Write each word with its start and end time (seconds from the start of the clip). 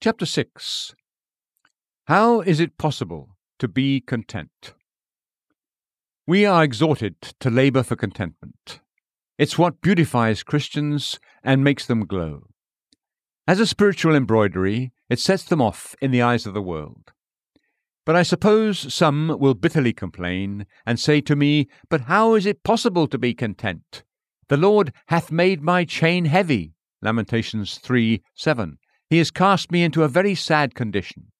Chapter 0.00 0.26
6 0.26 0.94
How 2.06 2.40
is 2.42 2.60
it 2.60 2.78
possible 2.78 3.30
to 3.58 3.66
be 3.66 4.00
content? 4.00 4.74
We 6.24 6.46
are 6.46 6.62
exhorted 6.62 7.20
to 7.40 7.50
labour 7.50 7.82
for 7.82 7.96
contentment. 7.96 8.78
It's 9.38 9.58
what 9.58 9.80
beautifies 9.80 10.44
Christians 10.44 11.18
and 11.42 11.64
makes 11.64 11.84
them 11.84 12.06
glow. 12.06 12.44
As 13.48 13.58
a 13.58 13.66
spiritual 13.66 14.14
embroidery, 14.14 14.92
it 15.10 15.18
sets 15.18 15.42
them 15.42 15.60
off 15.60 15.96
in 16.00 16.12
the 16.12 16.22
eyes 16.22 16.46
of 16.46 16.54
the 16.54 16.62
world. 16.62 17.10
But 18.06 18.14
I 18.14 18.22
suppose 18.22 18.94
some 18.94 19.36
will 19.40 19.54
bitterly 19.54 19.92
complain 19.92 20.66
and 20.86 21.00
say 21.00 21.20
to 21.22 21.34
me, 21.34 21.66
But 21.90 22.02
how 22.02 22.36
is 22.36 22.46
it 22.46 22.62
possible 22.62 23.08
to 23.08 23.18
be 23.18 23.34
content? 23.34 24.04
The 24.46 24.56
Lord 24.56 24.92
hath 25.08 25.32
made 25.32 25.60
my 25.60 25.84
chain 25.84 26.26
heavy. 26.26 26.74
Lamentations 27.02 27.78
3 27.78 28.22
7. 28.36 28.78
He 29.10 29.18
has 29.18 29.30
cast 29.30 29.72
me 29.72 29.82
into 29.82 30.02
a 30.02 30.08
very 30.08 30.34
sad 30.34 30.74
condition. 30.74 31.30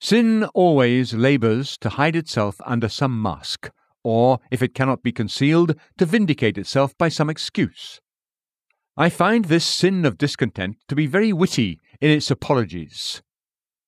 Sin 0.00 0.44
always 0.54 1.14
labours 1.14 1.76
to 1.78 1.90
hide 1.90 2.16
itself 2.16 2.60
under 2.64 2.88
some 2.88 3.20
mask, 3.20 3.70
or, 4.04 4.38
if 4.50 4.62
it 4.62 4.74
cannot 4.74 5.02
be 5.02 5.12
concealed, 5.12 5.74
to 5.98 6.06
vindicate 6.06 6.58
itself 6.58 6.96
by 6.98 7.08
some 7.08 7.30
excuse. 7.30 8.00
I 8.96 9.08
find 9.08 9.46
this 9.46 9.64
sin 9.64 10.04
of 10.04 10.18
discontent 10.18 10.76
to 10.88 10.94
be 10.94 11.06
very 11.06 11.32
witty 11.32 11.78
in 12.00 12.10
its 12.10 12.30
apologies. 12.30 13.22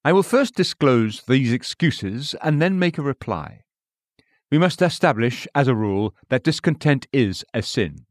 I 0.04 0.12
will 0.12 0.22
first 0.22 0.54
disclose 0.54 1.22
these 1.28 1.52
excuses 1.52 2.34
and 2.42 2.60
then 2.60 2.78
make 2.78 2.98
a 2.98 3.02
reply. 3.02 3.60
We 4.50 4.58
must 4.58 4.82
establish, 4.82 5.46
as 5.54 5.68
a 5.68 5.74
rule, 5.74 6.14
that 6.28 6.44
discontent 6.44 7.06
is 7.12 7.44
a 7.52 7.62
sin. 7.62 8.06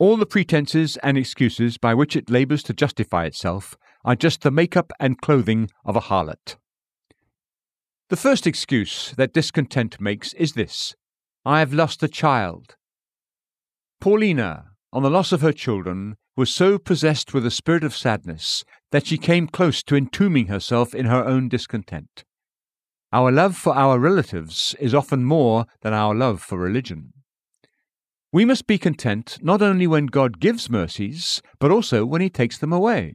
All 0.00 0.16
the 0.16 0.24
pretenses 0.24 0.96
and 1.02 1.18
excuses 1.18 1.76
by 1.76 1.92
which 1.92 2.16
it 2.16 2.30
labours 2.30 2.62
to 2.62 2.72
justify 2.72 3.26
itself 3.26 3.76
are 4.02 4.16
just 4.16 4.40
the 4.40 4.50
make-up 4.50 4.94
and 4.98 5.20
clothing 5.20 5.68
of 5.84 5.94
a 5.94 6.00
harlot. 6.00 6.56
The 8.08 8.16
first 8.16 8.46
excuse 8.46 9.12
that 9.18 9.34
discontent 9.34 10.00
makes 10.00 10.32
is 10.32 10.54
this 10.54 10.94
I 11.44 11.58
have 11.58 11.74
lost 11.74 12.02
a 12.02 12.08
child. 12.08 12.76
Paulina, 14.00 14.70
on 14.90 15.02
the 15.02 15.10
loss 15.10 15.32
of 15.32 15.42
her 15.42 15.52
children, 15.52 16.16
was 16.34 16.48
so 16.48 16.78
possessed 16.78 17.34
with 17.34 17.44
a 17.44 17.50
spirit 17.50 17.84
of 17.84 17.94
sadness 17.94 18.64
that 18.92 19.06
she 19.06 19.18
came 19.18 19.48
close 19.48 19.82
to 19.82 19.96
entombing 19.96 20.46
herself 20.46 20.94
in 20.94 21.04
her 21.04 21.26
own 21.26 21.50
discontent. 21.50 22.24
Our 23.12 23.30
love 23.30 23.54
for 23.54 23.74
our 23.76 23.98
relatives 23.98 24.74
is 24.80 24.94
often 24.94 25.24
more 25.24 25.66
than 25.82 25.92
our 25.92 26.14
love 26.14 26.40
for 26.40 26.56
religion. 26.56 27.12
We 28.32 28.44
must 28.44 28.66
be 28.66 28.78
content 28.78 29.38
not 29.42 29.60
only 29.60 29.86
when 29.86 30.06
God 30.06 30.38
gives 30.38 30.70
mercies, 30.70 31.42
but 31.58 31.70
also 31.70 32.04
when 32.04 32.20
He 32.20 32.30
takes 32.30 32.58
them 32.58 32.72
away. 32.72 33.14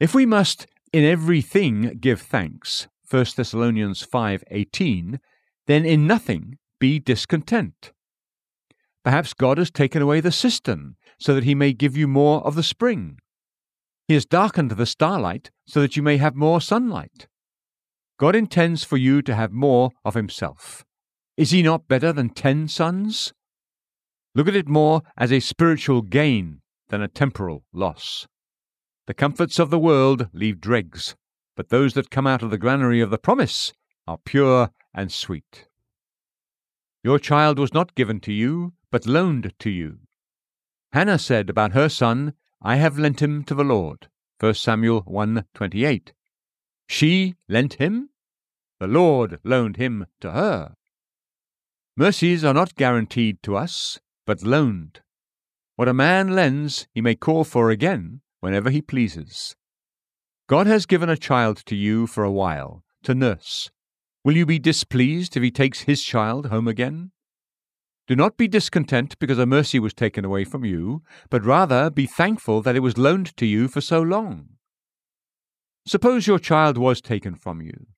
If 0.00 0.14
we 0.14 0.26
must 0.26 0.66
in 0.92 1.04
everything 1.04 1.98
give 2.00 2.20
thanks, 2.20 2.88
1 3.08 3.36
Thessalonians 3.36 4.02
5:18, 4.02 5.20
then 5.66 5.84
in 5.84 6.06
nothing 6.06 6.58
be 6.80 6.98
discontent. 6.98 7.92
Perhaps 9.04 9.34
God 9.34 9.58
has 9.58 9.70
taken 9.70 10.02
away 10.02 10.20
the 10.20 10.32
cistern 10.32 10.96
so 11.18 11.34
that 11.34 11.44
he 11.44 11.54
may 11.54 11.72
give 11.72 11.96
you 11.96 12.08
more 12.08 12.44
of 12.46 12.54
the 12.54 12.62
spring. 12.62 13.18
He 14.08 14.14
has 14.14 14.26
darkened 14.26 14.72
the 14.72 14.86
starlight 14.86 15.50
so 15.66 15.80
that 15.80 15.96
you 15.96 16.02
may 16.02 16.16
have 16.16 16.34
more 16.34 16.60
sunlight. 16.60 17.28
God 18.18 18.34
intends 18.34 18.84
for 18.84 18.96
you 18.96 19.22
to 19.22 19.34
have 19.34 19.52
more 19.52 19.90
of 20.04 20.14
himself. 20.14 20.84
Is 21.36 21.50
he 21.50 21.62
not 21.62 21.88
better 21.88 22.12
than 22.12 22.30
ten 22.30 22.68
suns? 22.68 23.32
Look 24.34 24.46
at 24.46 24.54
it 24.54 24.68
more 24.68 25.02
as 25.16 25.32
a 25.32 25.40
spiritual 25.40 26.02
gain 26.02 26.60
than 26.88 27.02
a 27.02 27.08
temporal 27.08 27.64
loss. 27.72 28.28
The 29.06 29.14
comforts 29.14 29.58
of 29.58 29.70
the 29.70 29.78
world 29.78 30.28
leave 30.32 30.60
dregs, 30.60 31.16
but 31.56 31.68
those 31.68 31.94
that 31.94 32.10
come 32.10 32.26
out 32.28 32.42
of 32.42 32.50
the 32.50 32.58
granary 32.58 33.00
of 33.00 33.10
the 33.10 33.18
promise 33.18 33.72
are 34.06 34.18
pure 34.18 34.70
and 34.94 35.10
sweet. 35.10 35.66
Your 37.02 37.18
child 37.18 37.58
was 37.58 37.74
not 37.74 37.94
given 37.94 38.20
to 38.20 38.32
you, 38.32 38.74
but 38.90 39.06
loaned 39.06 39.52
to 39.58 39.70
you. 39.70 39.98
Hannah 40.92 41.18
said 41.18 41.50
about 41.50 41.72
her 41.72 41.88
son, 41.88 42.34
I 42.62 42.76
have 42.76 42.98
lent 42.98 43.22
him 43.22 43.42
to 43.44 43.54
the 43.54 43.64
Lord. 43.64 44.08
1 44.38 44.54
Samuel 44.54 45.02
1:28. 45.02 46.12
She 46.86 47.34
lent 47.48 47.74
him? 47.74 48.10
The 48.78 48.86
Lord 48.86 49.40
loaned 49.44 49.76
him 49.76 50.06
to 50.20 50.32
her. 50.32 50.74
Mercies 51.96 52.44
are 52.44 52.54
not 52.54 52.74
guaranteed 52.74 53.42
to 53.42 53.56
us, 53.56 53.98
but 54.30 54.44
loaned. 54.44 55.00
What 55.74 55.88
a 55.88 55.92
man 55.92 56.36
lends, 56.36 56.86
he 56.94 57.00
may 57.00 57.16
call 57.16 57.42
for 57.42 57.68
again 57.68 58.20
whenever 58.38 58.70
he 58.70 58.80
pleases. 58.80 59.56
God 60.48 60.68
has 60.68 60.86
given 60.86 61.08
a 61.08 61.16
child 61.16 61.56
to 61.66 61.74
you 61.74 62.06
for 62.06 62.22
a 62.22 62.30
while, 62.30 62.84
to 63.02 63.12
nurse. 63.12 63.70
Will 64.22 64.36
you 64.36 64.46
be 64.46 64.60
displeased 64.60 65.36
if 65.36 65.42
he 65.42 65.50
takes 65.50 65.80
his 65.80 66.04
child 66.04 66.46
home 66.46 66.68
again? 66.68 67.10
Do 68.06 68.14
not 68.14 68.36
be 68.36 68.46
discontent 68.46 69.18
because 69.18 69.40
a 69.40 69.46
mercy 69.46 69.80
was 69.80 69.94
taken 69.94 70.24
away 70.24 70.44
from 70.44 70.64
you, 70.64 71.02
but 71.28 71.44
rather 71.44 71.90
be 71.90 72.06
thankful 72.06 72.62
that 72.62 72.76
it 72.76 72.84
was 72.84 72.96
loaned 72.96 73.36
to 73.36 73.46
you 73.46 73.66
for 73.66 73.80
so 73.80 74.00
long. 74.00 74.50
Suppose 75.88 76.28
your 76.28 76.38
child 76.38 76.78
was 76.78 77.00
taken 77.00 77.34
from 77.34 77.60
you. 77.60 77.88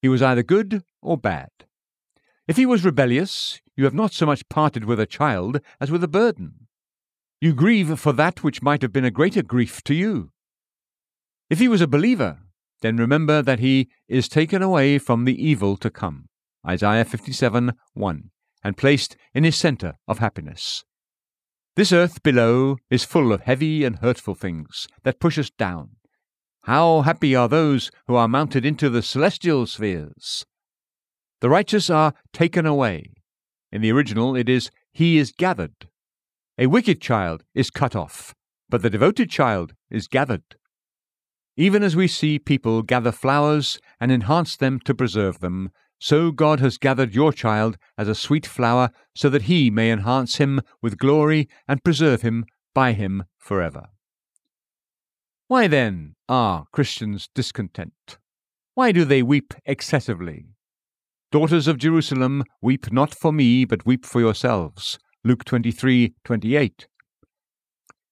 He 0.00 0.08
was 0.08 0.22
either 0.22 0.44
good 0.44 0.84
or 1.02 1.18
bad. 1.18 1.50
If 2.48 2.56
he 2.56 2.66
was 2.66 2.84
rebellious, 2.84 3.60
you 3.76 3.84
have 3.84 3.94
not 3.94 4.12
so 4.12 4.26
much 4.26 4.48
parted 4.48 4.84
with 4.84 4.98
a 4.98 5.06
child 5.06 5.60
as 5.80 5.90
with 5.90 6.02
a 6.02 6.08
burden. 6.08 6.66
You 7.40 7.54
grieve 7.54 7.98
for 7.98 8.12
that 8.12 8.42
which 8.42 8.62
might 8.62 8.82
have 8.82 8.92
been 8.92 9.04
a 9.04 9.10
greater 9.10 9.42
grief 9.42 9.82
to 9.84 9.94
you. 9.94 10.30
If 11.50 11.58
he 11.58 11.68
was 11.68 11.80
a 11.80 11.86
believer, 11.86 12.38
then 12.80 12.96
remember 12.96 13.42
that 13.42 13.60
he 13.60 13.88
is 14.08 14.28
taken 14.28 14.62
away 14.62 14.98
from 14.98 15.24
the 15.24 15.44
evil 15.44 15.76
to 15.78 15.90
come. 15.90 16.28
Isaiah 16.66 17.04
57 17.04 17.72
1 17.94 18.30
and 18.64 18.76
placed 18.76 19.16
in 19.34 19.44
his 19.44 19.56
centre 19.56 19.94
of 20.06 20.18
happiness. 20.18 20.84
This 21.74 21.92
earth 21.92 22.22
below 22.22 22.76
is 22.90 23.04
full 23.04 23.32
of 23.32 23.42
heavy 23.42 23.84
and 23.84 23.96
hurtful 23.96 24.34
things 24.34 24.86
that 25.04 25.20
push 25.20 25.38
us 25.38 25.50
down. 25.50 25.96
How 26.62 27.00
happy 27.00 27.34
are 27.34 27.48
those 27.48 27.90
who 28.06 28.14
are 28.14 28.28
mounted 28.28 28.64
into 28.64 28.88
the 28.88 29.02
celestial 29.02 29.66
spheres! 29.66 30.44
The 31.42 31.50
righteous 31.50 31.90
are 31.90 32.14
taken 32.32 32.66
away. 32.66 33.10
In 33.72 33.82
the 33.82 33.90
original, 33.90 34.36
it 34.36 34.48
is, 34.48 34.70
He 34.92 35.18
is 35.18 35.32
gathered. 35.32 35.88
A 36.56 36.68
wicked 36.68 37.00
child 37.00 37.42
is 37.52 37.68
cut 37.68 37.96
off, 37.96 38.32
but 38.68 38.82
the 38.82 38.90
devoted 38.90 39.28
child 39.28 39.72
is 39.90 40.06
gathered. 40.06 40.54
Even 41.56 41.82
as 41.82 41.96
we 41.96 42.06
see 42.06 42.38
people 42.38 42.82
gather 42.82 43.10
flowers 43.10 43.80
and 43.98 44.12
enhance 44.12 44.56
them 44.56 44.78
to 44.84 44.94
preserve 44.94 45.40
them, 45.40 45.72
so 45.98 46.30
God 46.30 46.60
has 46.60 46.78
gathered 46.78 47.12
your 47.12 47.32
child 47.32 47.76
as 47.98 48.06
a 48.06 48.14
sweet 48.14 48.46
flower, 48.46 48.90
so 49.16 49.28
that 49.28 49.42
he 49.42 49.68
may 49.68 49.90
enhance 49.90 50.36
him 50.36 50.60
with 50.80 50.96
glory 50.96 51.48
and 51.66 51.82
preserve 51.82 52.22
him 52.22 52.44
by 52.72 52.92
him 52.92 53.24
forever. 53.36 53.86
Why 55.48 55.66
then 55.66 56.14
are 56.28 56.66
Christians 56.70 57.28
discontent? 57.34 58.18
Why 58.74 58.92
do 58.92 59.04
they 59.04 59.24
weep 59.24 59.54
excessively? 59.66 60.46
Daughters 61.32 61.66
of 61.66 61.78
Jerusalem, 61.78 62.44
weep 62.60 62.92
not 62.92 63.14
for 63.14 63.32
me, 63.32 63.64
but 63.64 63.86
weep 63.86 64.04
for 64.04 64.20
yourselves. 64.20 64.98
Luke 65.24 65.46
23:28. 65.46 66.86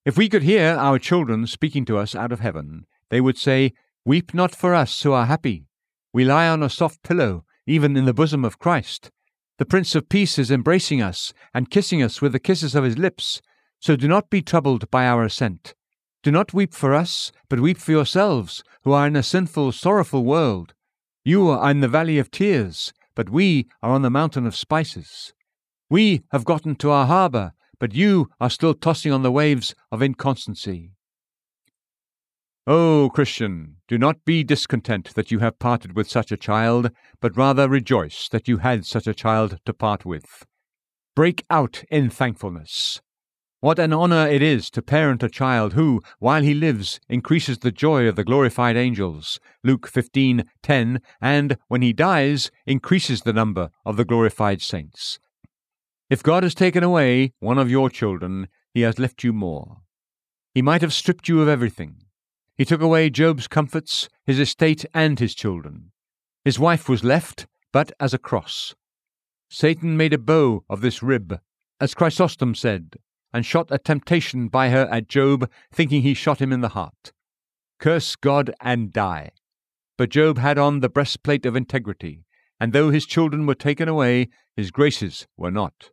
If 0.07 0.17
we 0.17 0.31
could 0.31 0.43
hear 0.43 0.75
our 0.77 0.99
children 0.99 1.47
speaking 1.47 1.85
to 1.85 1.99
us 1.99 2.15
out 2.15 2.33
of 2.33 2.41
heaven, 2.41 2.87
they 3.11 3.21
would 3.21 3.37
say, 3.37 3.75
Weep 4.07 4.33
not 4.33 4.55
for 4.55 4.75
us 4.75 5.03
who 5.03 5.13
are 5.13 5.27
happy. 5.27 5.67
We 6.15 6.25
lie 6.25 6.49
on 6.49 6.63
a 6.63 6.71
soft 6.71 7.03
pillow 7.03 7.45
even 7.67 7.95
in 7.95 8.07
the 8.07 8.15
bosom 8.15 8.43
of 8.43 8.59
Christ. 8.59 9.11
The 9.59 9.67
Prince 9.67 9.95
of 9.95 10.09
Peace 10.09 10.39
is 10.39 10.51
embracing 10.51 11.03
us 11.03 11.35
and 11.53 11.69
kissing 11.69 12.03
us 12.03 12.23
with 12.23 12.33
the 12.33 12.41
kisses 12.41 12.75
of 12.75 12.85
his 12.85 12.97
lips. 12.97 13.43
So 13.81 13.97
do 13.97 14.09
not 14.09 14.31
be 14.31 14.41
troubled 14.41 14.91
by 14.91 15.07
our 15.07 15.25
ascent. 15.25 15.75
Do 16.23 16.31
not 16.31 16.55
weep 16.55 16.73
for 16.73 16.95
us, 16.95 17.33
but 17.51 17.61
weep 17.61 17.77
for 17.77 17.93
yourselves, 17.93 18.65
who 18.85 18.93
are 18.93 19.07
in 19.07 19.15
a 19.15 19.23
sinful, 19.23 19.73
sorrowful 19.73 20.25
world. 20.25 20.73
You 21.23 21.51
are 21.51 21.71
in 21.71 21.81
the 21.81 21.87
valley 21.87 22.19
of 22.19 22.31
tears, 22.31 22.95
but 23.15 23.31
we 23.31 23.67
are 23.83 23.93
on 23.93 24.03
the 24.03 24.11
mountain 24.11 24.47
of 24.47 24.57
spices. 24.57 25.33
We 25.89 26.23
have 26.33 26.45
gotten 26.45 26.77
to 26.77 26.91
our 26.91 27.07
harbour, 27.07 27.53
but 27.79 27.95
you 27.95 28.29
are 28.41 28.51
still 28.51 28.75
tossing 28.75 29.13
on 29.13 29.23
the 29.23 29.33
waves 29.33 29.75
of 29.91 30.03
inconstancy. 30.03 30.93
O 32.67 33.11
Christian, 33.13 33.77
do 33.89 33.99
not 33.99 34.25
be 34.25 34.45
discontent 34.45 35.15
that 35.15 35.31
you 35.31 35.41
have 35.41 35.59
parted 35.59 35.97
with 35.97 36.09
such 36.09 36.31
a 36.31 36.37
child, 36.37 36.91
but 37.21 37.37
rather 37.37 37.69
rejoice 37.69 38.29
that 38.29 38.47
you 38.47 38.59
had 38.59 38.87
such 38.87 39.07
a 39.07 39.15
child 39.15 39.59
to 39.65 39.73
part 39.73 40.05
with. 40.05 40.47
Break 41.17 41.45
out 41.51 41.83
in 41.91 42.11
thankfulness. 42.11 43.01
What 43.63 43.79
an 43.79 43.93
honour 43.93 44.27
it 44.27 44.41
is 44.41 44.71
to 44.71 44.81
parent 44.81 45.23
a 45.23 45.29
child 45.29 45.75
who, 45.75 46.03
while 46.19 46.43
he 46.43 46.55
lives, 46.55 46.99
increases 47.11 47.59
the 47.59 47.71
joy 47.71 48.09
of 48.09 48.17
the 48.17 48.25
glorified 48.25 48.75
angels. 48.75 49.39
Luke 49.63 49.87
15:10, 49.87 51.03
and 51.21 51.59
when 51.69 51.83
he 51.83 51.93
dies, 51.93 52.51
increases 52.65 53.21
the 53.21 53.35
number 53.35 53.71
of 53.85 53.99
the 53.99 54.07
glorified 54.07 54.63
saints. 54.63 55.19
If 56.09 56.23
God 56.23 56.43
has 56.43 56.55
taken 56.55 56.83
away 56.83 57.35
one 57.39 57.59
of 57.59 57.71
your 57.71 57.91
children, 57.91 58.49
he 58.73 58.81
has 58.81 58.99
left 58.99 59.23
you 59.23 59.35
more. 59.35 59.83
He 60.55 60.63
might 60.63 60.81
have 60.81 60.95
stripped 60.95 61.29
you 61.29 61.43
of 61.43 61.49
everything 61.49 62.05
He 62.57 62.65
took 62.65 62.81
away 62.81 63.11
Job's 63.11 63.47
comforts, 63.47 64.09
his 64.25 64.41
estate, 64.41 64.87
and 64.95 65.19
his 65.19 65.35
children. 65.35 65.93
His 66.47 66.59
wife 66.59 66.89
was 66.89 67.05
left, 67.05 67.47
but 67.73 67.93
as 68.01 68.15
a 68.15 68.19
cross. 68.19 68.75
Satan 69.51 69.99
made 69.99 70.15
a 70.15 70.19
bow 70.19 70.65
of 70.71 70.81
this 70.81 71.03
rib, 71.03 71.41
as 71.79 71.95
Chrysostom 71.95 72.55
said, 72.55 72.97
and 73.33 73.47
shot 73.47 73.69
a 73.71 73.79
temptation 73.79 74.49
by 74.49 74.71
her 74.71 74.89
at 74.91 75.09
Job, 75.09 75.51
thinking 75.73 76.03
he 76.03 76.15
shot 76.15 76.41
him 76.41 76.53
in 76.53 76.61
the 76.61 76.71
heart. 76.71 77.13
Curse 77.79 78.17
God 78.17 78.55
and 78.61 78.93
die. 78.93 79.31
But 79.97 80.11
Job 80.11 80.39
had 80.39 80.59
on 80.59 80.81
the 80.81 80.89
breastplate 80.89 81.47
of 81.47 81.57
integrity, 81.57 82.25
and 82.59 82.73
though 82.73 82.91
his 82.91 83.07
children 83.07 83.47
were 83.47 83.55
taken 83.55 83.89
away, 83.89 84.29
his 84.57 84.71
graces 84.71 85.27
were 85.37 85.51
not. 85.51 85.91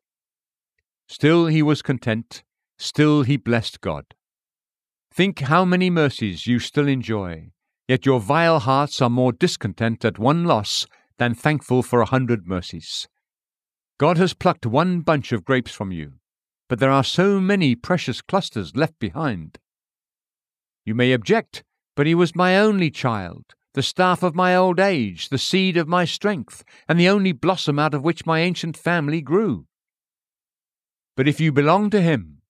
Still 1.07 1.47
he 1.47 1.61
was 1.61 1.81
content, 1.81 2.43
still 2.77 3.23
he 3.23 3.37
blessed 3.37 3.81
God. 3.81 4.05
Think 5.13 5.39
how 5.39 5.63
many 5.65 5.89
mercies 5.89 6.45
you 6.45 6.59
still 6.59 6.87
enjoy, 6.87 7.51
yet 7.87 8.05
your 8.05 8.19
vile 8.19 8.59
hearts 8.59 9.01
are 9.01 9.09
more 9.09 9.31
discontent 9.31 10.03
at 10.03 10.19
one 10.19 10.43
loss 10.43 10.85
than 11.17 11.33
thankful 11.33 11.81
for 11.81 12.01
a 12.01 12.05
hundred 12.05 12.47
mercies. 12.47 13.07
God 13.97 14.17
has 14.17 14.33
plucked 14.33 14.65
one 14.65 15.01
bunch 15.01 15.31
of 15.31 15.45
grapes 15.45 15.71
from 15.71 15.91
you, 15.91 16.13
but 16.67 16.79
there 16.79 16.91
are 16.91 17.03
so 17.03 17.39
many 17.39 17.75
precious 17.75 18.21
clusters 18.21 18.75
left 18.75 18.99
behind. 18.99 19.57
You 20.85 20.95
may 20.95 21.13
object, 21.13 21.63
but 21.95 22.07
he 22.07 22.15
was 22.15 22.35
my 22.35 22.57
only 22.57 22.89
child, 22.91 23.55
the 23.73 23.83
staff 23.83 24.23
of 24.23 24.35
my 24.35 24.55
old 24.55 24.79
age, 24.79 25.29
the 25.29 25.37
seed 25.37 25.77
of 25.77 25.87
my 25.87 26.05
strength, 26.05 26.63
and 26.87 26.99
the 26.99 27.09
only 27.09 27.31
blossom 27.31 27.79
out 27.79 27.93
of 27.93 28.03
which 28.03 28.25
my 28.25 28.39
ancient 28.39 28.77
family 28.77 29.21
grew. 29.21 29.65
But 31.15 31.27
if 31.27 31.39
you 31.39 31.51
belong 31.51 31.89
to 31.89 32.01
him, 32.01 32.41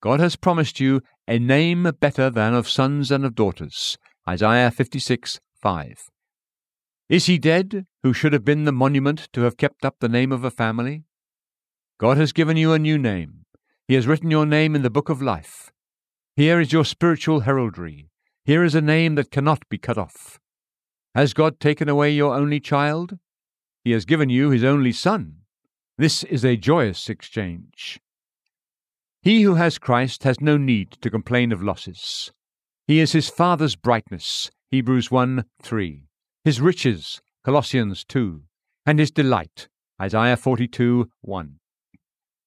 God 0.00 0.20
has 0.20 0.36
promised 0.36 0.80
you 0.80 1.00
a 1.26 1.38
name 1.38 1.90
better 2.00 2.30
than 2.30 2.54
of 2.54 2.68
sons 2.68 3.10
and 3.10 3.24
of 3.24 3.34
daughters. 3.34 3.96
Isaiah 4.28 4.70
56 4.70 5.40
5. 5.62 6.10
Is 7.08 7.26
he 7.26 7.38
dead, 7.38 7.86
who 8.02 8.12
should 8.12 8.32
have 8.32 8.44
been 8.44 8.64
the 8.64 8.72
monument 8.72 9.28
to 9.32 9.42
have 9.42 9.56
kept 9.56 9.84
up 9.84 9.96
the 10.00 10.08
name 10.08 10.32
of 10.32 10.44
a 10.44 10.50
family? 10.50 11.04
God 11.98 12.16
has 12.18 12.32
given 12.32 12.56
you 12.56 12.72
a 12.72 12.78
new 12.78 12.98
name. 12.98 13.45
He 13.88 13.94
has 13.94 14.06
written 14.06 14.30
your 14.30 14.46
name 14.46 14.74
in 14.74 14.82
the 14.82 14.90
book 14.90 15.08
of 15.08 15.22
life. 15.22 15.72
Here 16.34 16.60
is 16.60 16.72
your 16.72 16.84
spiritual 16.84 17.40
heraldry. 17.40 18.08
Here 18.44 18.64
is 18.64 18.74
a 18.74 18.80
name 18.80 19.14
that 19.14 19.30
cannot 19.30 19.68
be 19.68 19.78
cut 19.78 19.98
off. 19.98 20.40
Has 21.14 21.32
God 21.32 21.60
taken 21.60 21.88
away 21.88 22.10
your 22.10 22.34
only 22.34 22.60
child? 22.60 23.18
He 23.84 23.92
has 23.92 24.04
given 24.04 24.28
you 24.28 24.50
his 24.50 24.64
only 24.64 24.92
son. 24.92 25.36
This 25.98 26.24
is 26.24 26.44
a 26.44 26.56
joyous 26.56 27.08
exchange. 27.08 28.00
He 29.22 29.42
who 29.42 29.54
has 29.54 29.78
Christ 29.78 30.24
has 30.24 30.40
no 30.40 30.56
need 30.56 30.92
to 31.00 31.10
complain 31.10 31.52
of 31.52 31.62
losses. 31.62 32.32
He 32.86 33.00
is 33.00 33.12
his 33.12 33.28
Father's 33.28 33.76
brightness, 33.76 34.50
Hebrews 34.70 35.10
1 35.10 35.44
3 35.62 36.06
his 36.46 36.60
riches, 36.60 37.20
Colossians 37.44 38.04
2, 38.04 38.40
and 38.86 39.00
his 39.00 39.10
delight, 39.10 39.66
Isaiah 40.00 40.36
42 40.36 41.10
1. 41.22 41.58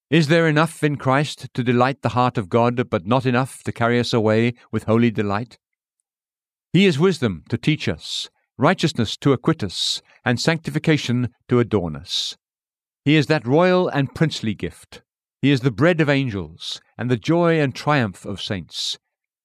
Is 0.09 0.27
there 0.27 0.47
enough 0.47 0.83
in 0.83 0.95
Christ 0.95 1.53
to 1.53 1.63
delight 1.63 2.01
the 2.01 2.09
heart 2.09 2.39
of 2.39 2.49
God, 2.49 2.89
but 2.89 3.05
not 3.05 3.27
enough 3.27 3.61
to 3.61 3.71
carry 3.71 3.99
us 3.99 4.11
away 4.11 4.55
with 4.71 4.85
holy 4.85 5.11
delight? 5.11 5.59
He 6.73 6.87
is 6.87 6.97
wisdom 6.97 7.43
to 7.49 7.59
teach 7.59 7.87
us, 7.87 8.27
righteousness 8.57 9.15
to 9.17 9.33
acquit 9.33 9.63
us, 9.63 10.01
and 10.25 10.39
sanctification 10.39 11.29
to 11.47 11.59
adorn 11.59 11.95
us. 11.95 12.35
He 13.05 13.17
is 13.17 13.27
that 13.27 13.45
royal 13.45 13.87
and 13.87 14.15
princely 14.15 14.55
gift. 14.55 15.03
He 15.43 15.51
is 15.51 15.61
the 15.61 15.69
bread 15.69 16.01
of 16.01 16.09
angels, 16.09 16.81
and 16.97 17.11
the 17.11 17.15
joy 17.15 17.59
and 17.59 17.75
triumph 17.75 18.25
of 18.25 18.41
saints. 18.41 18.97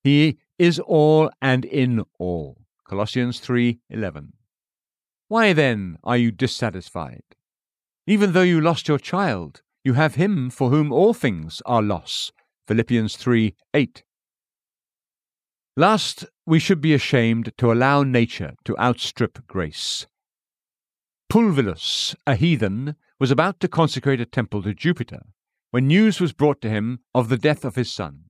He 0.03 0.39
is 0.59 0.79
all 0.79 1.31
and 1.43 1.67
in 1.67 2.05
all. 2.19 2.57
Colossians 2.89 3.39
3:11. 3.39 4.33
Why 5.29 5.53
then 5.53 5.99
are 6.03 6.17
you 6.17 6.33
dissatisfied? 6.33 7.23
Even 8.07 8.33
though 8.33 8.43
you 8.43 8.63
lost 8.63 8.89
your 8.89 8.99
child, 8.99 9.61
you 9.85 9.93
have 9.93 10.15
him 10.15 10.51
for 10.51 10.71
whom 10.71 10.91
all 10.93 11.13
things 11.13 11.63
are 11.67 11.83
loss. 11.83 12.33
Philippians 12.67 13.17
3 13.17 13.55
8. 13.75 14.03
Last, 15.77 16.25
we 16.47 16.59
should 16.59 16.81
be 16.81 16.95
ashamed 16.95 17.53
to 17.59 17.71
allow 17.71 18.03
nature 18.03 18.55
to 18.65 18.79
outstrip 18.79 19.47
grace. 19.47 20.07
Pulvillus, 21.29 22.15
a 22.27 22.37
heathen, 22.37 22.97
was 23.21 23.31
about 23.31 23.61
to 23.61 23.69
consecrate 23.69 24.21
a 24.21 24.27
temple 24.27 24.63
to 24.63 24.73
Jupiter 24.73 25.23
when 25.71 25.89
news 25.89 26.21
was 26.21 26.33
brought 26.33 26.61
to 26.61 26.71
him 26.71 27.01
of 27.15 27.29
the 27.29 27.37
death 27.37 27.65
of 27.65 27.75
his 27.75 27.93
son. 27.93 28.25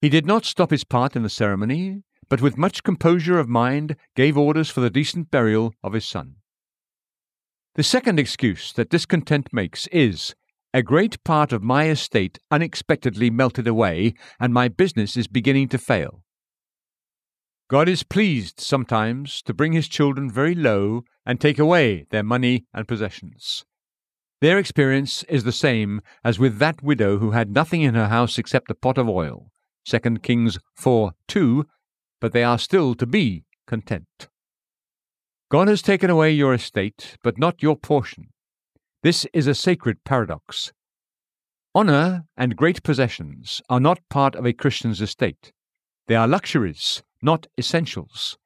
He 0.00 0.08
did 0.08 0.24
not 0.24 0.44
stop 0.44 0.70
his 0.70 0.84
part 0.84 1.16
in 1.16 1.24
the 1.24 1.28
ceremony, 1.28 2.02
but 2.28 2.40
with 2.40 2.56
much 2.56 2.84
composure 2.84 3.38
of 3.38 3.48
mind 3.48 3.96
gave 4.14 4.38
orders 4.38 4.70
for 4.70 4.80
the 4.80 4.90
decent 4.90 5.30
burial 5.30 5.74
of 5.82 5.92
his 5.92 6.06
son. 6.06 6.36
The 7.74 7.82
second 7.82 8.18
excuse 8.18 8.72
that 8.74 8.90
discontent 8.90 9.48
makes 9.52 9.88
is, 9.88 10.34
a 10.74 10.82
great 10.82 11.22
part 11.24 11.52
of 11.52 11.62
my 11.62 11.88
estate 11.88 12.38
unexpectedly 12.50 13.30
melted 13.30 13.66
away, 13.66 14.14
and 14.40 14.54
my 14.54 14.68
business 14.68 15.16
is 15.16 15.26
beginning 15.26 15.68
to 15.68 15.78
fail. 15.78 16.22
God 17.68 17.88
is 17.88 18.02
pleased 18.02 18.60
sometimes 18.60 19.42
to 19.42 19.54
bring 19.54 19.72
his 19.72 19.88
children 19.88 20.30
very 20.30 20.54
low 20.54 21.04
and 21.24 21.40
take 21.40 21.58
away 21.58 22.06
their 22.10 22.22
money 22.22 22.64
and 22.74 22.88
possessions. 22.88 23.64
Their 24.40 24.58
experience 24.58 25.22
is 25.24 25.44
the 25.44 25.52
same 25.52 26.00
as 26.24 26.38
with 26.38 26.58
that 26.58 26.82
widow 26.82 27.18
who 27.18 27.30
had 27.30 27.50
nothing 27.50 27.82
in 27.82 27.94
her 27.94 28.08
house 28.08 28.38
except 28.38 28.70
a 28.70 28.74
pot 28.74 28.98
of 28.98 29.08
oil. 29.08 29.50
2 29.86 29.98
Kings 30.22 30.58
4 30.74 31.12
2 31.28 31.64
but 32.22 32.32
they 32.32 32.44
are 32.44 32.56
still 32.56 32.94
to 32.94 33.04
be 33.04 33.44
content. 33.66 34.28
God 35.50 35.66
has 35.66 35.82
taken 35.82 36.08
away 36.08 36.30
your 36.30 36.54
estate, 36.54 37.16
but 37.24 37.36
not 37.36 37.64
your 37.64 37.76
portion. 37.76 38.31
This 39.02 39.26
is 39.32 39.48
a 39.48 39.54
sacred 39.54 40.04
paradox. 40.04 40.72
Honor 41.74 42.24
and 42.36 42.54
great 42.54 42.84
possessions 42.84 43.60
are 43.68 43.80
not 43.80 43.98
part 44.08 44.36
of 44.36 44.46
a 44.46 44.52
Christian's 44.52 45.00
estate. 45.00 45.52
They 46.06 46.14
are 46.14 46.28
luxuries, 46.28 47.02
not 47.20 47.48
essentials. 47.58 48.38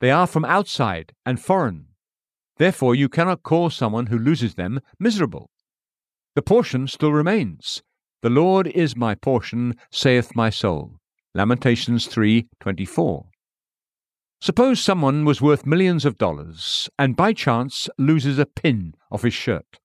They 0.00 0.10
are 0.10 0.26
from 0.26 0.44
outside 0.44 1.14
and 1.24 1.40
foreign. 1.40 1.86
Therefore, 2.58 2.94
you 2.94 3.08
cannot 3.08 3.44
call 3.44 3.70
someone 3.70 4.08
who 4.08 4.18
loses 4.18 4.56
them 4.56 4.80
miserable. 5.00 5.48
The 6.34 6.42
portion 6.42 6.86
still 6.86 7.12
remains. 7.12 7.82
The 8.20 8.28
Lord 8.28 8.66
is 8.66 8.94
my 8.96 9.14
portion, 9.14 9.74
saith 9.90 10.36
my 10.36 10.50
soul. 10.50 10.98
Lamentations 11.34 12.06
3:24. 12.08 13.30
Suppose 14.42 14.80
someone 14.80 15.24
was 15.24 15.40
worth 15.40 15.64
millions 15.64 16.04
of 16.04 16.18
dollars 16.18 16.90
and 16.98 17.16
by 17.16 17.32
chance 17.32 17.88
loses 17.96 18.38
a 18.38 18.44
pin 18.44 18.92
off 19.10 19.22
his 19.22 19.32
shirt. 19.32 19.78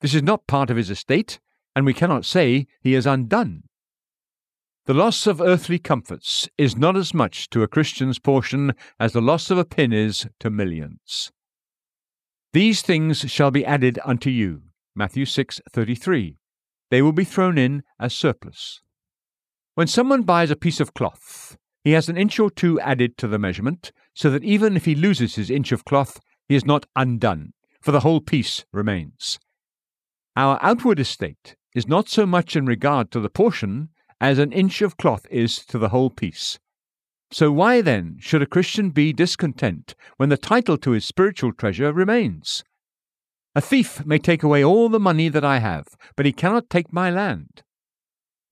This 0.00 0.14
is 0.14 0.22
not 0.22 0.46
part 0.46 0.70
of 0.70 0.76
his 0.76 0.90
estate, 0.90 1.40
and 1.74 1.84
we 1.84 1.94
cannot 1.94 2.24
say 2.24 2.66
he 2.80 2.94
is 2.94 3.06
undone. 3.06 3.64
The 4.86 4.94
loss 4.94 5.26
of 5.26 5.40
earthly 5.40 5.78
comforts 5.78 6.48
is 6.56 6.76
not 6.76 6.96
as 6.96 7.12
much 7.12 7.50
to 7.50 7.62
a 7.62 7.68
Christian's 7.68 8.18
portion 8.18 8.72
as 8.98 9.12
the 9.12 9.20
loss 9.20 9.50
of 9.50 9.58
a 9.58 9.64
pin 9.64 9.92
is 9.92 10.26
to 10.40 10.50
millions. 10.50 11.30
These 12.52 12.80
things 12.80 13.30
shall 13.30 13.50
be 13.50 13.66
added 13.66 13.98
unto 14.04 14.30
you. 14.30 14.62
Matthew 14.94 15.26
6:33. 15.26 16.38
They 16.90 17.02
will 17.02 17.12
be 17.12 17.24
thrown 17.24 17.58
in 17.58 17.82
as 18.00 18.14
surplus. 18.14 18.80
When 19.74 19.86
someone 19.86 20.22
buys 20.22 20.50
a 20.50 20.56
piece 20.56 20.80
of 20.80 20.94
cloth, 20.94 21.58
he 21.84 21.92
has 21.92 22.08
an 22.08 22.16
inch 22.16 22.40
or 22.40 22.50
two 22.50 22.80
added 22.80 23.18
to 23.18 23.28
the 23.28 23.38
measurement, 23.38 23.92
so 24.14 24.30
that 24.30 24.42
even 24.42 24.76
if 24.76 24.86
he 24.86 24.94
loses 24.94 25.34
his 25.34 25.50
inch 25.50 25.70
of 25.70 25.84
cloth, 25.84 26.18
he 26.48 26.54
is 26.54 26.64
not 26.64 26.86
undone, 26.96 27.52
for 27.80 27.92
the 27.92 28.00
whole 28.00 28.20
piece 28.20 28.64
remains. 28.72 29.38
Our 30.38 30.60
outward 30.62 31.00
estate 31.00 31.56
is 31.74 31.88
not 31.88 32.08
so 32.08 32.24
much 32.24 32.54
in 32.54 32.64
regard 32.64 33.10
to 33.10 33.18
the 33.18 33.28
portion 33.28 33.88
as 34.20 34.38
an 34.38 34.52
inch 34.52 34.82
of 34.82 34.96
cloth 34.96 35.26
is 35.32 35.66
to 35.66 35.78
the 35.78 35.88
whole 35.88 36.10
piece. 36.10 36.60
So 37.32 37.50
why 37.50 37.80
then 37.80 38.18
should 38.20 38.40
a 38.40 38.46
Christian 38.46 38.90
be 38.90 39.12
discontent 39.12 39.96
when 40.16 40.28
the 40.28 40.36
title 40.36 40.78
to 40.78 40.92
his 40.92 41.04
spiritual 41.04 41.52
treasure 41.52 41.92
remains? 41.92 42.62
A 43.56 43.60
thief 43.60 44.06
may 44.06 44.20
take 44.20 44.44
away 44.44 44.62
all 44.62 44.88
the 44.88 45.00
money 45.00 45.28
that 45.28 45.44
I 45.44 45.58
have, 45.58 45.88
but 46.14 46.24
he 46.24 46.32
cannot 46.32 46.70
take 46.70 46.92
my 46.92 47.10
land. 47.10 47.64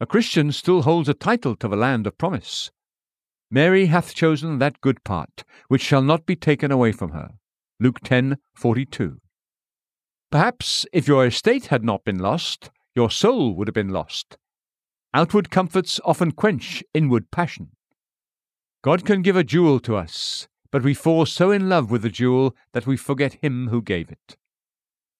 A 0.00 0.06
Christian 0.06 0.50
still 0.50 0.82
holds 0.82 1.08
a 1.08 1.14
title 1.14 1.54
to 1.54 1.68
the 1.68 1.76
land 1.76 2.08
of 2.08 2.18
promise. 2.18 2.72
Mary 3.48 3.86
hath 3.86 4.12
chosen 4.12 4.58
that 4.58 4.80
good 4.80 5.04
part, 5.04 5.44
which 5.68 5.82
shall 5.82 6.02
not 6.02 6.26
be 6.26 6.34
taken 6.34 6.72
away 6.72 6.90
from 6.90 7.12
her. 7.12 7.34
Luke 7.78 8.00
10:42. 8.00 9.20
Perhaps 10.30 10.86
if 10.92 11.06
your 11.06 11.26
estate 11.26 11.66
had 11.66 11.84
not 11.84 12.04
been 12.04 12.18
lost, 12.18 12.70
your 12.94 13.10
soul 13.10 13.54
would 13.54 13.68
have 13.68 13.74
been 13.74 13.90
lost. 13.90 14.36
Outward 15.14 15.50
comforts 15.50 16.00
often 16.04 16.32
quench 16.32 16.82
inward 16.92 17.30
passion. 17.30 17.70
God 18.82 19.04
can 19.04 19.22
give 19.22 19.36
a 19.36 19.44
jewel 19.44 19.80
to 19.80 19.96
us, 19.96 20.48
but 20.70 20.82
we 20.82 20.94
fall 20.94 21.26
so 21.26 21.50
in 21.50 21.68
love 21.68 21.90
with 21.90 22.02
the 22.02 22.10
jewel 22.10 22.56
that 22.72 22.86
we 22.86 22.96
forget 22.96 23.34
him 23.34 23.68
who 23.68 23.80
gave 23.80 24.10
it. 24.10 24.36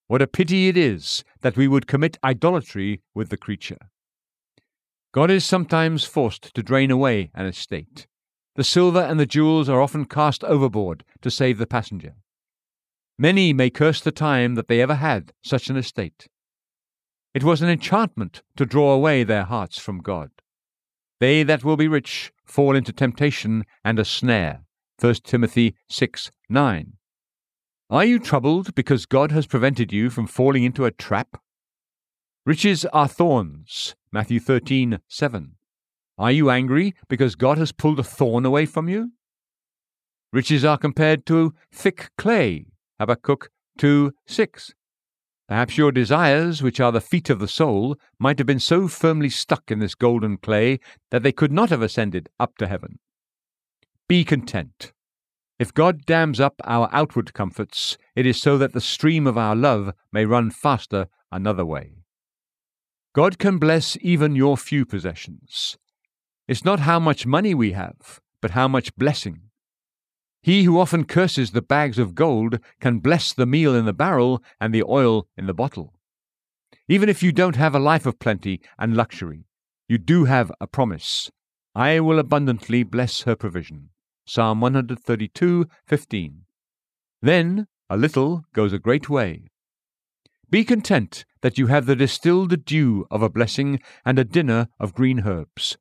What 0.09 0.23
a 0.23 0.27
pity 0.27 0.69
it 0.69 0.77
is 0.77 1.25
that 1.41 1.57
we 1.57 1.67
would 1.67 1.87
commit 1.87 2.19
idolatry 2.23 3.03
with 3.15 3.29
the 3.29 3.37
creature. 3.37 3.91
God 5.13 5.31
is 5.31 5.45
sometimes 5.45 6.05
forced 6.05 6.55
to 6.55 6.63
drain 6.63 6.91
away 6.91 7.31
an 7.35 7.47
estate. 7.47 8.07
The 8.55 8.65
silver 8.65 9.01
and 9.01 9.19
the 9.19 9.27
jewels 9.27 9.69
are 9.69 9.81
often 9.81 10.05
cast 10.05 10.45
overboard 10.45 11.05
to 11.23 11.31
save 11.31 11.59
the 11.59 11.67
passenger. 11.67 12.15
Many 13.19 13.53
may 13.55 13.71
curse 13.71 14.01
the 14.01 14.13
time 14.13 14.57
that 14.57 14.69
they 14.69 14.83
ever 14.83 14.97
had 14.97 15.33
such 15.43 15.71
an 15.71 15.77
estate. 15.77 16.29
It 17.33 17.43
was 17.43 17.63
an 17.63 17.71
enchantment 17.71 18.43
to 18.57 18.67
draw 18.67 18.93
away 18.93 19.25
their 19.25 19.45
hearts 19.45 19.79
from 19.79 20.03
God. 20.03 20.31
They 21.19 21.43
that 21.43 21.65
will 21.65 21.77
be 21.77 21.89
rich 21.89 22.33
fall 22.45 22.77
into 22.77 22.93
temptation 22.93 23.65
and 23.85 23.99
a 23.99 24.05
snare. 24.05 24.65
1 25.01 25.15
Timothy 25.25 25.75
6 25.89 26.31
9. 26.49 26.93
Are 27.89 28.05
you 28.05 28.19
troubled 28.19 28.75
because 28.75 29.07
God 29.07 29.31
has 29.33 29.47
prevented 29.47 29.93
you 29.93 30.11
from 30.11 30.27
falling 30.27 30.65
into 30.65 30.85
a 30.85 30.91
trap? 30.91 31.41
Riches 32.45 32.85
are 32.87 33.09
thorns. 33.09 33.95
Matthew 34.13 34.41
13 34.41 35.01
7. 35.09 35.57
Are 36.19 36.33
you 36.33 36.51
angry 36.51 36.95
because 37.09 37.35
God 37.35 37.59
has 37.59 37.73
pulled 37.73 37.99
a 37.99 38.05
thorn 38.05 38.45
away 38.45 38.67
from 38.67 38.89
you? 38.89 39.13
Riches 40.33 40.65
are 40.65 40.79
compared 40.79 41.25
to 41.27 41.55
thick 41.73 42.11
clay. 42.19 42.67
Habakkuk 42.99 43.51
2 43.79 44.13
6. 44.27 44.73
Perhaps 45.49 45.79
your 45.79 45.93
desires, 45.93 46.63
which 46.63 46.81
are 46.81 46.91
the 46.91 47.01
feet 47.01 47.31
of 47.31 47.39
the 47.39 47.47
soul, 47.47 47.97
might 48.19 48.39
have 48.39 48.47
been 48.47 48.59
so 48.59 48.89
firmly 48.89 49.29
stuck 49.29 49.71
in 49.71 49.79
this 49.79 49.95
golden 49.95 50.39
clay 50.39 50.81
that 51.11 51.23
they 51.23 51.31
could 51.31 51.53
not 51.53 51.71
have 51.71 51.83
ascended 51.83 52.29
up 52.41 52.57
to 52.57 52.67
heaven. 52.67 52.99
Be 54.09 54.25
content. 54.25 54.93
If 55.59 55.73
God 55.73 56.05
dams 56.05 56.41
up 56.41 56.55
our 56.65 56.89
outward 56.93 57.33
comforts, 57.33 57.97
it 58.15 58.27
is 58.27 58.41
so 58.41 58.59
that 58.59 58.73
the 58.73 58.81
stream 58.81 59.27
of 59.27 59.39
our 59.39 59.55
love 59.55 59.93
may 60.13 60.25
run 60.25 60.51
faster 60.51 61.07
another 61.31 61.65
way. 61.65 62.03
God 63.15 63.39
can 63.39 63.59
bless 63.59 63.97
even 64.01 64.37
your 64.37 64.57
few 64.57 64.85
possessions. 64.85 65.77
It's 66.49 66.65
not 66.65 66.81
how 66.81 66.99
much 66.99 67.27
money 67.27 67.55
we 67.55 67.73
have, 67.73 68.21
but 68.41 68.51
how 68.53 68.69
much 68.69 68.95
blessing. 68.97 69.46
He 70.47 70.63
who 70.63 70.79
often 70.79 71.07
curses 71.07 71.51
the 71.51 71.61
bags 71.61 71.99
of 71.99 72.15
gold 72.15 72.61
can 72.81 73.01
bless 73.01 73.33
the 73.33 73.47
meal 73.47 73.75
in 73.75 73.85
the 73.85 73.93
barrel 73.93 74.45
and 74.61 74.73
the 74.73 74.85
oil 74.85 75.27
in 75.37 75.47
the 75.47 75.53
bottle. 75.53 75.99
Even 76.87 77.09
if 77.09 77.21
you 77.21 77.33
don't 77.33 77.57
have 77.57 77.75
a 77.75 77.81
life 77.81 78.07
of 78.07 78.21
plenty 78.21 78.61
and 78.79 78.97
luxury, 78.97 79.49
you 79.89 79.99
do 79.99 80.27
have 80.27 80.53
a 80.61 80.69
promise. 80.69 81.33
I 81.75 81.99
will 81.99 82.21
abundantly 82.21 82.85
bless 82.85 83.23
her 83.23 83.35
provision. 83.35 83.89
Psalm 84.25 84.61
132:15. 84.61 86.45
Then 87.21 87.67
a 87.91 87.97
little 87.97 88.45
goes 88.53 88.73
a 88.73 88.79
great 88.79 89.09
way. 89.09 89.49
Be 90.49 90.63
content 90.63 91.25
that 91.41 91.59
you 91.59 91.67
have 91.67 91.87
the 91.87 91.97
distilled 91.97 92.65
dew 92.65 93.05
of 93.11 93.21
a 93.21 93.29
blessing 93.29 93.81
and 94.05 94.17
a 94.17 94.25
dinner 94.25 94.69
of 94.79 94.95
green 94.95 95.27
herbs. 95.27 95.77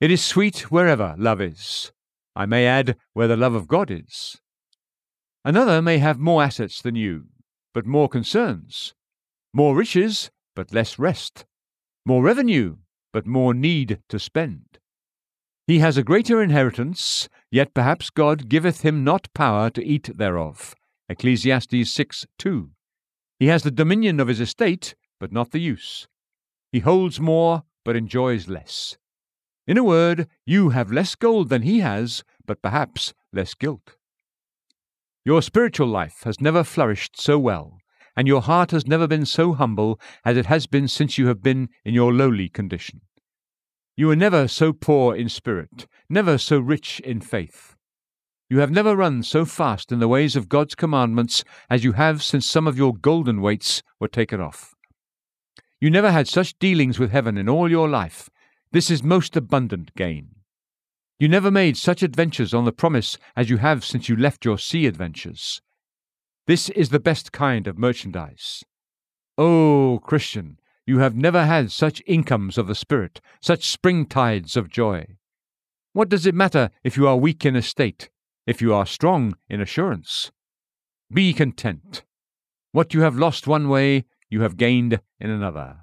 It 0.00 0.10
is 0.10 0.24
sweet 0.24 0.72
wherever 0.72 1.14
love 1.16 1.40
is. 1.40 1.92
I 2.34 2.46
may 2.46 2.66
add, 2.66 2.96
where 3.12 3.28
the 3.28 3.36
love 3.36 3.54
of 3.54 3.68
God 3.68 3.90
is. 3.90 4.40
Another 5.44 5.80
may 5.80 5.98
have 5.98 6.18
more 6.18 6.42
assets 6.42 6.82
than 6.82 6.94
you, 6.94 7.26
but 7.72 7.86
more 7.86 8.08
concerns, 8.08 8.94
more 9.52 9.74
riches, 9.74 10.30
but 10.54 10.72
less 10.72 10.98
rest, 10.98 11.44
more 12.04 12.22
revenue, 12.22 12.76
but 13.12 13.26
more 13.26 13.54
need 13.54 14.00
to 14.08 14.18
spend. 14.18 14.78
He 15.66 15.78
has 15.78 15.96
a 15.96 16.02
greater 16.02 16.42
inheritance, 16.42 17.28
yet 17.50 17.74
perhaps 17.74 18.10
God 18.10 18.48
giveth 18.48 18.82
him 18.82 19.04
not 19.04 19.32
power 19.34 19.70
to 19.70 19.84
eat 19.84 20.10
thereof. 20.16 20.74
Ecclesiastes 21.08 21.90
6 21.90 22.26
2. 22.38 22.70
He 23.38 23.46
has 23.46 23.62
the 23.62 23.70
dominion 23.70 24.20
of 24.20 24.28
his 24.28 24.40
estate, 24.40 24.94
but 25.18 25.32
not 25.32 25.52
the 25.52 25.60
use. 25.60 26.08
He 26.72 26.80
holds 26.80 27.20
more, 27.20 27.62
but 27.84 27.96
enjoys 27.96 28.48
less. 28.48 28.98
In 29.70 29.78
a 29.78 29.84
word, 29.84 30.26
you 30.44 30.70
have 30.70 30.90
less 30.90 31.14
gold 31.14 31.48
than 31.48 31.62
he 31.62 31.78
has, 31.78 32.24
but 32.44 32.60
perhaps 32.60 33.14
less 33.32 33.54
guilt. 33.54 33.94
Your 35.24 35.42
spiritual 35.42 35.86
life 35.86 36.22
has 36.24 36.40
never 36.40 36.64
flourished 36.64 37.20
so 37.20 37.38
well, 37.38 37.78
and 38.16 38.26
your 38.26 38.42
heart 38.42 38.72
has 38.72 38.88
never 38.88 39.06
been 39.06 39.24
so 39.24 39.52
humble 39.52 40.00
as 40.24 40.36
it 40.36 40.46
has 40.46 40.66
been 40.66 40.88
since 40.88 41.18
you 41.18 41.28
have 41.28 41.40
been 41.40 41.68
in 41.84 41.94
your 41.94 42.12
lowly 42.12 42.48
condition. 42.48 43.02
You 43.96 44.08
were 44.08 44.16
never 44.16 44.48
so 44.48 44.72
poor 44.72 45.14
in 45.14 45.28
spirit, 45.28 45.86
never 46.08 46.36
so 46.36 46.58
rich 46.58 46.98
in 47.04 47.20
faith. 47.20 47.76
You 48.48 48.58
have 48.58 48.72
never 48.72 48.96
run 48.96 49.22
so 49.22 49.44
fast 49.44 49.92
in 49.92 50.00
the 50.00 50.08
ways 50.08 50.34
of 50.34 50.48
God's 50.48 50.74
commandments 50.74 51.44
as 51.70 51.84
you 51.84 51.92
have 51.92 52.24
since 52.24 52.44
some 52.44 52.66
of 52.66 52.76
your 52.76 52.92
golden 52.92 53.40
weights 53.40 53.84
were 54.00 54.08
taken 54.08 54.40
off. 54.40 54.74
You 55.80 55.90
never 55.90 56.10
had 56.10 56.26
such 56.26 56.58
dealings 56.58 56.98
with 56.98 57.12
heaven 57.12 57.38
in 57.38 57.48
all 57.48 57.70
your 57.70 57.88
life 57.88 58.28
this 58.72 58.90
is 58.90 59.02
most 59.02 59.36
abundant 59.36 59.94
gain. 59.94 60.36
You 61.18 61.28
never 61.28 61.50
made 61.50 61.76
such 61.76 62.02
adventures 62.02 62.54
on 62.54 62.64
the 62.64 62.72
promise 62.72 63.18
as 63.36 63.50
you 63.50 63.58
have 63.58 63.84
since 63.84 64.08
you 64.08 64.16
left 64.16 64.44
your 64.44 64.58
sea 64.58 64.86
adventures. 64.86 65.60
This 66.46 66.68
is 66.70 66.88
the 66.88 67.00
best 67.00 67.32
kind 67.32 67.66
of 67.66 67.78
merchandise. 67.78 68.64
O 69.36 69.94
oh, 69.94 69.98
Christian, 69.98 70.58
you 70.86 70.98
have 70.98 71.14
never 71.14 71.44
had 71.44 71.70
such 71.70 72.02
incomes 72.06 72.56
of 72.56 72.66
the 72.66 72.74
Spirit, 72.74 73.20
such 73.40 73.68
spring 73.68 74.06
tides 74.06 74.56
of 74.56 74.70
joy. 74.70 75.06
What 75.92 76.08
does 76.08 76.24
it 76.24 76.34
matter 76.34 76.70
if 76.84 76.96
you 76.96 77.06
are 77.06 77.16
weak 77.16 77.44
in 77.44 77.56
estate, 77.56 78.10
if 78.46 78.62
you 78.62 78.72
are 78.72 78.86
strong 78.86 79.36
in 79.48 79.60
assurance? 79.60 80.30
Be 81.12 81.32
content. 81.32 82.04
What 82.72 82.94
you 82.94 83.02
have 83.02 83.16
lost 83.16 83.46
one 83.46 83.68
way, 83.68 84.04
you 84.28 84.42
have 84.42 84.56
gained 84.56 85.00
in 85.18 85.30
another. 85.30 85.78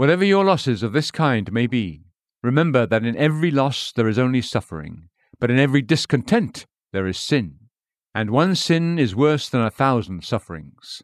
Whatever 0.00 0.24
your 0.24 0.46
losses 0.46 0.82
of 0.82 0.94
this 0.94 1.10
kind 1.10 1.52
may 1.52 1.66
be, 1.66 2.06
remember 2.42 2.86
that 2.86 3.04
in 3.04 3.14
every 3.18 3.50
loss 3.50 3.92
there 3.92 4.08
is 4.08 4.18
only 4.18 4.40
suffering, 4.40 5.10
but 5.38 5.50
in 5.50 5.58
every 5.58 5.82
discontent 5.82 6.64
there 6.90 7.06
is 7.06 7.18
sin, 7.18 7.56
and 8.14 8.30
one 8.30 8.54
sin 8.54 8.98
is 8.98 9.14
worse 9.14 9.50
than 9.50 9.60
a 9.60 9.70
thousand 9.70 10.24
sufferings. 10.24 11.02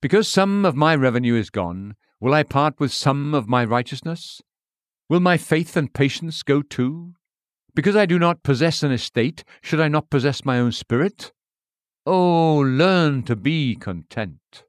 Because 0.00 0.28
some 0.28 0.64
of 0.64 0.76
my 0.76 0.94
revenue 0.94 1.34
is 1.34 1.50
gone, 1.50 1.96
will 2.20 2.32
I 2.32 2.44
part 2.44 2.78
with 2.78 2.92
some 2.92 3.34
of 3.34 3.48
my 3.48 3.64
righteousness? 3.64 4.40
Will 5.08 5.18
my 5.18 5.36
faith 5.36 5.76
and 5.76 5.92
patience 5.92 6.44
go 6.44 6.62
too? 6.62 7.14
Because 7.74 7.96
I 7.96 8.06
do 8.06 8.20
not 8.20 8.44
possess 8.44 8.84
an 8.84 8.92
estate, 8.92 9.42
should 9.62 9.80
I 9.80 9.88
not 9.88 10.10
possess 10.10 10.44
my 10.44 10.60
own 10.60 10.70
spirit? 10.70 11.32
Oh, 12.06 12.58
learn 12.58 13.24
to 13.24 13.34
be 13.34 13.74
content. 13.74 14.62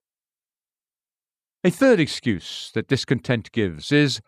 A 1.67 1.69
third 1.69 1.99
excuse 1.99 2.71
that 2.75 2.87
discontent 2.87 3.51
gives 3.51 3.91
is, 3.91 4.21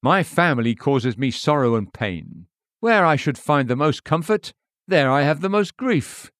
My 0.00 0.22
family 0.22 0.76
causes 0.76 1.18
me 1.18 1.32
sorrow 1.32 1.74
and 1.74 1.92
pain. 1.92 2.46
Where 2.78 3.04
I 3.04 3.16
should 3.16 3.36
find 3.36 3.66
the 3.66 3.74
most 3.74 4.04
comfort, 4.04 4.52
there 4.86 5.10
I 5.10 5.22
have 5.22 5.40
the 5.40 5.48
most 5.48 5.76
grief. 5.76 6.30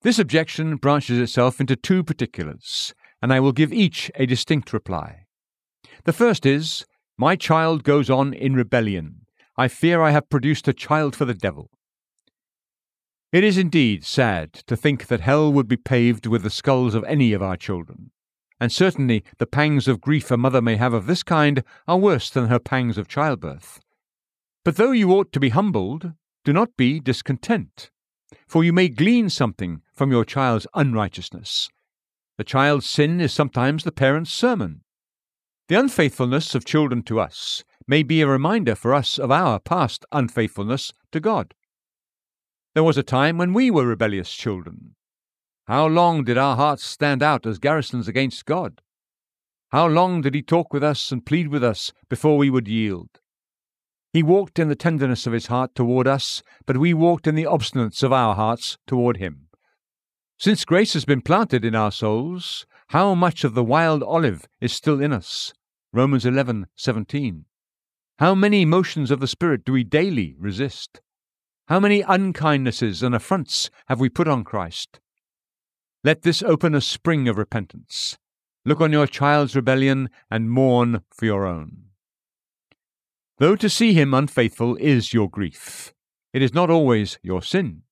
This 0.00 0.18
objection 0.18 0.76
branches 0.76 1.18
itself 1.18 1.60
into 1.60 1.76
two 1.76 2.02
particulars, 2.02 2.94
and 3.20 3.34
I 3.34 3.40
will 3.40 3.52
give 3.52 3.70
each 3.70 4.10
a 4.14 4.24
distinct 4.24 4.72
reply. 4.72 5.26
The 6.04 6.14
first 6.14 6.46
is, 6.46 6.86
My 7.18 7.36
child 7.36 7.84
goes 7.84 8.08
on 8.08 8.32
in 8.32 8.54
rebellion. 8.54 9.26
I 9.58 9.68
fear 9.68 10.00
I 10.00 10.12
have 10.12 10.30
produced 10.30 10.68
a 10.68 10.72
child 10.72 11.14
for 11.14 11.26
the 11.26 11.34
devil. 11.34 11.68
It 13.30 13.44
is 13.44 13.58
indeed 13.58 14.06
sad 14.06 14.54
to 14.68 14.74
think 14.74 15.08
that 15.08 15.20
hell 15.20 15.52
would 15.52 15.68
be 15.68 15.76
paved 15.76 16.24
with 16.24 16.44
the 16.44 16.48
skulls 16.48 16.94
of 16.94 17.04
any 17.04 17.34
of 17.34 17.42
our 17.42 17.58
children 17.58 18.10
and 18.60 18.72
certainly 18.72 19.24
the 19.38 19.46
pangs 19.46 19.88
of 19.88 20.00
grief 20.00 20.30
a 20.30 20.36
mother 20.36 20.62
may 20.62 20.76
have 20.76 20.94
of 20.94 21.06
this 21.06 21.22
kind 21.22 21.64
are 21.86 21.98
worse 21.98 22.30
than 22.30 22.48
her 22.48 22.58
pangs 22.58 22.96
of 22.96 23.08
childbirth. 23.08 23.80
But 24.64 24.76
though 24.76 24.92
you 24.92 25.10
ought 25.12 25.32
to 25.32 25.40
be 25.40 25.50
humbled, 25.50 26.12
do 26.44 26.52
not 26.52 26.76
be 26.76 27.00
discontent, 27.00 27.90
for 28.46 28.64
you 28.64 28.72
may 28.72 28.88
glean 28.88 29.28
something 29.30 29.82
from 29.92 30.10
your 30.10 30.24
child's 30.24 30.66
unrighteousness. 30.74 31.68
The 32.36 32.44
child's 32.44 32.86
sin 32.86 33.20
is 33.20 33.32
sometimes 33.32 33.84
the 33.84 33.92
parent's 33.92 34.32
sermon. 34.32 34.82
The 35.68 35.78
unfaithfulness 35.78 36.54
of 36.54 36.64
children 36.64 37.02
to 37.04 37.20
us 37.20 37.64
may 37.86 38.02
be 38.02 38.20
a 38.20 38.26
reminder 38.26 38.74
for 38.74 38.94
us 38.94 39.18
of 39.18 39.30
our 39.30 39.58
past 39.58 40.04
unfaithfulness 40.12 40.92
to 41.12 41.20
God. 41.20 41.54
There 42.74 42.82
was 42.82 42.98
a 42.98 43.02
time 43.02 43.38
when 43.38 43.52
we 43.52 43.70
were 43.70 43.86
rebellious 43.86 44.32
children, 44.32 44.96
how 45.66 45.86
long 45.86 46.24
did 46.24 46.36
our 46.36 46.56
hearts 46.56 46.84
stand 46.84 47.22
out 47.22 47.46
as 47.46 47.58
garrisons 47.58 48.06
against 48.06 48.44
God? 48.44 48.82
How 49.70 49.86
long 49.86 50.20
did 50.20 50.34
He 50.34 50.42
talk 50.42 50.72
with 50.72 50.84
us 50.84 51.10
and 51.10 51.24
plead 51.24 51.48
with 51.48 51.64
us 51.64 51.92
before 52.08 52.36
we 52.36 52.50
would 52.50 52.68
yield? 52.68 53.08
He 54.12 54.22
walked 54.22 54.58
in 54.58 54.68
the 54.68 54.76
tenderness 54.76 55.26
of 55.26 55.32
His 55.32 55.46
heart 55.46 55.74
toward 55.74 56.06
us, 56.06 56.42
but 56.66 56.76
we 56.76 56.92
walked 56.92 57.26
in 57.26 57.34
the 57.34 57.46
obstinance 57.46 58.02
of 58.02 58.12
our 58.12 58.34
hearts 58.34 58.76
toward 58.86 59.16
Him. 59.16 59.48
Since 60.38 60.64
grace 60.64 60.92
has 60.92 61.04
been 61.04 61.22
planted 61.22 61.64
in 61.64 61.74
our 61.74 61.90
souls, 61.90 62.66
how 62.88 63.14
much 63.14 63.42
of 63.42 63.54
the 63.54 63.64
wild 63.64 64.02
olive 64.02 64.46
is 64.60 64.72
still 64.72 65.00
in 65.00 65.12
us? 65.12 65.54
Romans 65.92 66.24
11:17. 66.24 67.46
How 68.18 68.34
many 68.34 68.64
motions 68.64 69.10
of 69.10 69.20
the 69.20 69.26
Spirit 69.26 69.64
do 69.64 69.72
we 69.72 69.82
daily 69.82 70.36
resist? 70.38 71.00
How 71.68 71.80
many 71.80 72.02
unkindnesses 72.02 73.02
and 73.02 73.14
affronts 73.14 73.70
have 73.86 73.98
we 73.98 74.08
put 74.10 74.28
on 74.28 74.44
Christ? 74.44 75.00
Let 76.04 76.20
this 76.20 76.42
open 76.42 76.74
a 76.74 76.82
spring 76.82 77.28
of 77.28 77.38
repentance. 77.38 78.18
Look 78.66 78.82
on 78.82 78.92
your 78.92 79.06
child's 79.06 79.56
rebellion 79.56 80.10
and 80.30 80.50
mourn 80.50 81.00
for 81.10 81.24
your 81.24 81.46
own. 81.46 81.84
Though 83.38 83.56
to 83.56 83.70
see 83.70 83.94
him 83.94 84.12
unfaithful 84.12 84.76
is 84.76 85.14
your 85.14 85.30
grief, 85.30 85.94
it 86.34 86.42
is 86.42 86.52
not 86.52 86.68
always 86.68 87.18
your 87.22 87.40
sin. 87.40 87.84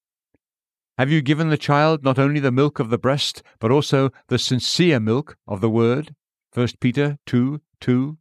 Have 0.99 1.11
you 1.11 1.23
given 1.23 1.49
the 1.49 1.57
child 1.57 2.05
not 2.05 2.19
only 2.19 2.39
the 2.39 2.53
milk 2.53 2.79
of 2.79 2.91
the 2.91 2.99
breast, 2.99 3.43
but 3.59 3.71
also 3.71 4.11
the 4.29 4.39
sincere 4.39 5.01
milk 5.01 5.39
of 5.49 5.63
the 5.63 5.71
word? 5.71 6.15
1 6.53 6.69
Peter 6.81 7.19
2 7.25 7.63
2. 7.81 8.19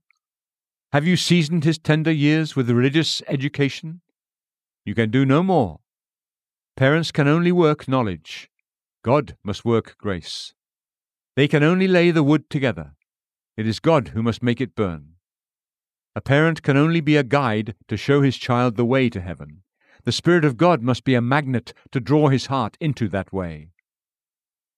Have 0.93 1.05
you 1.05 1.17
seasoned 1.17 1.65
his 1.65 1.77
tender 1.77 2.11
years 2.11 2.55
with 2.55 2.69
religious 2.69 3.21
education? 3.27 3.99
You 4.85 4.95
can 4.95 5.11
do 5.11 5.25
no 5.25 5.43
more. 5.43 5.81
Parents 6.77 7.11
can 7.11 7.27
only 7.27 7.51
work 7.51 7.89
knowledge. 7.89 8.50
God 9.03 9.35
must 9.43 9.65
work 9.65 9.95
grace. 9.97 10.53
They 11.35 11.47
can 11.47 11.63
only 11.63 11.87
lay 11.87 12.11
the 12.11 12.23
wood 12.23 12.49
together. 12.49 12.93
It 13.57 13.65
is 13.65 13.79
God 13.79 14.09
who 14.09 14.21
must 14.21 14.43
make 14.43 14.61
it 14.61 14.75
burn. 14.75 15.15
A 16.15 16.21
parent 16.21 16.61
can 16.61 16.77
only 16.77 17.01
be 17.01 17.15
a 17.15 17.23
guide 17.23 17.75
to 17.87 17.97
show 17.97 18.21
his 18.21 18.37
child 18.37 18.75
the 18.75 18.85
way 18.85 19.09
to 19.09 19.21
heaven. 19.21 19.63
The 20.03 20.11
Spirit 20.11 20.45
of 20.45 20.57
God 20.57 20.81
must 20.81 21.03
be 21.03 21.15
a 21.15 21.21
magnet 21.21 21.73
to 21.91 21.99
draw 21.99 22.29
his 22.29 22.47
heart 22.47 22.77
into 22.79 23.07
that 23.09 23.31
way. 23.31 23.69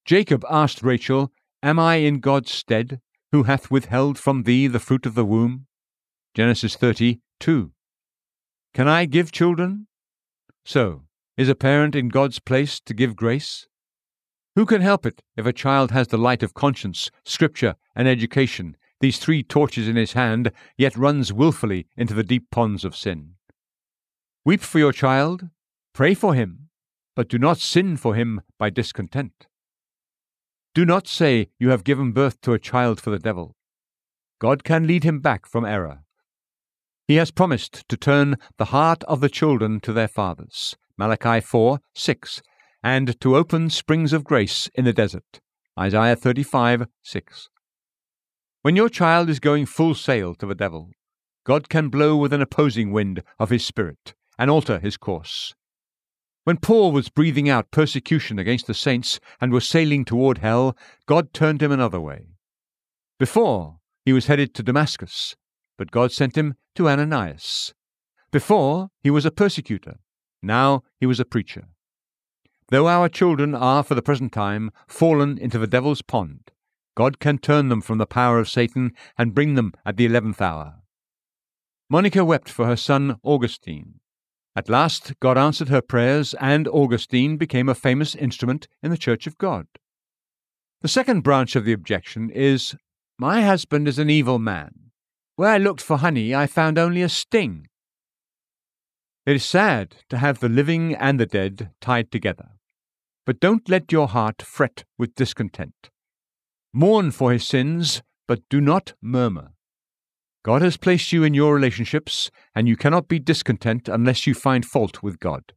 Jacob 0.05 0.45
asked 0.49 0.83
Rachel, 0.83 1.31
Am 1.61 1.79
I 1.79 1.95
in 1.95 2.19
God's 2.19 2.51
stead, 2.51 2.99
who 3.31 3.43
hath 3.43 3.71
withheld 3.71 4.19
from 4.19 4.43
thee 4.43 4.67
the 4.67 4.79
fruit 4.79 5.05
of 5.05 5.15
the 5.15 5.25
womb? 5.25 5.65
Genesis 6.33 6.75
30, 6.75 7.19
2. 7.39 7.71
Can 8.73 8.87
I 8.87 9.05
give 9.05 9.31
children? 9.31 9.87
So, 10.65 11.03
is 11.37 11.49
a 11.49 11.55
parent 11.55 11.95
in 11.95 12.09
God's 12.09 12.39
place 12.39 12.79
to 12.81 12.93
give 12.93 13.15
grace? 13.15 13.67
Who 14.55 14.65
can 14.65 14.81
help 14.81 15.05
it 15.05 15.23
if 15.35 15.45
a 15.45 15.53
child 15.53 15.91
has 15.91 16.09
the 16.09 16.17
light 16.17 16.43
of 16.43 16.53
conscience, 16.53 17.09
scripture, 17.25 17.75
and 17.95 18.07
education, 18.07 18.77
these 18.99 19.17
three 19.17 19.41
torches 19.41 19.87
in 19.87 19.95
his 19.95 20.13
hand, 20.13 20.51
yet 20.77 20.95
runs 20.95 21.33
wilfully 21.33 21.87
into 21.97 22.13
the 22.13 22.23
deep 22.23 22.51
ponds 22.51 22.85
of 22.85 22.95
sin? 22.95 23.35
Weep 24.45 24.61
for 24.61 24.77
your 24.77 24.93
child, 24.93 25.49
pray 25.93 26.13
for 26.13 26.35
him, 26.35 26.69
but 27.15 27.29
do 27.29 27.39
not 27.39 27.57
sin 27.57 27.97
for 27.97 28.13
him 28.13 28.41
by 28.59 28.69
discontent. 28.69 29.47
Do 30.75 30.85
not 30.85 31.07
say 31.07 31.49
you 31.59 31.69
have 31.69 31.83
given 31.83 32.11
birth 32.11 32.41
to 32.41 32.53
a 32.53 32.59
child 32.59 32.99
for 32.99 33.09
the 33.09 33.19
devil. 33.19 33.55
God 34.39 34.63
can 34.63 34.85
lead 34.85 35.03
him 35.03 35.19
back 35.19 35.47
from 35.47 35.65
error. 35.65 36.03
He 37.07 37.15
has 37.15 37.31
promised 37.31 37.87
to 37.89 37.97
turn 37.97 38.37
the 38.57 38.65
heart 38.65 39.03
of 39.05 39.19
the 39.19 39.29
children 39.29 39.79
to 39.81 39.93
their 39.93 40.07
fathers. 40.07 40.75
Malachi 40.97 41.41
4 41.41 41.79
6, 41.95 42.41
and 42.83 43.19
to 43.21 43.35
open 43.37 43.69
springs 43.69 44.11
of 44.11 44.23
grace 44.23 44.69
in 44.75 44.85
the 44.85 44.93
desert. 44.93 45.39
Isaiah 45.79 46.15
35 46.15 46.87
6. 47.01 47.49
When 48.61 48.75
your 48.75 48.89
child 48.89 49.29
is 49.29 49.39
going 49.39 49.65
full 49.65 49.95
sail 49.95 50.35
to 50.35 50.45
the 50.45 50.55
devil, 50.55 50.91
God 51.45 51.69
can 51.69 51.89
blow 51.89 52.15
with 52.15 52.33
an 52.33 52.41
opposing 52.41 52.91
wind 52.91 53.23
of 53.39 53.49
his 53.49 53.65
spirit 53.65 54.13
and 54.37 54.49
alter 54.49 54.79
his 54.79 54.97
course. 54.97 55.53
When 56.43 56.57
Paul 56.57 56.91
was 56.91 57.09
breathing 57.09 57.49
out 57.49 57.71
persecution 57.71 58.37
against 58.37 58.67
the 58.67 58.73
saints 58.73 59.19
and 59.39 59.51
was 59.51 59.67
sailing 59.67 60.03
toward 60.03 60.39
hell, 60.39 60.77
God 61.05 61.33
turned 61.33 61.61
him 61.61 61.71
another 61.71 61.99
way. 61.99 62.27
Before, 63.17 63.77
he 64.05 64.11
was 64.11 64.27
headed 64.27 64.53
to 64.55 64.63
Damascus, 64.63 65.35
but 65.77 65.91
God 65.91 66.11
sent 66.11 66.37
him 66.37 66.55
to 66.75 66.89
Ananias. 66.89 67.73
Before, 68.31 68.89
he 69.01 69.09
was 69.09 69.25
a 69.25 69.31
persecutor. 69.31 69.99
Now 70.41 70.83
he 70.99 71.05
was 71.05 71.19
a 71.19 71.25
preacher. 71.25 71.69
Though 72.69 72.87
our 72.87 73.09
children 73.09 73.53
are, 73.53 73.83
for 73.83 73.95
the 73.95 74.01
present 74.01 74.31
time, 74.31 74.71
fallen 74.87 75.37
into 75.37 75.59
the 75.59 75.67
devil's 75.67 76.01
pond, 76.01 76.51
God 76.95 77.19
can 77.19 77.37
turn 77.37 77.69
them 77.69 77.81
from 77.81 77.97
the 77.97 78.05
power 78.05 78.39
of 78.39 78.49
Satan 78.49 78.91
and 79.17 79.33
bring 79.33 79.55
them 79.55 79.73
at 79.85 79.97
the 79.97 80.05
eleventh 80.05 80.41
hour. 80.41 80.75
Monica 81.89 82.23
wept 82.23 82.49
for 82.49 82.65
her 82.65 82.75
son 82.75 83.17
Augustine. 83.23 83.99
At 84.55 84.69
last, 84.69 85.19
God 85.19 85.37
answered 85.37 85.69
her 85.69 85.81
prayers, 85.81 86.35
and 86.35 86.67
Augustine 86.67 87.37
became 87.37 87.67
a 87.67 87.75
famous 87.75 88.13
instrument 88.13 88.67
in 88.83 88.91
the 88.91 88.97
Church 88.97 89.25
of 89.25 89.37
God. 89.37 89.67
The 90.81 90.87
second 90.87 91.21
branch 91.21 91.55
of 91.55 91.65
the 91.65 91.73
objection 91.73 92.29
is 92.29 92.75
My 93.17 93.41
husband 93.41 93.87
is 93.87 93.97
an 93.97 94.09
evil 94.09 94.37
man. 94.37 94.91
Where 95.35 95.49
I 95.49 95.57
looked 95.57 95.81
for 95.81 95.97
honey, 95.97 96.35
I 96.35 96.45
found 96.45 96.77
only 96.77 97.01
a 97.01 97.09
sting. 97.09 97.67
It 99.25 99.37
is 99.37 99.45
sad 99.45 99.95
to 100.09 100.17
have 100.17 100.39
the 100.39 100.49
living 100.49 100.93
and 100.95 101.17
the 101.17 101.25
dead 101.25 101.71
tied 101.79 102.11
together, 102.11 102.49
but 103.25 103.39
don't 103.39 103.69
let 103.69 103.91
your 103.91 104.09
heart 104.09 104.41
fret 104.41 104.83
with 104.97 105.15
discontent. 105.15 105.89
Mourn 106.73 107.11
for 107.11 107.31
his 107.31 107.47
sins, 107.47 108.01
but 108.27 108.41
do 108.49 108.59
not 108.59 108.93
murmur. 109.01 109.53
God 110.43 110.61
has 110.61 110.75
placed 110.75 111.13
you 111.13 111.23
in 111.23 111.33
your 111.33 111.55
relationships, 111.55 112.29
and 112.53 112.67
you 112.67 112.75
cannot 112.75 113.07
be 113.07 113.17
discontent 113.17 113.87
unless 113.87 114.27
you 114.27 114.33
find 114.33 114.65
fault 114.65 115.01
with 115.01 115.21
God. 115.21 115.53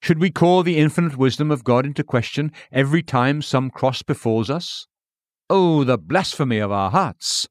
Should 0.00 0.20
we 0.20 0.30
call 0.30 0.62
the 0.62 0.78
infinite 0.78 1.16
wisdom 1.16 1.50
of 1.50 1.64
God 1.64 1.84
into 1.84 2.04
question 2.04 2.52
every 2.70 3.02
time 3.02 3.42
some 3.42 3.70
cross 3.70 4.02
befalls 4.02 4.48
us? 4.48 4.86
Oh, 5.48 5.82
the 5.82 5.98
blasphemy 5.98 6.58
of 6.58 6.70
our 6.70 6.92
hearts! 6.92 7.48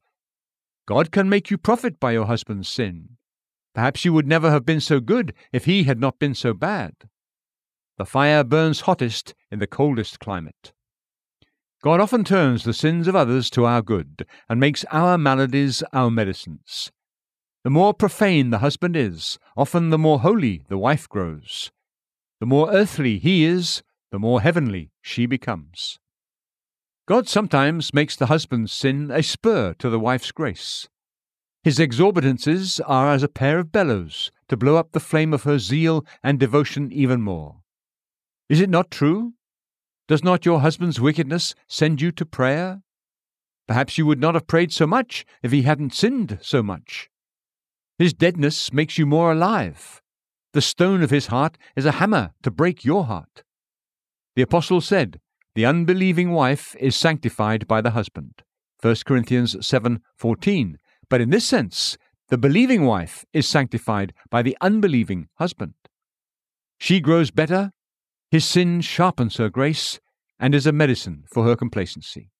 God 0.86 1.12
can 1.12 1.28
make 1.28 1.50
you 1.50 1.58
profit 1.58 2.00
by 2.00 2.12
your 2.12 2.24
husband's 2.24 2.70
sin. 2.70 3.18
Perhaps 3.74 4.04
you 4.04 4.12
would 4.12 4.26
never 4.26 4.50
have 4.50 4.66
been 4.66 4.80
so 4.80 5.00
good 5.00 5.32
if 5.52 5.64
he 5.64 5.84
had 5.84 6.00
not 6.00 6.18
been 6.18 6.34
so 6.34 6.52
bad. 6.52 6.92
The 7.98 8.04
fire 8.04 8.42
burns 8.42 8.82
hottest 8.82 9.34
in 9.50 9.58
the 9.58 9.66
coldest 9.66 10.20
climate. 10.20 10.72
God 11.82 12.00
often 12.00 12.24
turns 12.24 12.64
the 12.64 12.74
sins 12.74 13.08
of 13.08 13.16
others 13.16 13.48
to 13.50 13.64
our 13.64 13.80
good, 13.80 14.26
and 14.48 14.60
makes 14.60 14.84
our 14.90 15.16
maladies 15.16 15.82
our 15.92 16.10
medicines. 16.10 16.90
The 17.64 17.70
more 17.70 17.94
profane 17.94 18.50
the 18.50 18.58
husband 18.58 18.96
is, 18.96 19.38
often 19.56 19.90
the 19.90 19.98
more 19.98 20.20
holy 20.20 20.62
the 20.68 20.78
wife 20.78 21.08
grows. 21.08 21.70
The 22.38 22.46
more 22.46 22.70
earthly 22.70 23.18
he 23.18 23.44
is, 23.44 23.82
the 24.10 24.18
more 24.18 24.40
heavenly 24.40 24.90
she 25.00 25.26
becomes. 25.26 25.98
God 27.06 27.28
sometimes 27.28 27.92
makes 27.92 28.16
the 28.16 28.26
husband's 28.26 28.72
sin 28.72 29.10
a 29.10 29.22
spur 29.22 29.74
to 29.74 29.90
the 29.90 30.00
wife's 30.00 30.32
grace. 30.32 30.88
His 31.62 31.78
exorbitances 31.78 32.80
are 32.86 33.12
as 33.12 33.22
a 33.22 33.28
pair 33.28 33.58
of 33.58 33.72
bellows 33.72 34.30
to 34.48 34.56
blow 34.56 34.76
up 34.76 34.92
the 34.92 35.00
flame 35.00 35.34
of 35.34 35.42
her 35.42 35.58
zeal 35.58 36.06
and 36.22 36.40
devotion 36.40 36.90
even 36.90 37.20
more. 37.20 37.60
Is 38.48 38.60
it 38.60 38.70
not 38.70 38.90
true 38.90 39.34
does 40.10 40.24
not 40.24 40.44
your 40.44 40.58
husband's 40.58 41.00
wickedness 41.00 41.54
send 41.68 42.00
you 42.00 42.10
to 42.10 42.26
prayer? 42.26 42.82
Perhaps 43.68 43.96
you 43.96 44.04
would 44.06 44.18
not 44.18 44.34
have 44.34 44.48
prayed 44.48 44.72
so 44.72 44.84
much 44.84 45.24
if 45.40 45.52
he 45.52 45.62
hadn't 45.62 45.94
sinned 45.94 46.40
so 46.42 46.64
much. 46.64 47.08
His 47.96 48.12
deadness 48.12 48.72
makes 48.72 48.98
you 48.98 49.06
more 49.06 49.30
alive. 49.30 50.02
The 50.52 50.62
stone 50.62 51.04
of 51.04 51.10
his 51.10 51.28
heart 51.28 51.56
is 51.76 51.86
a 51.86 51.92
hammer 51.92 52.32
to 52.42 52.50
break 52.50 52.84
your 52.84 53.04
heart. 53.04 53.44
The 54.34 54.42
apostle 54.42 54.80
said, 54.80 55.20
"The 55.54 55.64
unbelieving 55.64 56.32
wife 56.32 56.74
is 56.80 56.96
sanctified 56.96 57.68
by 57.68 57.80
the 57.80 57.92
husband." 57.92 58.42
1 58.80 59.04
Corinthians 59.04 59.64
7:14. 59.64 60.76
But 61.10 61.20
in 61.20 61.28
this 61.28 61.44
sense, 61.44 61.98
the 62.28 62.38
believing 62.38 62.86
wife 62.86 63.26
is 63.34 63.46
sanctified 63.46 64.14
by 64.30 64.40
the 64.40 64.56
unbelieving 64.62 65.28
husband. 65.34 65.74
She 66.78 67.00
grows 67.00 67.30
better 67.30 67.72
his 68.30 68.44
sin 68.44 68.80
sharpens 68.80 69.38
her 69.38 69.50
grace 69.50 69.98
and 70.38 70.54
is 70.54 70.66
a 70.66 70.72
medicine 70.72 71.24
for 71.32 71.44
her 71.44 71.56
complacency. 71.56 72.30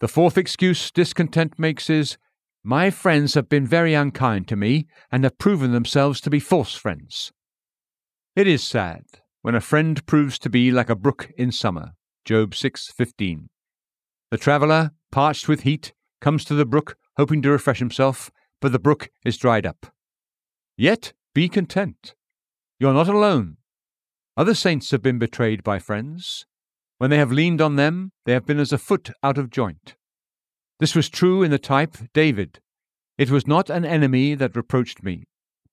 The 0.00 0.08
fourth 0.08 0.36
excuse 0.36 0.90
discontent 0.90 1.58
makes 1.58 1.88
is 1.88 2.18
My 2.64 2.90
friends 2.90 3.34
have 3.34 3.48
been 3.48 3.66
very 3.66 3.94
unkind 3.94 4.48
to 4.48 4.56
me 4.56 4.86
and 5.10 5.24
have 5.24 5.38
proven 5.38 5.72
themselves 5.72 6.20
to 6.22 6.30
be 6.30 6.40
false 6.40 6.74
friends. 6.74 7.32
It 8.34 8.46
is 8.46 8.66
sad 8.66 9.04
when 9.42 9.54
a 9.54 9.60
friend 9.60 10.04
proves 10.06 10.38
to 10.40 10.50
be 10.50 10.70
like 10.72 10.90
a 10.90 10.96
brook 10.96 11.30
in 11.36 11.52
summer. 11.52 11.92
Job 12.24 12.54
6:15. 12.54 13.48
The 14.30 14.38
traveller, 14.38 14.90
parched 15.10 15.48
with 15.48 15.60
heat, 15.60 15.92
comes 16.20 16.44
to 16.44 16.54
the 16.54 16.66
brook 16.66 16.96
hoping 17.16 17.42
to 17.42 17.50
refresh 17.50 17.78
himself, 17.78 18.30
but 18.60 18.72
the 18.72 18.78
brook 18.78 19.10
is 19.24 19.36
dried 19.36 19.66
up. 19.66 19.86
Yet 20.76 21.12
be 21.34 21.48
content. 21.48 22.14
You 22.78 22.88
are 22.88 22.94
not 22.94 23.08
alone. 23.08 23.56
Other 24.36 24.54
saints 24.54 24.90
have 24.92 25.02
been 25.02 25.18
betrayed 25.18 25.64
by 25.64 25.78
friends. 25.78 26.46
When 26.98 27.10
they 27.10 27.18
have 27.18 27.32
leaned 27.32 27.60
on 27.60 27.76
them, 27.76 28.12
they 28.24 28.32
have 28.32 28.46
been 28.46 28.60
as 28.60 28.72
a 28.72 28.78
foot 28.78 29.10
out 29.22 29.38
of 29.38 29.50
joint. 29.50 29.96
This 30.78 30.94
was 30.94 31.08
true 31.08 31.42
in 31.42 31.50
the 31.50 31.58
type 31.58 31.96
David. 32.14 32.60
It 33.16 33.30
was 33.30 33.48
not 33.48 33.68
an 33.68 33.84
enemy 33.84 34.36
that 34.36 34.54
reproached 34.54 35.02
me, 35.02 35.24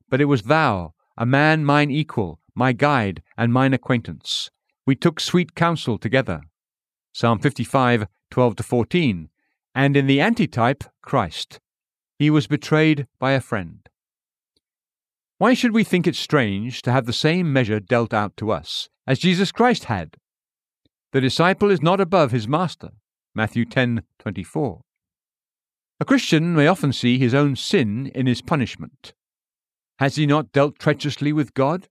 but 0.09 0.19
it 0.19 0.25
was 0.25 0.43
thou, 0.43 0.93
a 1.15 1.25
man 1.25 1.63
mine 1.63 1.91
equal, 1.91 2.39
my 2.55 2.73
guide, 2.73 3.21
and 3.37 3.53
mine 3.53 3.73
acquaintance. 3.73 4.49
We 4.87 4.95
took 4.95 5.19
sweet 5.19 5.53
counsel 5.53 5.99
together. 5.99 6.41
Psalm 7.13 7.39
55, 7.39 8.07
12 8.31 8.55
14. 8.59 9.29
And 9.75 9.97
in 9.97 10.07
the 10.07 10.21
antitype, 10.21 10.85
Christ. 11.01 11.59
He 12.17 12.29
was 12.29 12.47
betrayed 12.47 13.07
by 13.19 13.33
a 13.33 13.41
friend. 13.41 13.87
Why 15.37 15.53
should 15.53 15.73
we 15.73 15.83
think 15.83 16.07
it 16.07 16.15
strange 16.15 16.81
to 16.83 16.93
have 16.93 17.05
the 17.05 17.11
same 17.11 17.51
measure 17.51 17.81
dealt 17.81 18.13
out 18.13 18.37
to 18.37 18.51
us 18.51 18.87
as 19.05 19.19
Jesus 19.19 19.51
Christ 19.51 19.83
had? 19.85 20.15
The 21.11 21.19
disciple 21.19 21.69
is 21.69 21.81
not 21.81 21.99
above 21.99 22.31
his 22.31 22.47
master. 22.47 22.91
Matthew 23.33 23.65
10:24. 23.65 24.81
A 25.99 26.05
Christian 26.05 26.55
may 26.55 26.67
often 26.67 26.93
see 26.93 27.17
his 27.17 27.33
own 27.33 27.57
sin 27.57 28.07
in 28.15 28.27
his 28.27 28.41
punishment. 28.41 29.13
Has 29.99 30.15
he 30.15 30.25
not 30.25 30.53
dealt 30.53 30.79
treacherously 30.79 31.33
with 31.33 31.53
God? 31.53 31.89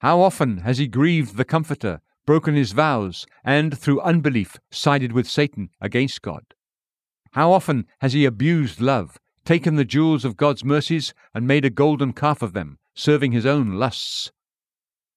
How 0.00 0.20
often 0.20 0.58
has 0.58 0.78
he 0.78 0.88
grieved 0.88 1.36
the 1.36 1.44
Comforter, 1.44 2.00
broken 2.26 2.56
his 2.56 2.72
vows, 2.72 3.26
and 3.44 3.78
through 3.78 4.00
unbelief 4.00 4.56
sided 4.72 5.12
with 5.12 5.28
Satan 5.28 5.70
against 5.80 6.22
God? 6.22 6.54
How 7.32 7.52
often 7.52 7.86
has 8.00 8.12
he 8.12 8.24
abused 8.24 8.80
love, 8.80 9.18
taken 9.44 9.76
the 9.76 9.84
jewels 9.84 10.24
of 10.24 10.36
God's 10.36 10.64
mercies, 10.64 11.14
and 11.34 11.46
made 11.46 11.64
a 11.64 11.70
golden 11.70 12.12
calf 12.12 12.42
of 12.42 12.52
them, 12.52 12.78
serving 12.94 13.32
his 13.32 13.46
own 13.46 13.74
lusts? 13.74 14.32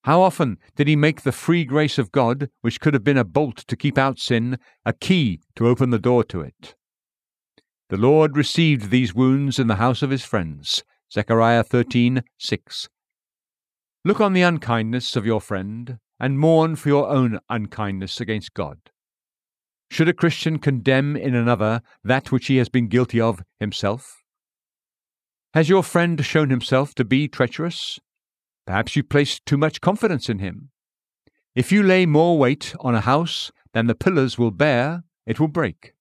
How 0.04 0.20
often 0.20 0.58
did 0.76 0.86
he 0.86 0.96
make 0.96 1.22
the 1.22 1.32
free 1.32 1.64
grace 1.64 1.98
of 1.98 2.12
God, 2.12 2.50
which 2.60 2.78
could 2.78 2.94
have 2.94 3.04
been 3.04 3.16
a 3.16 3.24
bolt 3.24 3.64
to 3.66 3.76
keep 3.76 3.96
out 3.96 4.18
sin, 4.18 4.58
a 4.84 4.92
key 4.92 5.40
to 5.56 5.66
open 5.66 5.90
the 5.90 5.98
door 5.98 6.22
to 6.24 6.40
it? 6.40 6.74
The 7.88 7.96
Lord 7.96 8.36
received 8.36 8.90
these 8.90 9.14
wounds 9.14 9.58
in 9.58 9.66
the 9.66 9.76
house 9.76 10.02
of 10.02 10.10
his 10.10 10.24
friends. 10.24 10.84
Zechariah 11.12 11.64
13:6. 11.64 12.88
Look 14.04 14.20
on 14.20 14.34
the 14.34 14.42
unkindness 14.42 15.16
of 15.16 15.26
your 15.26 15.40
friend, 15.40 15.98
and 16.20 16.38
mourn 16.38 16.76
for 16.76 16.90
your 16.90 17.08
own 17.08 17.40
unkindness 17.48 18.20
against 18.20 18.54
God. 18.54 18.78
Should 19.94 20.08
a 20.08 20.12
Christian 20.12 20.58
condemn 20.58 21.14
in 21.14 21.36
another 21.36 21.80
that 22.02 22.32
which 22.32 22.48
he 22.48 22.56
has 22.56 22.68
been 22.68 22.88
guilty 22.88 23.20
of 23.20 23.44
himself? 23.60 24.24
Has 25.52 25.68
your 25.68 25.84
friend 25.84 26.24
shown 26.24 26.50
himself 26.50 26.96
to 26.96 27.04
be 27.04 27.28
treacherous? 27.28 28.00
Perhaps 28.66 28.96
you 28.96 29.04
place 29.04 29.38
too 29.38 29.56
much 29.56 29.80
confidence 29.80 30.28
in 30.28 30.40
him. 30.40 30.70
If 31.54 31.70
you 31.70 31.84
lay 31.84 32.06
more 32.06 32.36
weight 32.36 32.74
on 32.80 32.96
a 32.96 33.02
house 33.02 33.52
than 33.72 33.86
the 33.86 33.94
pillars 33.94 34.36
will 34.36 34.50
bear, 34.50 35.04
it 35.26 35.38
will 35.38 35.46
break. 35.46 35.94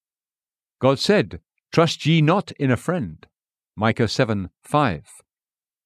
God 0.80 0.98
said, 0.98 1.40
Trust 1.72 2.04
ye 2.08 2.20
not 2.20 2.52
in 2.54 2.72
a 2.72 2.78
friend. 2.78 3.28
Micah 3.76 4.08
7 4.08 4.50
5. 4.64 5.04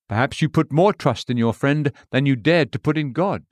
Perhaps 0.08 0.42
you 0.42 0.48
put 0.48 0.72
more 0.72 0.94
trust 0.94 1.30
in 1.30 1.36
your 1.36 1.54
friend 1.54 1.92
than 2.12 2.26
you 2.26 2.38
dared 2.38 2.72
to 2.72 2.80
put 2.80 2.98
in 2.98 3.12
God. 3.12 3.44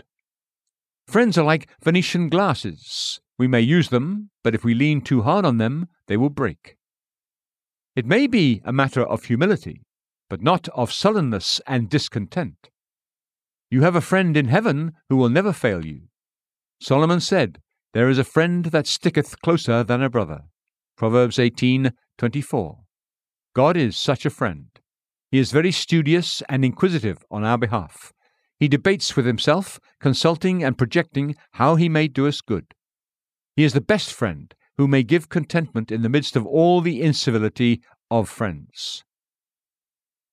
Friends 1.07 1.37
are 1.37 1.43
like 1.43 1.67
Venetian 1.83 2.29
glasses. 2.29 3.19
We 3.37 3.47
may 3.47 3.61
use 3.61 3.89
them, 3.89 4.29
but 4.43 4.55
if 4.55 4.63
we 4.63 4.73
lean 4.73 5.01
too 5.01 5.23
hard 5.23 5.45
on 5.45 5.57
them, 5.57 5.87
they 6.07 6.17
will 6.17 6.29
break. 6.29 6.77
It 7.95 8.05
may 8.05 8.27
be 8.27 8.61
a 8.65 8.73
matter 8.73 9.03
of 9.03 9.25
humility, 9.25 9.81
but 10.29 10.41
not 10.41 10.67
of 10.69 10.91
sullenness 10.91 11.61
and 11.67 11.89
discontent. 11.89 12.69
You 13.69 13.81
have 13.81 13.95
a 13.95 14.01
friend 14.01 14.37
in 14.37 14.47
heaven 14.47 14.93
who 15.09 15.17
will 15.17 15.29
never 15.29 15.51
fail 15.51 15.85
you. 15.85 16.03
Solomon 16.79 17.19
said, 17.19 17.59
There 17.93 18.09
is 18.09 18.19
a 18.19 18.23
friend 18.23 18.65
that 18.65 18.87
sticketh 18.87 19.41
closer 19.41 19.83
than 19.83 20.01
a 20.01 20.09
brother. 20.09 20.43
Proverbs 20.97 21.37
18:24. 21.37 22.85
God 23.53 23.75
is 23.77 23.97
such 23.97 24.25
a 24.25 24.29
friend. 24.29 24.67
He 25.31 25.39
is 25.39 25.51
very 25.51 25.71
studious 25.71 26.41
and 26.47 26.63
inquisitive 26.63 27.25
on 27.31 27.43
our 27.43 27.57
behalf. 27.57 28.13
He 28.59 28.67
debates 28.67 29.15
with 29.15 29.25
himself, 29.25 29.79
consulting 29.99 30.63
and 30.63 30.77
projecting 30.77 31.35
how 31.53 31.75
he 31.75 31.89
may 31.89 32.07
do 32.07 32.27
us 32.27 32.41
good. 32.41 32.74
He 33.55 33.63
is 33.63 33.73
the 33.73 33.81
best 33.81 34.11
friend 34.13 34.53
who 34.77 34.87
may 34.87 35.03
give 35.03 35.29
contentment 35.29 35.91
in 35.91 36.01
the 36.01 36.09
midst 36.09 36.35
of 36.35 36.45
all 36.45 36.81
the 36.81 37.01
incivility 37.01 37.81
of 38.11 38.27
friends. 38.27 39.03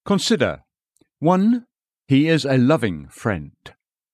Consider 0.04 0.64
1. 1.20 1.66
He 2.08 2.28
is 2.28 2.44
a 2.44 2.58
loving 2.58 3.06
friend. 3.08 3.52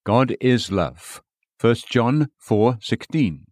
God 0.05 0.37
is 0.41 0.71
love. 0.71 1.23
1 1.61 1.75
John 1.89 2.29
4:16. 2.47 3.45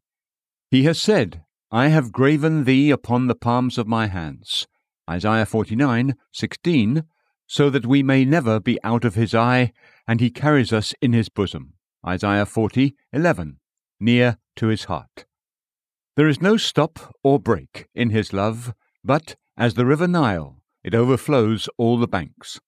He 0.71 0.83
has 0.85 1.01
said, 1.01 1.43
I 1.71 1.89
have 1.89 2.13
graven 2.13 2.65
thee 2.65 2.91
upon 2.91 3.27
the 3.27 3.35
palms 3.35 3.79
of 3.79 3.89
my 3.89 4.07
hands. 4.07 4.67
Isaiah 5.09 5.47
49:16, 5.47 7.05
so 7.47 7.71
that 7.71 7.87
we 7.87 8.03
may 8.03 8.25
never 8.25 8.61
be 8.61 8.79
out 8.85 9.05
of 9.05 9.15
his 9.15 9.35
eye, 9.35 9.73
and 10.07 10.21
he 10.21 10.31
carries 10.31 10.73
us 10.73 10.95
in 11.01 11.13
his 11.13 11.29
bosom. 11.29 11.75
Isaiah 12.07 12.45
40:11, 12.47 13.57
near 13.99 14.39
to 14.57 14.67
his 14.67 14.85
heart. 14.85 15.25
There 16.17 16.29
is 16.29 16.41
no 16.41 16.57
stop 16.57 17.15
or 17.23 17.39
break 17.39 17.89
in 17.95 18.09
his 18.09 18.33
love, 18.33 18.73
but, 19.05 19.37
as 19.55 19.75
the 19.75 19.85
river 19.85 20.09
Nile, 20.09 20.63
it 20.83 20.95
overflows 20.95 21.69
all 21.77 21.99
the 21.99 22.09
banks. 22.09 22.59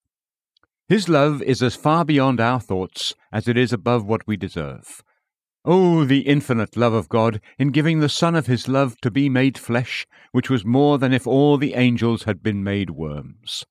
His 0.86 1.08
love 1.08 1.40
is 1.42 1.62
as 1.62 1.74
far 1.74 2.04
beyond 2.04 2.40
our 2.40 2.60
thoughts 2.60 3.14
as 3.32 3.48
it 3.48 3.56
is 3.56 3.72
above 3.72 4.04
what 4.04 4.26
we 4.26 4.36
deserve. 4.36 5.02
Oh, 5.64 6.04
the 6.04 6.20
infinite 6.20 6.76
love 6.76 6.92
of 6.92 7.08
God 7.08 7.40
in 7.58 7.70
giving 7.70 8.00
the 8.00 8.08
Son 8.10 8.34
of 8.34 8.46
His 8.46 8.68
love 8.68 9.00
to 9.00 9.10
be 9.10 9.30
made 9.30 9.56
flesh, 9.56 10.06
which 10.32 10.50
was 10.50 10.64
more 10.64 10.98
than 10.98 11.14
if 11.14 11.26
all 11.26 11.56
the 11.56 11.74
angels 11.74 12.24
had 12.24 12.42
been 12.42 12.62
made 12.62 12.90
worms. 12.90 13.64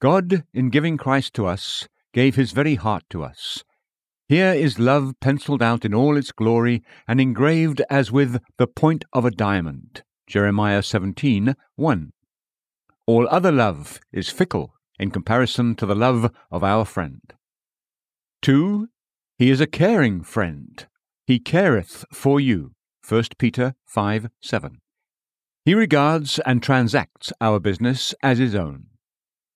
God, 0.00 0.44
in 0.54 0.70
giving 0.70 0.96
Christ 0.96 1.34
to 1.34 1.46
us, 1.46 1.88
gave 2.12 2.36
His 2.36 2.52
very 2.52 2.76
heart 2.76 3.02
to 3.10 3.24
us, 3.24 3.64
here 4.28 4.52
is 4.52 4.80
love 4.80 5.14
penciled 5.20 5.62
out 5.62 5.84
in 5.84 5.94
all 5.94 6.16
its 6.16 6.32
glory 6.32 6.82
and 7.06 7.20
engraved 7.20 7.80
as 7.88 8.10
with 8.10 8.40
the 8.58 8.66
point 8.66 9.04
of 9.12 9.24
a 9.24 9.30
diamond. 9.30 10.02
Jeremiah 10.26 10.82
17 10.82 11.54
1. 11.76 12.12
All 13.06 13.28
other 13.30 13.52
love 13.52 14.00
is 14.12 14.28
fickle 14.28 14.74
in 14.98 15.12
comparison 15.12 15.76
to 15.76 15.86
the 15.86 15.94
love 15.94 16.32
of 16.50 16.64
our 16.64 16.84
friend. 16.84 17.20
2. 18.42 18.88
He 19.38 19.50
is 19.50 19.60
a 19.60 19.66
caring 19.66 20.22
friend. 20.24 20.86
He 21.26 21.38
careth 21.38 22.04
for 22.12 22.40
you. 22.40 22.72
1 23.08 23.24
Peter 23.38 23.74
5 23.84 24.28
7. 24.40 24.80
He 25.64 25.74
regards 25.74 26.40
and 26.40 26.62
transacts 26.62 27.32
our 27.40 27.60
business 27.60 28.12
as 28.24 28.38
his 28.38 28.56
own. 28.56 28.86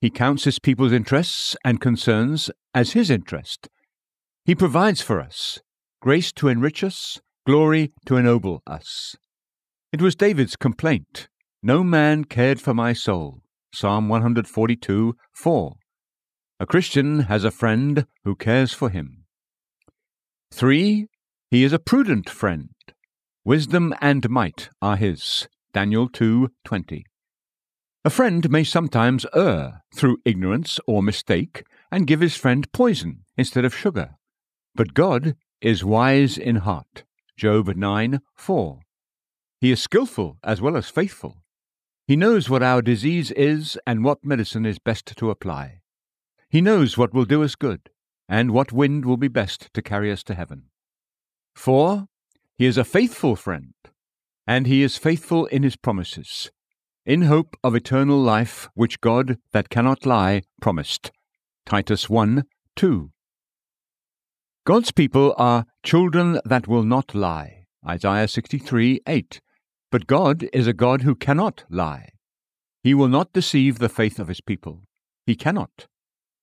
He 0.01 0.11
counts 0.11 0.45
his 0.45 0.61
people's 0.61 0.93
interests 0.93 1.57
and 1.65 1.81
concerns 1.81 2.51
as 2.73 2.93
his 2.93 3.11
interest 3.11 3.69
he 4.51 4.55
provides 4.57 5.01
for 5.01 5.21
us 5.21 5.61
grace 6.03 6.33
to 6.33 6.49
enrich 6.49 6.83
us, 6.83 7.21
glory 7.47 7.93
to 8.05 8.17
ennoble 8.17 8.65
us. 8.67 9.15
It 9.93 10.03
was 10.03 10.17
David's 10.17 10.57
complaint 10.57 11.29
No 11.63 11.85
man 11.85 12.25
cared 12.25 12.61
for 12.61 12.75
my 12.75 12.93
soul. 12.93 13.43
Psalm 13.73 14.09
142 14.09 15.15
4. 15.33 15.77
A 16.59 16.67
Christian 16.67 17.21
has 17.31 17.45
a 17.45 17.53
friend 17.53 18.07
who 18.25 18.35
cares 18.35 18.73
for 18.73 18.91
him. 18.91 19.25
3. 20.51 21.07
He 21.53 21.63
is 21.63 21.73
a 21.73 21.79
prudent 21.79 22.29
friend. 22.29 22.71
Wisdom 23.45 23.95
and 24.01 24.29
might 24.29 24.69
are 24.83 24.97
his. 24.97 25.47
Daniel 25.73 26.09
2:20. 26.09 27.05
A 28.05 28.11
friend 28.11 28.51
may 28.51 28.65
sometimes 28.65 29.27
err 29.33 29.83
through 29.95 30.25
ignorance 30.25 30.81
or 30.89 31.05
mistake 31.05 31.63
and 31.93 32.09
give 32.09 32.19
his 32.19 32.35
friend 32.35 32.67
poison 32.73 33.27
instead 33.37 33.65
of 33.65 33.77
sugar. 33.77 34.17
But 34.75 34.95
God 34.95 35.37
is 35.61 35.85
wise 35.85 36.39
in 36.39 36.57
heart. 36.57 37.05
Job 37.37 37.75
9 37.75 38.21
4. 38.35 38.81
He 39.61 39.71
is 39.71 39.83
skilful 39.83 40.39
as 40.43 40.61
well 40.61 40.77
as 40.77 40.89
faithful. 40.89 41.43
He 42.07 42.17
knows 42.17 42.51
what 42.51 42.63
our 42.63 42.83
disease 42.83 43.31
is 43.31 43.79
and 43.87 44.05
what 44.05 44.25
medicine 44.25 44.67
is 44.67 44.79
best 44.79 45.17
to 45.17 45.31
apply. 45.31 45.81
He 46.49 46.61
knows 46.61 46.99
what 46.99 47.15
will 47.15 47.25
do 47.25 47.43
us 47.43 47.55
good 47.55 47.91
and 48.29 48.53
what 48.53 48.73
wind 48.73 49.05
will 49.05 49.17
be 49.17 49.29
best 49.29 49.73
to 49.75 49.83
carry 49.83 50.11
us 50.11 50.23
to 50.25 50.35
heaven. 50.35 50.65
4. 51.55 52.07
He 52.57 52.67
is 52.67 52.79
a 52.79 52.85
faithful 52.85 53.37
friend, 53.37 53.75
and 54.47 54.67
he 54.67 54.83
is 54.83 54.97
faithful 54.97 55.47
in 55.47 55.63
his 55.63 55.77
promises, 55.77 56.51
in 57.05 57.23
hope 57.23 57.57
of 57.65 57.75
eternal 57.75 58.19
life 58.19 58.69
which 58.75 59.01
God, 59.01 59.39
that 59.53 59.69
cannot 59.69 60.07
lie, 60.07 60.43
promised. 60.61 61.11
Titus 61.67 62.09
1 62.09 62.45
2. 62.77 63.11
God's 64.71 64.93
people 64.93 65.35
are 65.37 65.67
children 65.83 66.39
that 66.45 66.69
will 66.69 66.85
not 66.85 67.13
lie. 67.13 67.65
Isaiah 67.85 68.29
63 68.29 69.01
8. 69.05 69.41
But 69.91 70.07
God 70.07 70.49
is 70.53 70.69
a 70.69 70.73
God 70.73 71.03
who 71.03 71.17
cannot 71.17 71.65
lie. 71.69 72.11
He 72.85 72.95
will 72.95 73.09
not 73.09 73.33
deceive 73.33 73.81
the 73.81 73.89
faith 73.89 74.21
of 74.21 74.29
his 74.29 74.41
people. 74.41 74.85
He 75.27 75.35
cannot. 75.35 75.89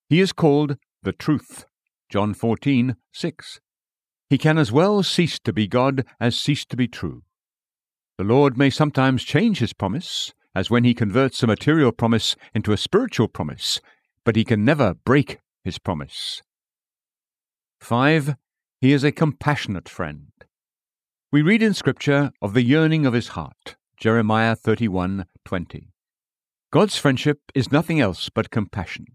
He 0.09 0.19
is 0.19 0.33
called 0.33 0.75
the 1.03 1.13
truth. 1.13 1.67
John 2.09 2.33
14 2.33 2.97
6. 3.13 3.61
He 4.29 4.37
can 4.37 4.57
as 4.57 4.73
well 4.73 5.03
cease 5.03 5.39
to 5.39 5.53
be 5.53 5.65
God 5.65 6.03
as 6.19 6.37
cease 6.37 6.65
to 6.65 6.75
be 6.75 6.89
true. 6.89 7.23
The 8.17 8.25
Lord 8.25 8.57
may 8.57 8.69
sometimes 8.69 9.23
change 9.23 9.59
his 9.59 9.71
promise, 9.71 10.33
as 10.53 10.69
when 10.69 10.83
he 10.83 10.93
converts 10.93 11.43
a 11.43 11.47
material 11.47 11.93
promise 11.93 12.35
into 12.53 12.73
a 12.73 12.77
spiritual 12.77 13.29
promise, 13.29 13.79
but 14.25 14.35
he 14.35 14.43
can 14.43 14.65
never 14.65 14.95
break 14.95 15.39
his 15.63 15.79
promise. 15.79 16.41
5. 17.79 18.35
He 18.81 18.91
is 18.91 19.03
a 19.03 19.11
compassionate 19.11 19.87
friend. 19.87 20.31
We 21.31 21.41
read 21.41 21.61
in 21.61 21.73
Scripture 21.73 22.31
of 22.41 22.53
the 22.53 22.63
yearning 22.63 23.05
of 23.05 23.13
his 23.13 23.29
heart. 23.29 23.75
Jeremiah 23.97 24.55
31:20. 24.55 25.91
God's 26.71 26.97
friendship 26.97 27.39
is 27.55 27.71
nothing 27.71 27.99
else 27.99 28.29
but 28.29 28.51
compassion. 28.51 29.05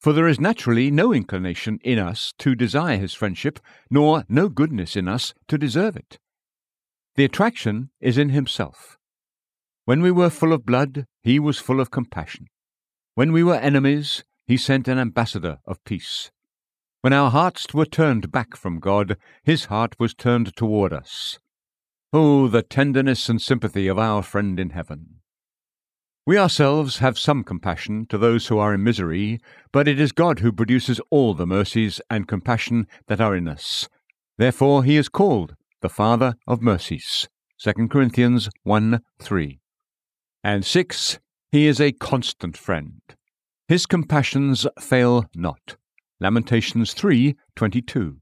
For 0.00 0.12
there 0.12 0.28
is 0.28 0.40
naturally 0.40 0.90
no 0.90 1.12
inclination 1.12 1.78
in 1.82 1.98
us 1.98 2.32
to 2.38 2.54
desire 2.54 2.96
his 2.96 3.14
friendship, 3.14 3.60
nor 3.90 4.24
no 4.28 4.48
goodness 4.48 4.96
in 4.96 5.08
us 5.08 5.34
to 5.48 5.58
deserve 5.58 5.96
it. 5.96 6.18
The 7.16 7.24
attraction 7.24 7.90
is 8.00 8.16
in 8.16 8.30
himself. 8.30 8.96
When 9.84 10.00
we 10.00 10.10
were 10.10 10.30
full 10.30 10.52
of 10.52 10.64
blood, 10.64 11.06
he 11.22 11.38
was 11.38 11.58
full 11.58 11.80
of 11.80 11.90
compassion. 11.90 12.46
When 13.14 13.32
we 13.32 13.42
were 13.42 13.56
enemies, 13.56 14.24
he 14.46 14.56
sent 14.56 14.88
an 14.88 14.98
ambassador 14.98 15.58
of 15.66 15.84
peace. 15.84 16.30
When 17.02 17.12
our 17.14 17.30
hearts 17.30 17.72
were 17.72 17.86
turned 17.86 18.30
back 18.30 18.56
from 18.56 18.78
God, 18.78 19.16
his 19.42 19.66
heart 19.66 19.94
was 19.98 20.12
turned 20.12 20.54
toward 20.54 20.92
us. 20.92 21.38
Oh, 22.12 22.46
the 22.46 22.62
tenderness 22.62 23.28
and 23.30 23.40
sympathy 23.40 23.88
of 23.88 23.98
our 23.98 24.22
friend 24.22 24.60
in 24.60 24.70
heaven! 24.70 25.20
We 26.26 26.36
ourselves 26.36 26.98
have 26.98 27.18
some 27.18 27.42
compassion 27.42 28.04
to 28.10 28.18
those 28.18 28.48
who 28.48 28.58
are 28.58 28.74
in 28.74 28.84
misery, 28.84 29.40
but 29.72 29.88
it 29.88 29.98
is 29.98 30.12
God 30.12 30.40
who 30.40 30.52
produces 30.52 31.00
all 31.10 31.32
the 31.32 31.46
mercies 31.46 32.02
and 32.10 32.28
compassion 32.28 32.86
that 33.06 33.20
are 33.20 33.34
in 33.34 33.48
us. 33.48 33.88
Therefore 34.36 34.84
he 34.84 34.96
is 34.96 35.08
called 35.08 35.54
the 35.80 35.88
Father 35.88 36.34
of 36.46 36.60
mercies. 36.60 37.28
2 37.62 37.88
Corinthians 37.88 38.50
1 38.64 39.00
3. 39.22 39.60
And 40.44 40.66
6. 40.66 41.18
He 41.50 41.66
is 41.66 41.80
a 41.80 41.92
constant 41.92 42.58
friend. 42.58 43.00
His 43.68 43.86
compassions 43.86 44.66
fail 44.78 45.24
not. 45.34 45.76
Lamentations 46.22 46.92
3:22. 46.92 48.20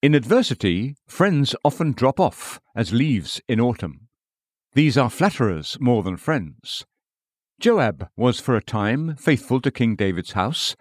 In 0.00 0.14
adversity, 0.14 0.94
friends 1.06 1.54
often 1.62 1.92
drop 1.92 2.18
off 2.18 2.60
as 2.74 2.94
leaves 2.94 3.42
in 3.46 3.60
autumn. 3.60 4.08
These 4.72 4.96
are 4.96 5.10
flatterers 5.10 5.76
more 5.80 6.02
than 6.02 6.16
friends. 6.16 6.86
Joab 7.60 8.08
was 8.16 8.40
for 8.40 8.56
a 8.56 8.62
time 8.62 9.16
faithful 9.16 9.60
to 9.60 9.70
King 9.70 9.96
David's 9.96 10.32
house. 10.32 10.76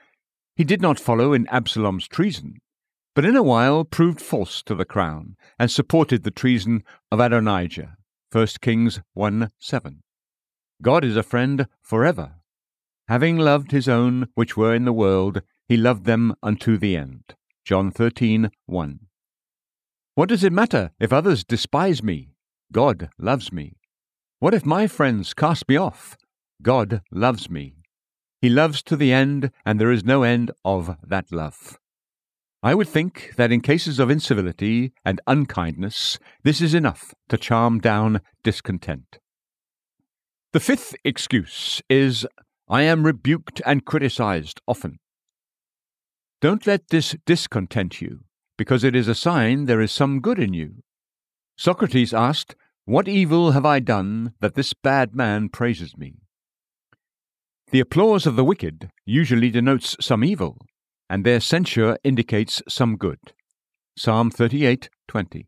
He 0.55 0.63
did 0.63 0.81
not 0.81 0.97
follow 0.99 1.33
in 1.33 1.45
Absalom's 1.47 2.07
treason, 2.07 2.59
but 3.13 3.25
in 3.25 3.35
a 3.35 3.43
while 3.43 3.83
proved 3.83 4.21
false 4.21 4.63
to 4.63 4.75
the 4.75 4.85
crown 4.85 5.35
and 5.59 5.69
supported 5.69 6.23
the 6.23 6.31
treason 6.31 6.83
of 7.11 7.19
Adonijah. 7.19 7.97
1 8.31 8.47
Kings 8.61 9.01
1 9.13 9.49
7. 9.59 10.03
God 10.81 11.03
is 11.03 11.17
a 11.17 11.23
friend 11.23 11.67
forever. 11.81 12.35
Having 13.09 13.39
loved 13.39 13.71
his 13.71 13.89
own 13.89 14.27
which 14.35 14.55
were 14.55 14.73
in 14.73 14.85
the 14.85 14.93
world, 14.93 15.41
he 15.67 15.77
loved 15.77 16.05
them 16.05 16.33
unto 16.41 16.77
the 16.77 16.95
end. 16.95 17.35
John 17.65 17.91
13 17.91 18.49
1. 18.65 18.99
What 20.15 20.29
does 20.29 20.43
it 20.43 20.53
matter 20.53 20.91
if 20.99 21.11
others 21.11 21.43
despise 21.43 22.01
me? 22.01 22.29
God 22.71 23.09
loves 23.19 23.51
me. 23.51 23.77
What 24.39 24.53
if 24.53 24.65
my 24.65 24.87
friends 24.87 25.33
cast 25.33 25.67
me 25.67 25.75
off? 25.75 26.17
God 26.61 27.01
loves 27.11 27.49
me. 27.49 27.75
He 28.41 28.49
loves 28.49 28.81
to 28.83 28.95
the 28.95 29.11
end, 29.11 29.51
and 29.65 29.79
there 29.79 29.91
is 29.91 30.03
no 30.03 30.23
end 30.23 30.51
of 30.63 30.95
that 31.03 31.31
love. 31.31 31.79
I 32.63 32.73
would 32.73 32.87
think 32.87 33.33
that 33.37 33.51
in 33.51 33.61
cases 33.61 33.99
of 33.99 34.09
incivility 34.09 34.93
and 35.05 35.21
unkindness, 35.27 36.17
this 36.43 36.61
is 36.61 36.73
enough 36.73 37.13
to 37.29 37.37
charm 37.37 37.79
down 37.79 38.21
discontent. 38.43 39.19
The 40.53 40.59
fifth 40.59 40.95
excuse 41.03 41.81
is 41.89 42.25
I 42.67 42.83
am 42.83 43.05
rebuked 43.05 43.61
and 43.65 43.85
criticized 43.85 44.61
often. 44.67 44.99
Don't 46.39 46.67
let 46.67 46.89
this 46.89 47.15
discontent 47.25 47.99
you, 47.99 48.19
because 48.57 48.83
it 48.83 48.95
is 48.95 49.07
a 49.07 49.15
sign 49.15 49.65
there 49.65 49.81
is 49.81 49.91
some 49.91 50.19
good 50.19 50.37
in 50.37 50.53
you. 50.53 50.83
Socrates 51.57 52.13
asked, 52.13 52.55
What 52.85 53.07
evil 53.07 53.51
have 53.51 53.65
I 53.65 53.79
done 53.79 54.33
that 54.39 54.53
this 54.53 54.73
bad 54.73 55.15
man 55.15 55.49
praises 55.49 55.97
me? 55.97 56.15
The 57.71 57.79
applause 57.79 58.27
of 58.27 58.35
the 58.35 58.45
wicked 58.45 58.91
usually 59.05 59.49
denotes 59.49 59.97
some 59.99 60.23
evil, 60.23 60.57
and 61.09 61.25
their 61.25 61.39
censure 61.39 61.97
indicates 62.03 62.61
some 62.69 62.97
good. 62.97 63.19
Psalm 63.97 64.29
38:20. 64.29 65.47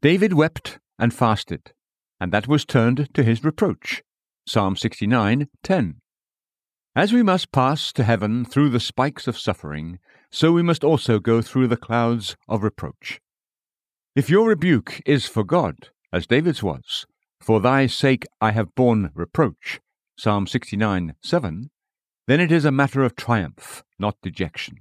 David 0.00 0.32
wept 0.32 0.78
and 1.00 1.12
fasted, 1.12 1.72
and 2.20 2.32
that 2.32 2.46
was 2.46 2.64
turned 2.64 3.12
to 3.12 3.24
his 3.24 3.42
reproach. 3.42 4.02
Psalm 4.46 4.76
69:10. 4.76 6.00
As 6.96 7.12
we 7.12 7.22
must 7.22 7.52
pass 7.52 7.92
to 7.92 8.02
heaven 8.02 8.44
through 8.44 8.70
the 8.70 8.80
spikes 8.80 9.28
of 9.28 9.38
suffering, 9.38 10.00
so 10.28 10.50
we 10.50 10.62
must 10.62 10.82
also 10.82 11.20
go 11.20 11.40
through 11.40 11.68
the 11.68 11.76
clouds 11.76 12.36
of 12.48 12.64
reproach. 12.64 13.20
If 14.16 14.28
your 14.28 14.48
rebuke 14.48 15.00
is 15.06 15.26
for 15.26 15.44
God, 15.44 15.90
as 16.12 16.26
David's 16.26 16.64
was, 16.64 17.06
for 17.40 17.60
thy 17.60 17.86
sake 17.86 18.26
I 18.40 18.50
have 18.50 18.74
borne 18.74 19.12
reproach, 19.14 19.80
Psalm 20.18 20.48
69 20.48 21.14
7, 21.22 21.70
then 22.26 22.40
it 22.40 22.50
is 22.50 22.64
a 22.64 22.72
matter 22.72 23.04
of 23.04 23.14
triumph, 23.14 23.84
not 23.96 24.16
dejection. 24.20 24.78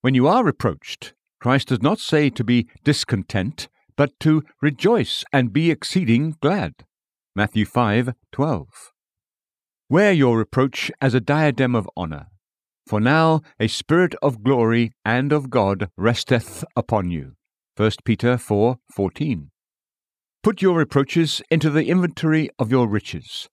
When 0.00 0.14
you 0.14 0.26
are 0.26 0.42
reproached, 0.42 1.12
Christ 1.40 1.68
does 1.68 1.82
not 1.82 2.00
say 2.00 2.30
to 2.30 2.42
be 2.42 2.68
discontent, 2.84 3.68
but 3.96 4.18
to 4.20 4.44
rejoice 4.62 5.24
and 5.30 5.52
be 5.52 5.70
exceeding 5.70 6.36
glad. 6.40 6.86
Matthew 7.36 7.66
5:12. 7.66 8.91
Wear 9.92 10.10
your 10.14 10.38
reproach 10.38 10.90
as 11.02 11.12
a 11.12 11.20
diadem 11.20 11.74
of 11.74 11.86
honor, 11.98 12.28
for 12.86 12.98
now 12.98 13.42
a 13.60 13.68
spirit 13.68 14.14
of 14.22 14.42
glory 14.42 14.92
and 15.04 15.34
of 15.34 15.50
God 15.50 15.90
resteth 15.98 16.64
upon 16.74 17.10
you. 17.10 17.34
1 17.76 17.90
Peter 18.02 18.38
4:14. 18.38 19.50
Put 20.42 20.62
your 20.62 20.78
reproaches 20.78 21.42
into 21.50 21.68
the 21.68 21.88
inventory 21.88 22.48
of 22.58 22.70
your 22.70 22.88
riches. 22.88 23.50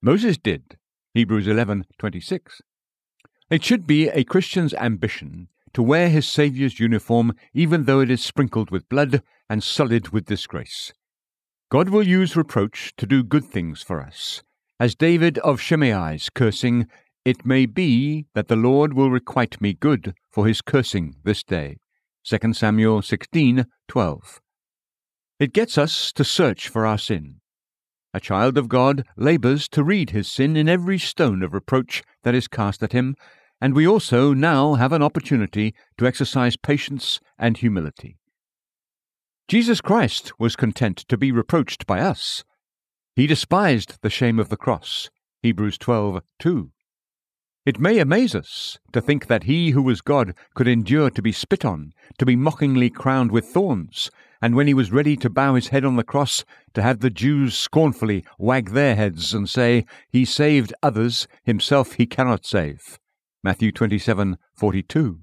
Moses 0.00 0.38
did. 0.38 0.78
Hebrews 1.12 1.48
11:26. 1.48 2.62
It 3.50 3.64
should 3.64 3.84
be 3.84 4.06
a 4.10 4.22
Christian's 4.22 4.74
ambition 4.74 5.48
to 5.72 5.82
wear 5.82 6.08
his 6.08 6.28
Saviour's 6.28 6.78
uniform 6.78 7.34
even 7.52 7.86
though 7.86 7.98
it 7.98 8.12
is 8.12 8.24
sprinkled 8.24 8.70
with 8.70 8.88
blood 8.88 9.24
and 9.48 9.60
sullied 9.60 10.10
with 10.10 10.26
disgrace. 10.26 10.92
God 11.68 11.88
will 11.88 12.06
use 12.06 12.36
reproach 12.36 12.94
to 12.96 13.06
do 13.06 13.24
good 13.24 13.44
things 13.44 13.82
for 13.82 14.00
us. 14.00 14.44
As 14.80 14.94
David 14.94 15.36
of 15.40 15.60
Shimei's 15.60 16.30
cursing, 16.30 16.86
it 17.22 17.44
may 17.44 17.66
be 17.66 18.24
that 18.32 18.48
the 18.48 18.56
Lord 18.56 18.94
will 18.94 19.10
requite 19.10 19.60
me 19.60 19.74
good 19.74 20.14
for 20.30 20.46
his 20.46 20.62
cursing 20.62 21.16
this 21.22 21.42
day. 21.42 21.76
2 22.24 22.54
Samuel 22.54 23.02
16:12. 23.02 24.40
It 25.38 25.52
gets 25.52 25.76
us 25.76 26.14
to 26.14 26.24
search 26.24 26.68
for 26.68 26.86
our 26.86 26.96
sin. 26.96 27.42
A 28.14 28.20
child 28.20 28.56
of 28.56 28.70
God 28.70 29.04
labours 29.18 29.68
to 29.68 29.84
read 29.84 30.10
his 30.10 30.32
sin 30.32 30.56
in 30.56 30.66
every 30.66 30.98
stone 30.98 31.42
of 31.42 31.52
reproach 31.52 32.02
that 32.22 32.34
is 32.34 32.48
cast 32.48 32.82
at 32.82 32.92
him, 32.92 33.16
and 33.60 33.74
we 33.74 33.86
also 33.86 34.32
now 34.32 34.76
have 34.76 34.94
an 34.94 35.02
opportunity 35.02 35.74
to 35.98 36.06
exercise 36.06 36.56
patience 36.56 37.20
and 37.38 37.58
humility. 37.58 38.16
Jesus 39.46 39.82
Christ 39.82 40.32
was 40.40 40.56
content 40.56 40.96
to 41.08 41.18
be 41.18 41.30
reproached 41.30 41.86
by 41.86 42.00
us. 42.00 42.44
He 43.16 43.26
despised 43.26 43.98
the 44.02 44.10
shame 44.10 44.38
of 44.38 44.48
the 44.48 44.56
cross. 44.56 45.10
Hebrews 45.42 45.78
12:2. 45.78 46.70
It 47.66 47.78
may 47.78 47.98
amaze 47.98 48.34
us 48.34 48.78
to 48.92 49.00
think 49.00 49.26
that 49.26 49.44
he 49.44 49.70
who 49.70 49.82
was 49.82 50.00
God 50.00 50.34
could 50.54 50.66
endure 50.66 51.10
to 51.10 51.20
be 51.20 51.32
spit 51.32 51.64
on, 51.64 51.92
to 52.18 52.24
be 52.24 52.36
mockingly 52.36 52.88
crowned 52.88 53.32
with 53.32 53.46
thorns, 53.46 54.10
and 54.40 54.54
when 54.54 54.66
he 54.66 54.74
was 54.74 54.92
ready 54.92 55.16
to 55.18 55.28
bow 55.28 55.54
his 55.54 55.68
head 55.68 55.84
on 55.84 55.96
the 55.96 56.04
cross, 56.04 56.44
to 56.72 56.82
have 56.82 57.00
the 57.00 57.10
Jews 57.10 57.56
scornfully 57.56 58.24
wag 58.38 58.70
their 58.70 58.96
heads 58.96 59.34
and 59.34 59.48
say, 59.48 59.84
He 60.08 60.24
saved 60.24 60.72
others, 60.82 61.28
himself 61.42 61.92
he 61.92 62.06
cannot 62.06 62.46
save. 62.46 62.98
Matthew 63.42 63.72
27:42. 63.72 65.20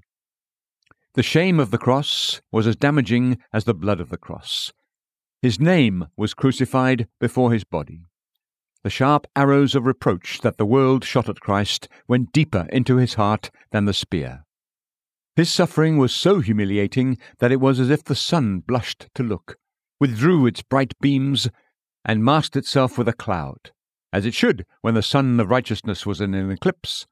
The 1.14 1.22
shame 1.22 1.58
of 1.58 1.70
the 1.70 1.78
cross 1.78 2.40
was 2.52 2.66
as 2.66 2.76
damaging 2.76 3.38
as 3.52 3.64
the 3.64 3.74
blood 3.74 4.00
of 4.00 4.10
the 4.10 4.18
cross. 4.18 4.72
His 5.40 5.60
name 5.60 6.08
was 6.16 6.34
crucified 6.34 7.06
before 7.20 7.52
his 7.52 7.62
body. 7.64 8.06
The 8.82 8.90
sharp 8.90 9.26
arrows 9.36 9.74
of 9.74 9.86
reproach 9.86 10.40
that 10.40 10.56
the 10.56 10.66
world 10.66 11.04
shot 11.04 11.28
at 11.28 11.40
Christ 11.40 11.88
went 12.08 12.32
deeper 12.32 12.66
into 12.72 12.96
his 12.96 13.14
heart 13.14 13.50
than 13.70 13.84
the 13.84 13.92
spear. 13.92 14.44
His 15.36 15.50
suffering 15.50 15.98
was 15.98 16.12
so 16.12 16.40
humiliating 16.40 17.18
that 17.38 17.52
it 17.52 17.60
was 17.60 17.78
as 17.78 17.90
if 17.90 18.02
the 18.02 18.16
sun 18.16 18.60
blushed 18.60 19.06
to 19.14 19.22
look, 19.22 19.56
withdrew 20.00 20.46
its 20.46 20.62
bright 20.62 20.94
beams, 21.00 21.48
and 22.04 22.24
masked 22.24 22.56
itself 22.56 22.98
with 22.98 23.06
a 23.06 23.12
cloud, 23.12 23.70
as 24.12 24.26
it 24.26 24.34
should 24.34 24.66
when 24.80 24.94
the 24.94 25.02
sun 25.02 25.38
of 25.38 25.50
righteousness 25.50 26.04
was 26.04 26.20
in 26.20 26.34
an 26.34 26.50
eclipse. 26.50 27.06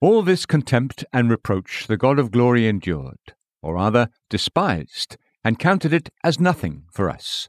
All 0.00 0.22
this 0.22 0.46
contempt 0.46 1.04
and 1.12 1.28
reproach 1.28 1.86
the 1.86 1.98
God 1.98 2.18
of 2.18 2.30
glory 2.30 2.66
endured, 2.66 3.34
or 3.62 3.74
rather 3.74 4.08
despised, 4.30 5.18
and 5.44 5.58
counted 5.58 5.92
it 5.92 6.08
as 6.24 6.40
nothing 6.40 6.84
for 6.90 7.10
us. 7.10 7.48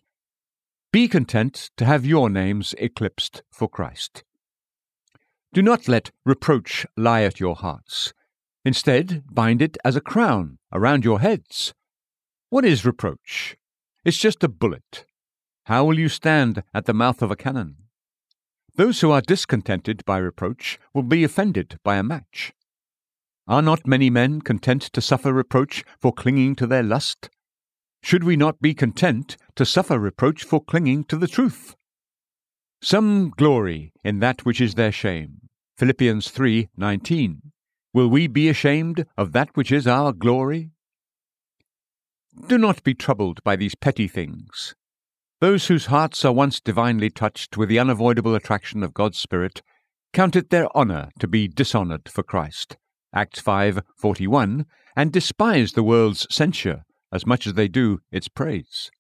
Be 0.92 1.08
content 1.08 1.72
to 1.78 1.86
have 1.86 2.06
your 2.06 2.30
names 2.30 2.76
eclipsed 2.78 3.44
for 3.52 3.68
Christ. 3.68 4.24
Do 5.54 5.62
not 5.62 5.88
let 5.88 6.12
reproach 6.26 6.86
lie 6.98 7.24
at 7.24 7.40
your 7.40 7.56
hearts. 7.56 8.14
Instead, 8.66 9.24
bind 9.32 9.62
it 9.62 9.78
as 9.86 9.96
a 9.96 10.02
crown 10.02 10.58
around 10.74 11.06
your 11.06 11.20
heads. 11.22 11.74
What 12.50 12.66
is 12.66 12.86
reproach? 12.86 13.56
It's 14.04 14.18
just 14.18 14.44
a 14.44 14.50
bullet. 14.50 15.06
How 15.66 15.86
will 15.86 15.98
you 15.98 16.10
stand 16.10 16.64
at 16.74 16.86
the 16.86 16.94
mouth 16.94 17.22
of 17.22 17.32
a 17.32 17.36
cannon? 17.36 17.78
Those 18.76 19.00
who 19.02 19.12
are 19.12 19.22
discontented 19.22 20.04
by 20.06 20.18
reproach 20.18 20.78
will 20.94 21.04
be 21.04 21.24
offended 21.24 21.80
by 21.84 21.96
a 21.96 22.04
match. 22.04 22.52
Are 23.48 23.62
not 23.62 23.88
many 23.88 24.10
men 24.10 24.42
content 24.42 24.82
to 24.94 25.02
suffer 25.02 25.32
reproach 25.32 25.84
for 26.00 26.12
clinging 26.12 26.56
to 26.56 26.68
their 26.68 26.84
lust? 26.84 27.30
Should 28.06 28.24
we 28.24 28.36
not 28.36 28.62
be 28.62 28.76
content 28.76 29.36
to 29.56 29.66
suffer 29.66 29.98
reproach 29.98 30.44
for 30.44 30.64
clinging 30.64 31.06
to 31.06 31.18
the 31.18 31.28
truth? 31.28 31.76
Some 32.80 33.32
glory 33.32 33.94
in 34.04 34.20
that 34.20 34.46
which 34.46 34.62
is 34.62 34.76
their 34.76 34.92
shame. 34.92 35.50
Philippians 35.76 36.30
3:19. 36.30 37.52
Will 37.96 38.08
we 38.08 38.28
be 38.28 38.48
ashamed 38.48 39.08
of 39.18 39.32
that 39.32 39.50
which 39.56 39.72
is 39.72 39.88
our 39.88 40.14
glory? 40.14 40.70
Do 42.46 42.60
not 42.60 42.84
be 42.84 42.94
troubled 42.94 43.44
by 43.44 43.56
these 43.56 43.74
petty 43.74 44.08
things. 44.08 44.76
Those 45.42 45.66
whose 45.66 45.88
hearts 45.88 46.24
are 46.24 46.32
once 46.32 46.62
divinely 46.62 47.10
touched 47.10 47.58
with 47.58 47.70
the 47.70 47.80
unavoidable 47.80 48.36
attraction 48.36 48.84
of 48.84 48.94
God's 48.94 49.18
Spirit 49.18 49.64
count 50.14 50.36
it 50.36 50.52
their 50.52 50.70
honour 50.78 51.10
to 51.18 51.28
be 51.28 51.48
dishonoured 51.48 52.08
for 52.08 52.22
Christ. 52.22 52.78
Acts 53.16 53.42
5:41 53.42 54.68
and 54.96 55.12
despise 55.12 55.72
the 55.72 55.82
world's 55.82 56.28
censure 56.30 56.86
as 57.16 57.26
much 57.26 57.48
as 57.48 57.54
they 57.54 57.70
do 57.70 58.02
its 58.12 58.28
praise. 58.28 58.92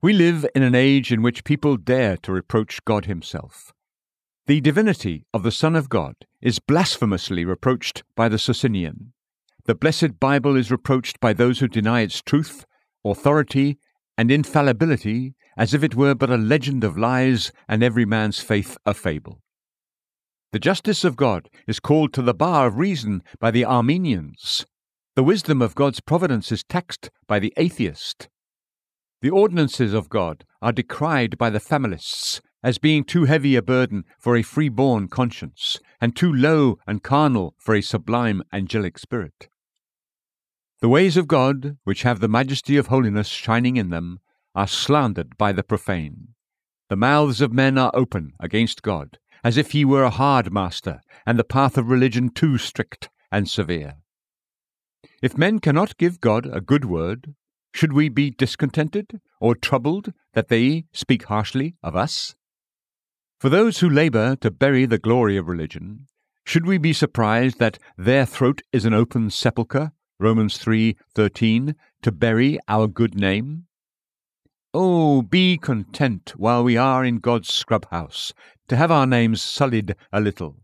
We 0.00 0.12
live 0.12 0.46
in 0.54 0.62
an 0.62 0.74
age 0.74 1.12
in 1.12 1.20
which 1.20 1.44
people 1.44 1.76
dare 1.76 2.16
to 2.18 2.32
reproach 2.32 2.84
God 2.84 3.06
Himself. 3.06 3.72
The 4.46 4.60
divinity 4.60 5.26
of 5.34 5.42
the 5.42 5.50
Son 5.50 5.74
of 5.74 5.88
God 5.88 6.14
is 6.40 6.60
blasphemously 6.60 7.44
reproached 7.44 8.04
by 8.14 8.28
the 8.28 8.38
Socinian. 8.38 9.12
The 9.64 9.74
blessed 9.74 10.20
Bible 10.20 10.56
is 10.56 10.70
reproached 10.70 11.18
by 11.20 11.32
those 11.32 11.58
who 11.58 11.68
deny 11.68 12.00
its 12.02 12.22
truth, 12.22 12.64
authority, 13.04 13.78
and 14.16 14.30
infallibility 14.30 15.34
as 15.56 15.74
if 15.74 15.82
it 15.82 15.96
were 15.96 16.14
but 16.14 16.30
a 16.30 16.36
legend 16.36 16.84
of 16.84 16.96
lies 16.96 17.52
and 17.68 17.82
every 17.82 18.04
man's 18.04 18.40
faith 18.40 18.76
a 18.86 18.94
fable. 18.94 19.40
The 20.52 20.58
justice 20.58 21.02
of 21.02 21.16
God 21.16 21.48
is 21.66 21.80
called 21.80 22.12
to 22.12 22.22
the 22.22 22.34
bar 22.34 22.66
of 22.66 22.78
reason 22.78 23.22
by 23.40 23.50
the 23.50 23.64
Arminians. 23.64 24.66
The 25.14 25.22
wisdom 25.22 25.60
of 25.60 25.74
God's 25.74 26.00
providence 26.00 26.50
is 26.50 26.64
taxed 26.64 27.10
by 27.26 27.38
the 27.38 27.52
atheist. 27.58 28.30
The 29.20 29.28
ordinances 29.28 29.92
of 29.92 30.08
God 30.08 30.44
are 30.62 30.72
decried 30.72 31.36
by 31.36 31.50
the 31.50 31.60
familists 31.60 32.40
as 32.62 32.78
being 32.78 33.04
too 33.04 33.24
heavy 33.24 33.54
a 33.54 33.60
burden 33.60 34.04
for 34.18 34.36
a 34.36 34.42
free-born 34.42 35.08
conscience, 35.08 35.78
and 36.00 36.16
too 36.16 36.32
low 36.32 36.78
and 36.86 37.02
carnal 37.02 37.54
for 37.58 37.74
a 37.74 37.82
sublime 37.82 38.42
angelic 38.52 38.98
spirit. 38.98 39.48
The 40.80 40.88
ways 40.88 41.16
of 41.16 41.28
God, 41.28 41.76
which 41.84 42.04
have 42.04 42.20
the 42.20 42.28
majesty 42.28 42.76
of 42.76 42.86
holiness 42.86 43.28
shining 43.28 43.76
in 43.76 43.90
them, 43.90 44.20
are 44.54 44.66
slandered 44.66 45.36
by 45.36 45.52
the 45.52 45.62
profane. 45.62 46.28
The 46.88 46.96
mouths 46.96 47.40
of 47.40 47.52
men 47.52 47.76
are 47.76 47.90
open 47.94 48.32
against 48.40 48.82
God, 48.82 49.18
as 49.44 49.56
if 49.56 49.72
he 49.72 49.84
were 49.84 50.04
a 50.04 50.10
hard 50.10 50.52
master, 50.52 51.00
and 51.26 51.38
the 51.38 51.44
path 51.44 51.76
of 51.76 51.88
religion 51.88 52.30
too 52.30 52.58
strict 52.58 53.10
and 53.30 53.48
severe. 53.48 53.96
If 55.20 55.36
men 55.36 55.58
cannot 55.58 55.98
give 55.98 56.20
God 56.20 56.46
a 56.46 56.60
good 56.60 56.84
word, 56.84 57.34
should 57.74 57.92
we 57.92 58.08
be 58.08 58.30
discontented 58.30 59.20
or 59.40 59.54
troubled 59.54 60.12
that 60.34 60.48
they 60.48 60.84
speak 60.92 61.24
harshly 61.24 61.74
of 61.82 61.96
us? 61.96 62.34
For 63.40 63.48
those 63.48 63.80
who 63.80 63.90
labour 63.90 64.36
to 64.36 64.50
bury 64.50 64.86
the 64.86 64.98
glory 64.98 65.36
of 65.36 65.48
religion, 65.48 66.06
should 66.44 66.66
we 66.66 66.78
be 66.78 66.92
surprised 66.92 67.58
that 67.58 67.78
their 67.96 68.26
throat 68.26 68.62
is 68.72 68.84
an 68.84 68.94
open 68.94 69.30
sepulchre, 69.30 69.90
Romans 70.20 70.56
3:13, 70.58 71.74
to 72.02 72.12
bury 72.12 72.58
our 72.68 72.86
good 72.86 73.16
name? 73.16 73.66
Oh, 74.72 75.22
be 75.22 75.58
content 75.58 76.34
while 76.36 76.62
we 76.62 76.76
are 76.76 77.04
in 77.04 77.16
God's 77.16 77.52
scrub 77.52 77.88
house, 77.90 78.32
to 78.68 78.76
have 78.76 78.92
our 78.92 79.06
names 79.06 79.42
sullied 79.42 79.96
a 80.12 80.20
little. 80.20 80.62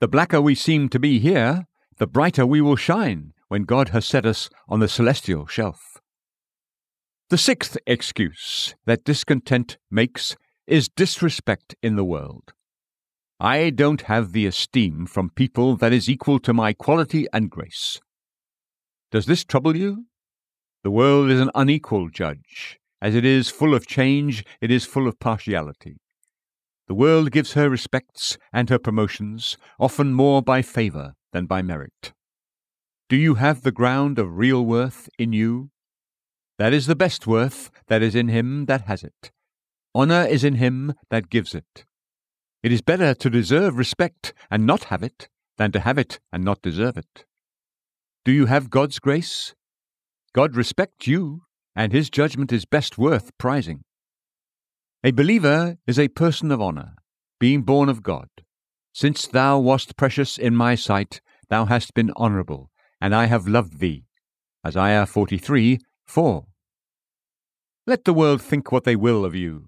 The 0.00 0.08
blacker 0.08 0.40
we 0.40 0.54
seem 0.54 0.88
to 0.88 0.98
be 0.98 1.18
here, 1.18 1.66
the 1.98 2.06
brighter 2.06 2.46
we 2.46 2.62
will 2.62 2.76
shine 2.76 3.33
when 3.54 3.62
God 3.62 3.90
has 3.90 4.04
set 4.04 4.26
us 4.26 4.50
on 4.68 4.80
the 4.80 4.88
celestial 4.88 5.46
shelf. 5.46 6.00
The 7.30 7.38
sixth 7.38 7.78
excuse 7.86 8.74
that 8.84 9.04
discontent 9.04 9.78
makes 9.92 10.34
is 10.66 10.88
disrespect 10.88 11.76
in 11.80 11.94
the 11.94 12.02
world. 12.04 12.52
I 13.38 13.70
don't 13.70 14.10
have 14.12 14.32
the 14.32 14.46
esteem 14.46 15.06
from 15.06 15.30
people 15.30 15.76
that 15.76 15.92
is 15.92 16.10
equal 16.10 16.40
to 16.40 16.52
my 16.52 16.72
quality 16.72 17.28
and 17.32 17.48
grace. 17.48 18.00
Does 19.12 19.26
this 19.26 19.44
trouble 19.44 19.76
you? 19.76 20.06
The 20.82 20.90
world 20.90 21.30
is 21.30 21.38
an 21.40 21.52
unequal 21.54 22.08
judge. 22.08 22.80
As 23.00 23.14
it 23.14 23.24
is 23.24 23.50
full 23.50 23.72
of 23.72 23.86
change, 23.86 24.44
it 24.60 24.72
is 24.72 24.84
full 24.84 25.06
of 25.06 25.20
partiality. 25.20 25.98
The 26.88 26.94
world 26.94 27.30
gives 27.30 27.52
her 27.52 27.70
respects 27.70 28.36
and 28.52 28.68
her 28.68 28.80
promotions, 28.80 29.56
often 29.78 30.12
more 30.12 30.42
by 30.42 30.60
favour 30.60 31.14
than 31.32 31.46
by 31.46 31.62
merit. 31.62 32.14
Do 33.10 33.16
you 33.16 33.34
have 33.34 33.62
the 33.62 33.72
ground 33.72 34.18
of 34.18 34.38
real 34.38 34.64
worth 34.64 35.10
in 35.18 35.34
you? 35.34 35.70
That 36.58 36.72
is 36.72 36.86
the 36.86 36.96
best 36.96 37.26
worth 37.26 37.70
that 37.88 38.02
is 38.02 38.14
in 38.14 38.28
him 38.28 38.64
that 38.64 38.82
has 38.82 39.04
it. 39.04 39.30
Honour 39.94 40.26
is 40.26 40.42
in 40.42 40.54
him 40.54 40.94
that 41.10 41.28
gives 41.28 41.54
it. 41.54 41.84
It 42.62 42.72
is 42.72 42.80
better 42.80 43.12
to 43.12 43.28
deserve 43.28 43.76
respect 43.76 44.32
and 44.50 44.64
not 44.64 44.84
have 44.84 45.02
it 45.02 45.28
than 45.58 45.70
to 45.72 45.80
have 45.80 45.98
it 45.98 46.18
and 46.32 46.42
not 46.42 46.62
deserve 46.62 46.96
it. 46.96 47.26
Do 48.24 48.32
you 48.32 48.46
have 48.46 48.70
God's 48.70 48.98
grace? 48.98 49.54
God 50.32 50.56
respects 50.56 51.06
you, 51.06 51.42
and 51.76 51.92
his 51.92 52.08
judgment 52.08 52.52
is 52.52 52.64
best 52.64 52.96
worth 52.96 53.36
prizing. 53.36 53.84
A 55.04 55.10
believer 55.10 55.76
is 55.86 55.98
a 55.98 56.08
person 56.08 56.50
of 56.50 56.62
honour, 56.62 56.94
being 57.38 57.62
born 57.62 57.90
of 57.90 58.02
God. 58.02 58.28
Since 58.94 59.26
thou 59.26 59.58
wast 59.58 59.98
precious 59.98 60.38
in 60.38 60.56
my 60.56 60.74
sight, 60.74 61.20
thou 61.50 61.66
hast 61.66 61.92
been 61.92 62.10
honourable, 62.16 62.70
and 63.04 63.14
I 63.14 63.26
have 63.26 63.46
loved 63.46 63.80
thee. 63.80 64.06
Isaiah 64.66 65.04
43 65.04 65.78
4. 66.06 66.46
Let 67.86 68.06
the 68.06 68.14
world 68.14 68.40
think 68.40 68.72
what 68.72 68.84
they 68.84 68.96
will 68.96 69.26
of 69.26 69.34
you. 69.34 69.66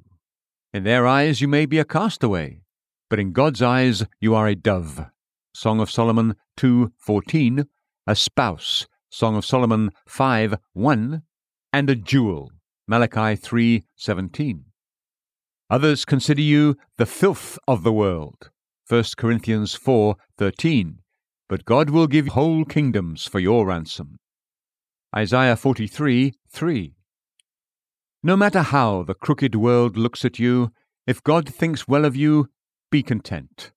In 0.72 0.84
their 0.84 1.06
eyes 1.06 1.42
you 1.42 1.46
may 1.46 1.66
be 1.66 1.78
a 1.78 1.84
castaway, 1.84 2.62
but 3.10 3.20
in 3.20 3.34
God's 3.34 3.60
eyes 3.60 4.06
you 4.20 4.34
are 4.34 4.48
a 4.48 4.54
dove. 4.54 5.10
Song 5.54 5.80
of 5.80 5.90
Solomon 5.90 6.36
2:14, 6.56 7.66
a 8.06 8.16
spouse. 8.16 8.86
Song 9.10 9.36
of 9.36 9.44
Solomon 9.44 9.90
5:1, 10.08 11.20
and 11.74 11.90
a 11.90 11.94
jewel. 11.94 12.50
Malachi 12.88 13.36
3:17. 13.36 14.64
Others 15.68 16.06
consider 16.06 16.40
you 16.40 16.78
the 16.96 17.04
filth 17.04 17.58
of 17.68 17.82
the 17.82 17.92
world. 17.92 18.50
1 18.88 19.18
Corinthians 19.18 19.74
4:13. 19.74 21.02
But 21.48 21.64
God 21.64 21.90
will 21.90 22.06
give 22.06 22.28
whole 22.28 22.64
kingdoms 22.64 23.26
for 23.26 23.38
your 23.38 23.66
ransom. 23.66 24.18
Isaiah 25.14 25.56
43 25.56 26.34
3. 26.50 26.94
No 28.22 28.36
matter 28.36 28.62
how 28.62 29.04
the 29.04 29.14
crooked 29.14 29.54
world 29.54 29.96
looks 29.96 30.24
at 30.24 30.38
you, 30.38 30.72
if 31.06 31.22
God 31.22 31.48
thinks 31.48 31.86
well 31.86 32.04
of 32.04 32.16
you, 32.16 32.48
be 32.90 33.02
content. 33.02 33.70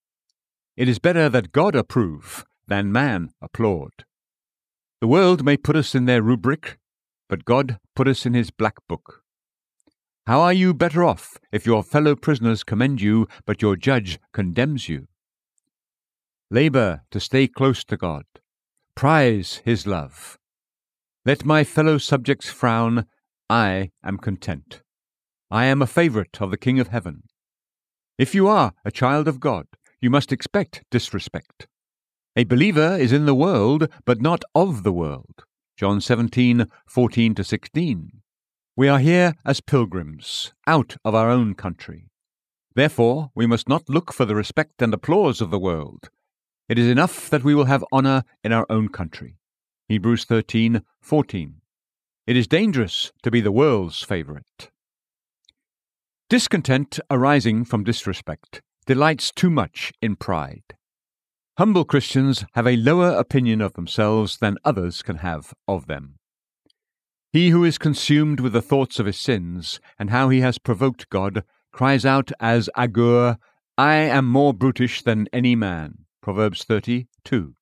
It 0.76 0.90
is 0.90 0.98
better 0.98 1.30
that 1.30 1.52
God 1.52 1.76
approve 1.76 2.46
than 2.68 2.92
man 2.92 3.30
applaud. 3.42 3.92
The 5.02 5.08
world 5.08 5.46
may 5.46 5.58
put 5.58 5.76
us 5.76 5.94
in 5.94 6.06
their 6.06 6.22
rubric, 6.22 6.80
but 7.28 7.46
God 7.46 7.78
put 7.96 8.08
us 8.08 8.26
in 8.26 8.34
his 8.34 8.50
black 8.50 8.76
book. 8.88 9.22
How 10.26 10.42
are 10.42 10.54
you 10.54 10.74
better 10.74 11.04
off 11.04 11.38
if 11.52 11.66
your 11.66 11.84
fellow 11.84 12.16
prisoners 12.16 12.64
commend 12.64 13.02
you, 13.02 13.28
but 13.46 13.62
your 13.62 13.76
judge 13.76 14.20
condemns 14.34 14.90
you? 14.90 15.08
Labour 16.52 17.02
to 17.12 17.20
stay 17.20 17.48
close 17.48 17.84
to 17.84 17.96
God. 17.96 18.26
Prize 18.96 19.62
his 19.64 19.86
love. 19.86 20.40
Let 21.24 21.46
my 21.46 21.64
fellow 21.64 22.00
subjects 22.00 22.50
frown, 22.50 23.06
I 23.48 23.92
am 24.04 24.18
content. 24.18 24.82
I 25.52 25.66
am 25.66 25.84
a 25.84 25.88
favourite 25.88 26.42
of 26.42 26.50
the 26.50 26.58
King 26.58 26.80
of 26.80 26.88
Heaven. 26.88 27.22
If 28.18 28.34
you 28.34 28.48
are 28.48 28.74
a 28.84 28.90
child 28.90 29.28
of 29.28 29.40
God, 29.40 29.68
you 30.02 30.10
must 30.10 30.32
expect 30.32 30.84
disrespect. 30.90 31.68
A 32.36 32.46
believer 32.46 32.98
is 33.00 33.14
in 33.14 33.28
the 33.28 33.36
world, 33.36 33.88
but 34.04 34.20
not 34.20 34.44
of 34.56 34.82
the 34.82 34.92
world. 34.92 35.44
John 35.78 36.02
17, 36.02 36.66
14 36.88 37.36
to 37.36 37.44
16. 37.44 38.22
We 38.76 38.88
are 38.88 39.00
here 39.00 39.36
as 39.46 39.62
pilgrims, 39.62 40.52
out 40.66 40.98
of 41.06 41.14
our 41.14 41.30
own 41.30 41.54
country. 41.54 42.10
Therefore, 42.74 43.30
we 43.36 43.46
must 43.46 43.70
not 43.70 43.88
look 43.88 44.12
for 44.12 44.26
the 44.26 44.36
respect 44.36 44.82
and 44.82 44.96
applause 44.96 45.42
of 45.42 45.52
the 45.52 45.60
world. 45.60 46.10
It 46.70 46.78
is 46.78 46.88
enough 46.88 47.32
that 47.32 47.44
we 47.44 47.56
will 47.56 47.66
have 47.66 47.84
honour 47.92 48.24
in 48.44 48.54
our 48.54 48.68
own 48.70 48.90
country. 48.90 49.40
Hebrews 49.88 50.26
13:14. 50.26 51.62
It 52.28 52.38
is 52.38 52.48
dangerous 52.48 53.12
to 53.24 53.32
be 53.32 53.42
the 53.42 53.52
world's 53.52 54.04
favourite. 54.04 54.70
Discontent 56.30 57.00
arising 57.10 57.66
from 57.66 57.84
disrespect 57.84 58.62
delights 58.86 59.32
too 59.32 59.50
much 59.50 59.92
in 60.00 60.16
pride. 60.16 60.76
Humble 61.58 61.86
Christians 61.86 62.46
have 62.54 62.68
a 62.68 62.78
lower 62.78 63.18
opinion 63.18 63.62
of 63.62 63.74
themselves 63.74 64.38
than 64.38 64.60
others 64.64 65.02
can 65.02 65.18
have 65.18 65.56
of 65.68 65.88
them. 65.88 66.20
He 67.34 67.50
who 67.50 67.64
is 67.64 67.80
consumed 67.80 68.40
with 68.40 68.54
the 68.54 68.62
thoughts 68.62 69.00
of 69.00 69.08
his 69.08 69.18
sins 69.18 69.80
and 69.98 70.12
how 70.12 70.30
he 70.30 70.42
has 70.42 70.60
provoked 70.60 71.10
God 71.10 71.44
cries 71.72 72.06
out 72.06 72.32
as 72.40 72.70
Agur, 72.76 73.40
I 73.76 73.96
am 73.96 74.28
more 74.28 74.54
brutish 74.54 75.02
than 75.02 75.28
any 75.34 75.56
man. 75.56 76.06
Proverbs 76.30 76.64
32. 76.64 77.56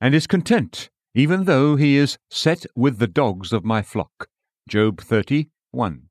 And 0.00 0.16
is 0.16 0.26
content 0.26 0.90
even 1.14 1.44
though 1.44 1.76
he 1.76 1.96
is 1.96 2.18
set 2.28 2.66
with 2.74 2.98
the 2.98 3.06
dogs 3.06 3.52
of 3.52 3.64
my 3.64 3.82
flock. 3.82 4.26
Job 4.68 5.00
31. 5.00 6.08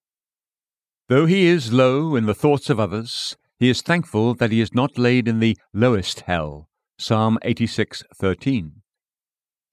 Though 1.10 1.26
he 1.26 1.47
is 1.47 1.74
low 1.74 2.16
in 2.16 2.26
the 2.26 2.34
thoughts 2.34 2.70
of 2.70 2.80
others, 2.80 3.36
he 3.58 3.70
is 3.70 3.82
thankful 3.82 4.34
that 4.36 4.50
he 4.50 4.62
is 4.62 4.74
not 4.74 4.97
laid 4.97 5.28
in 5.28 5.41
the 5.41 5.58
lowest 5.74 6.22
hell. 6.22 6.70
Psalm 6.97 7.38
86:13. 7.43 8.82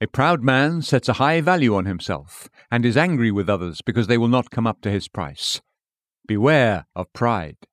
A 0.01 0.09
proud 0.09 0.43
man 0.43 0.83
sets 0.83 1.09
a 1.09 1.20
high 1.22 1.41
value 1.41 1.77
on 1.77 1.85
himself 1.85 2.49
and 2.72 2.85
is 2.85 2.97
angry 2.97 3.31
with 3.31 3.49
others 3.49 3.83
because 3.87 4.09
they 4.09 4.18
will 4.18 4.27
not 4.27 4.51
come 4.51 4.66
up 4.66 4.81
to 4.81 4.91
his 4.91 5.07
price. 5.07 5.61
Beware 6.27 6.87
of 6.97 7.12
pride. 7.12 7.68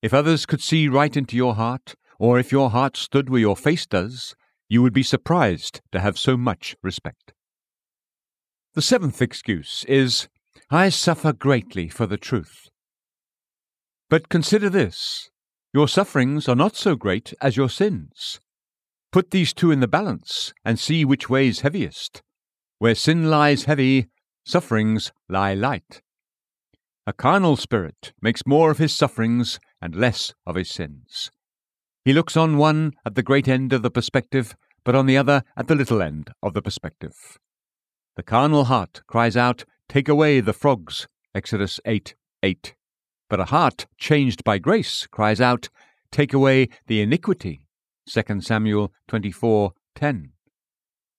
If 0.00 0.14
others 0.14 0.46
could 0.46 0.62
see 0.62 0.88
right 0.88 1.14
into 1.14 1.36
your 1.36 1.56
heart, 1.56 1.94
or 2.18 2.38
if 2.38 2.52
your 2.52 2.70
heart 2.70 2.96
stood 2.96 3.28
where 3.28 3.40
your 3.40 3.56
face 3.56 3.86
does, 3.86 4.34
you 4.68 4.82
would 4.82 4.92
be 4.92 5.02
surprised 5.02 5.80
to 5.92 6.00
have 6.00 6.18
so 6.18 6.36
much 6.36 6.76
respect. 6.82 7.32
The 8.74 8.82
seventh 8.82 9.22
excuse 9.22 9.84
is, 9.88 10.28
I 10.70 10.88
suffer 10.88 11.32
greatly 11.32 11.88
for 11.88 12.06
the 12.06 12.16
truth. 12.16 12.68
But 14.08 14.28
consider 14.28 14.68
this 14.68 15.30
your 15.72 15.88
sufferings 15.88 16.48
are 16.48 16.56
not 16.56 16.76
so 16.76 16.96
great 16.96 17.34
as 17.40 17.56
your 17.56 17.68
sins. 17.68 18.40
Put 19.12 19.30
these 19.30 19.52
two 19.52 19.70
in 19.70 19.80
the 19.80 19.88
balance 19.88 20.52
and 20.64 20.78
see 20.78 21.04
which 21.04 21.28
weighs 21.28 21.60
heaviest. 21.60 22.22
Where 22.78 22.94
sin 22.94 23.30
lies 23.30 23.64
heavy, 23.64 24.08
sufferings 24.44 25.12
lie 25.28 25.54
light. 25.54 26.02
A 27.06 27.12
carnal 27.12 27.56
spirit 27.56 28.12
makes 28.20 28.46
more 28.46 28.70
of 28.70 28.78
his 28.78 28.94
sufferings 28.94 29.58
and 29.80 29.94
less 29.94 30.34
of 30.44 30.56
his 30.56 30.70
sins. 30.70 31.30
He 32.06 32.12
looks 32.12 32.36
on 32.36 32.56
one 32.56 32.92
at 33.04 33.16
the 33.16 33.22
great 33.24 33.48
end 33.48 33.72
of 33.72 33.82
the 33.82 33.90
perspective, 33.90 34.54
but 34.84 34.94
on 34.94 35.06
the 35.06 35.16
other 35.16 35.42
at 35.56 35.66
the 35.66 35.74
little 35.74 36.00
end 36.00 36.30
of 36.40 36.54
the 36.54 36.62
perspective. 36.62 37.36
The 38.14 38.22
carnal 38.22 38.66
heart 38.66 39.02
cries 39.08 39.36
out, 39.36 39.64
Take 39.88 40.08
away 40.08 40.38
the 40.38 40.52
frogs. 40.52 41.08
Exodus 41.34 41.80
8 41.84 42.14
8. 42.44 42.76
But 43.28 43.40
a 43.40 43.46
heart 43.46 43.86
changed 43.98 44.44
by 44.44 44.58
grace 44.58 45.08
cries 45.08 45.40
out, 45.40 45.68
Take 46.12 46.32
away 46.32 46.68
the 46.86 47.00
iniquity. 47.00 47.66
2 48.08 48.40
Samuel 48.40 48.92
24:10. 49.08 50.30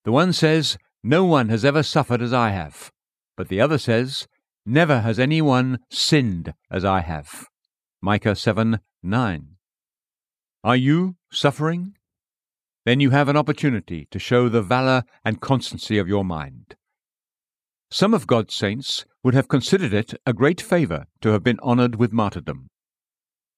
The 0.06 0.14
one 0.14 0.32
says, 0.32 0.78
"No 1.04 1.26
one 1.26 1.50
has 1.50 1.66
ever 1.66 1.84
suffered 1.84 2.22
as 2.22 2.32
I 2.32 2.52
have," 2.52 2.94
but 3.36 3.50
the 3.50 3.60
other 3.60 3.78
says, 3.78 4.26
"Never 4.66 5.02
has 5.02 5.20
anyone 5.20 5.80
sinned 5.90 6.54
as 6.72 6.86
I 6.86 7.02
have." 7.02 7.50
Micah 8.02 8.38
7:9. 8.38 9.57
Are 10.68 10.76
you 10.76 11.16
suffering? 11.32 11.94
Then 12.84 13.00
you 13.00 13.12
have 13.12 13.30
an 13.30 13.38
opportunity 13.38 14.06
to 14.12 14.20
show 14.20 14.50
the 14.50 14.62
valor 14.62 15.04
and 15.24 15.40
constancy 15.40 15.98
of 15.98 16.10
your 16.10 16.26
mind. 16.26 16.76
Some 17.90 18.14
of 18.14 18.28
God's 18.28 18.54
saints 18.54 19.06
would 19.24 19.34
have 19.34 19.48
considered 19.48 19.94
it 19.94 20.16
a 20.26 20.34
great 20.34 20.60
favor 20.60 21.06
to 21.22 21.30
have 21.30 21.42
been 21.42 21.58
honored 21.64 21.96
with 21.96 22.12
martyrdom. 22.12 22.68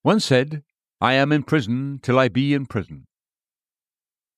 One 0.03 0.19
said, 0.19 0.61
I 1.01 1.13
am 1.13 1.31
in 1.31 1.41
prison 1.41 1.99
till 2.03 2.19
I 2.19 2.27
be 2.27 2.53
in 2.53 2.67
prison. 2.67 3.07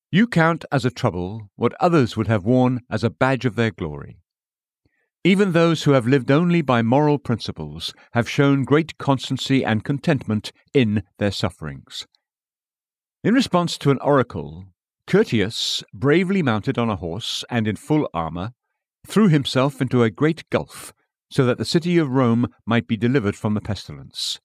You 0.09 0.25
count 0.25 0.63
as 0.71 0.85
a 0.85 0.91
trouble 0.91 1.49
what 1.57 1.73
others 1.81 2.15
would 2.15 2.27
have 2.27 2.45
worn 2.45 2.79
as 2.89 3.03
a 3.03 3.09
badge 3.09 3.43
of 3.43 3.55
their 3.55 3.71
glory. 3.71 4.21
Even 5.25 5.51
those 5.51 5.83
who 5.83 5.91
have 5.91 6.07
lived 6.07 6.31
only 6.31 6.61
by 6.61 6.81
moral 6.81 7.19
principles 7.19 7.93
have 8.13 8.29
shown 8.29 8.63
great 8.63 8.97
constancy 8.97 9.65
and 9.65 9.83
contentment 9.83 10.53
in 10.73 11.03
their 11.17 11.31
sufferings. 11.31 12.07
In 13.23 13.35
response 13.35 13.77
to 13.77 13.91
an 13.91 13.99
oracle, 14.01 14.65
Curtius, 15.05 15.83
bravely 15.93 16.41
mounted 16.41 16.79
on 16.79 16.89
a 16.89 16.95
horse 16.95 17.45
and 17.51 17.67
in 17.67 17.75
full 17.75 18.09
armour, 18.15 18.53
threw 19.05 19.27
himself 19.27 19.79
into 19.79 20.01
a 20.01 20.09
great 20.09 20.49
gulf 20.49 20.91
so 21.29 21.45
that 21.45 21.59
the 21.59 21.65
city 21.65 21.99
of 21.99 22.09
Rome 22.09 22.47
might 22.65 22.87
be 22.87 22.97
delivered 22.97 23.35
from 23.35 23.53
the 23.53 23.61
pestilence. 23.61 24.39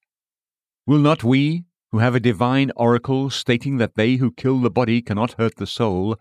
Will 0.87 0.99
not 0.99 1.25
we, 1.25 1.65
who 1.91 2.01
have 2.01 2.15
a 2.15 2.21
divine 2.21 2.71
oracle 2.77 3.31
stating 3.31 3.79
that 3.79 3.95
they 3.95 4.17
who 4.17 4.31
kill 4.31 4.61
the 4.61 4.71
body 4.71 5.01
cannot 5.01 5.39
hurt 5.39 5.57
the 5.57 5.67
soul, 5.67 6.19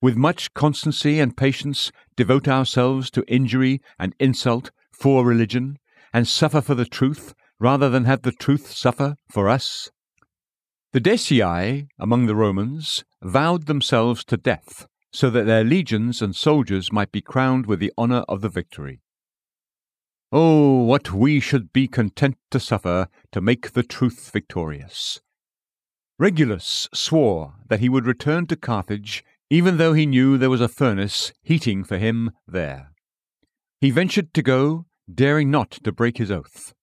with 0.00 0.16
much 0.16 0.54
constancy 0.54 1.18
and 1.18 1.36
patience 1.36 1.90
devote 2.14 2.46
ourselves 2.46 3.10
to 3.10 3.24
injury 3.26 3.80
and 3.98 4.14
insult 4.20 4.70
for 4.92 5.24
religion, 5.24 5.76
and 6.12 6.28
suffer 6.28 6.60
for 6.60 6.76
the 6.76 6.84
truth 6.84 7.34
rather 7.58 7.90
than 7.90 8.04
have 8.04 8.22
the 8.22 8.30
truth 8.30 8.70
suffer 8.70 9.16
for 9.28 9.48
us? 9.48 9.90
The 10.92 11.00
Decii 11.00 11.88
among 11.98 12.26
the 12.26 12.36
Romans 12.36 13.04
vowed 13.22 13.66
themselves 13.66 14.24
to 14.24 14.36
death, 14.36 14.86
so 15.12 15.30
that 15.30 15.46
their 15.46 15.64
legions 15.64 16.22
and 16.22 16.34
soldiers 16.34 16.92
might 16.92 17.12
be 17.12 17.20
crowned 17.20 17.66
with 17.66 17.80
the 17.80 17.92
honour 17.98 18.24
of 18.28 18.40
the 18.40 18.48
victory. 18.48 19.00
Oh, 20.32 20.82
what 20.82 21.12
we 21.12 21.40
should 21.40 21.72
be 21.72 21.86
content 21.86 22.36
to 22.50 22.60
suffer 22.60 23.08
to 23.32 23.40
make 23.40 23.72
the 23.72 23.82
truth 23.82 24.30
victorious. 24.30 25.20
Regulus 26.18 26.88
swore 26.94 27.54
that 27.68 27.80
he 27.80 27.88
would 27.88 28.06
return 28.06 28.46
to 28.46 28.56
Carthage 28.56 29.22
even 29.50 29.76
though 29.76 29.92
he 29.92 30.06
knew 30.06 30.36
there 30.36 30.50
was 30.50 30.60
a 30.60 30.68
furnace 30.68 31.32
heating 31.42 31.84
for 31.84 31.98
him 31.98 32.32
there. 32.46 32.90
He 33.80 33.90
ventured 33.90 34.34
to 34.34 34.42
go, 34.42 34.86
daring 35.12 35.50
not 35.50 35.70
to 35.70 35.92
break 35.92 36.18
his 36.18 36.30
oath. 36.30 36.74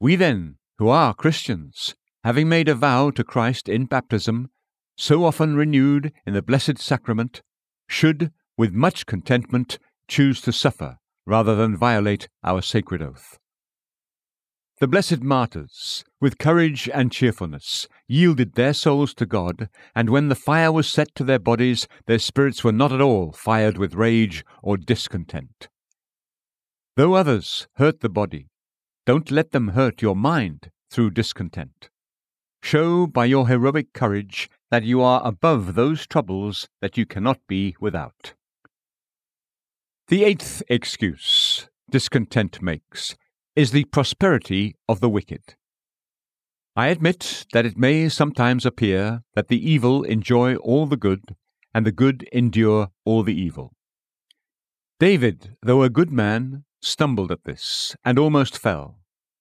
We 0.00 0.16
then, 0.16 0.56
who 0.78 0.88
are 0.88 1.14
Christians, 1.14 1.94
having 2.24 2.48
made 2.48 2.68
a 2.68 2.74
vow 2.74 3.10
to 3.10 3.24
Christ 3.24 3.68
in 3.68 3.86
baptism, 3.86 4.50
so 4.96 5.24
often 5.24 5.56
renewed 5.56 6.12
in 6.26 6.34
the 6.34 6.42
blessed 6.42 6.78
sacrament, 6.78 7.42
should, 7.88 8.30
with 8.56 8.72
much 8.72 9.06
contentment, 9.06 9.78
choose 10.08 10.40
to 10.42 10.52
suffer 10.52 10.98
rather 11.26 11.54
than 11.54 11.76
violate 11.76 12.28
our 12.42 12.60
sacred 12.60 13.02
oath. 13.02 13.38
The 14.80 14.88
blessed 14.88 15.22
martyrs, 15.22 16.04
with 16.20 16.38
courage 16.38 16.88
and 16.92 17.12
cheerfulness, 17.12 17.86
yielded 18.08 18.54
their 18.54 18.74
souls 18.74 19.14
to 19.14 19.26
God, 19.26 19.68
and 19.94 20.10
when 20.10 20.28
the 20.28 20.34
fire 20.34 20.72
was 20.72 20.88
set 20.88 21.14
to 21.14 21.24
their 21.24 21.38
bodies, 21.38 21.86
their 22.06 22.18
spirits 22.18 22.64
were 22.64 22.72
not 22.72 22.90
at 22.90 23.00
all 23.00 23.32
fired 23.32 23.78
with 23.78 23.94
rage 23.94 24.44
or 24.60 24.76
discontent. 24.76 25.68
Though 26.96 27.14
others 27.14 27.68
hurt 27.76 28.00
the 28.00 28.08
body, 28.08 28.48
don't 29.06 29.30
let 29.30 29.52
them 29.52 29.68
hurt 29.68 30.02
your 30.02 30.16
mind 30.16 30.70
through 30.90 31.10
discontent. 31.10 31.88
Show 32.62 33.06
by 33.06 33.24
your 33.24 33.48
heroic 33.48 33.92
courage 33.92 34.48
that 34.70 34.84
you 34.84 35.02
are 35.02 35.20
above 35.26 35.74
those 35.74 36.06
troubles 36.06 36.68
that 36.80 36.96
you 36.96 37.04
cannot 37.04 37.40
be 37.48 37.74
without. 37.80 38.34
The 40.08 40.24
eighth 40.24 40.62
excuse 40.68 41.68
discontent 41.90 42.62
makes 42.62 43.16
is 43.56 43.72
the 43.72 43.84
prosperity 43.84 44.76
of 44.88 45.00
the 45.00 45.08
wicked. 45.08 45.56
I 46.74 46.86
admit 46.88 47.44
that 47.52 47.66
it 47.66 47.76
may 47.76 48.08
sometimes 48.08 48.64
appear 48.64 49.22
that 49.34 49.48
the 49.48 49.70
evil 49.70 50.04
enjoy 50.04 50.54
all 50.56 50.86
the 50.86 50.96
good, 50.96 51.36
and 51.74 51.84
the 51.84 51.92
good 51.92 52.26
endure 52.32 52.88
all 53.04 53.22
the 53.22 53.38
evil. 53.38 53.74
David, 54.98 55.56
though 55.62 55.82
a 55.82 55.90
good 55.90 56.10
man, 56.10 56.64
stumbled 56.80 57.30
at 57.30 57.44
this, 57.44 57.94
and 58.04 58.18
almost 58.18 58.56
fell. 58.56 59.00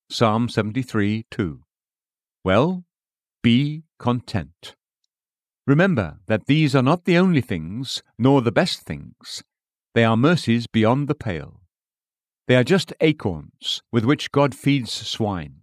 Psalm 0.10 0.50
73 0.50 1.26
2. 1.32 1.62
Well, 2.44 2.84
be 3.42 3.84
content. 4.00 4.76
Remember 5.68 6.18
that 6.28 6.48
these 6.48 6.76
are 6.76 6.82
not 6.82 7.06
the 7.06 7.18
only 7.18 7.42
things, 7.42 8.02
nor 8.18 8.42
the 8.42 8.52
best 8.52 8.82
things. 8.82 9.44
They 9.94 10.04
are 10.04 10.18
mercies 10.18 10.68
beyond 10.68 11.08
the 11.08 11.16
pale. 11.16 11.62
They 12.48 12.56
are 12.56 12.64
just 12.64 12.94
acorns 13.00 13.82
with 13.92 14.06
which 14.06 14.32
God 14.32 14.56
feeds 14.56 14.92
swine. 14.92 15.62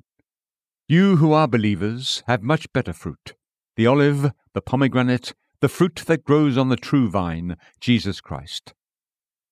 You 0.89 1.16
who 1.16 1.33
are 1.33 1.49
believers 1.49 2.22
have 2.26 2.43
much 2.43 2.72
better 2.72 2.93
fruit 2.93 3.35
the 3.76 3.87
olive, 3.87 4.33
the 4.55 4.61
pomegranate, 4.61 5.35
the 5.61 5.68
fruit 5.68 6.03
that 6.07 6.24
grows 6.24 6.59
on 6.59 6.68
the 6.68 6.76
true 6.76 7.09
vine, 7.09 7.57
Jesus 7.81 8.20
Christ. 8.20 8.74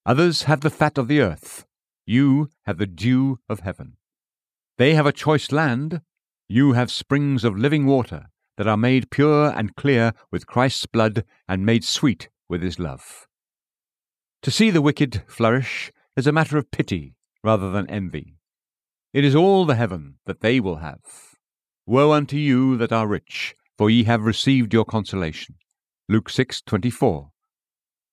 Others 0.04 0.44
have 0.44 0.62
the 0.62 0.70
fat 0.70 0.98
of 0.98 1.06
the 1.06 1.20
earth. 1.20 1.64
You 2.06 2.48
have 2.64 2.78
the 2.78 2.86
dew 2.86 3.38
of 3.48 3.60
heaven. 3.60 3.96
They 4.78 4.94
have 4.94 5.06
a 5.06 5.12
choice 5.12 5.52
land. 5.52 6.00
You 6.48 6.72
have 6.74 6.92
springs 6.92 7.42
of 7.42 7.56
living 7.56 7.86
water 7.86 8.26
that 8.56 8.68
are 8.68 8.76
made 8.76 9.10
pure 9.10 9.50
and 9.50 9.74
clear 9.74 10.12
with 10.30 10.46
Christ's 10.46 10.86
blood 10.86 11.24
and 11.48 11.66
made 11.66 11.84
sweet 11.84 12.28
with 12.48 12.62
his 12.62 12.78
love. 12.78 13.26
To 14.42 14.50
see 14.50 14.70
the 14.70 14.82
wicked 14.82 15.24
flourish 15.26 15.90
is 16.16 16.26
a 16.26 16.32
matter 16.32 16.56
of 16.56 16.70
pity 16.70 17.16
rather 17.42 17.70
than 17.70 17.90
envy. 17.90 18.36
It 19.12 19.24
is 19.24 19.34
all 19.34 19.64
the 19.64 19.74
heaven 19.74 20.18
that 20.26 20.40
they 20.40 20.60
will 20.60 20.76
have. 20.76 21.00
Woe 21.84 22.12
unto 22.12 22.36
you 22.36 22.76
that 22.76 22.92
are 22.92 23.08
rich, 23.08 23.56
for 23.76 23.90
ye 23.90 24.04
have 24.04 24.22
received 24.22 24.72
your 24.72 24.84
consolation. 24.84 25.56
Luke 26.08 26.28
6:24. 26.28 27.30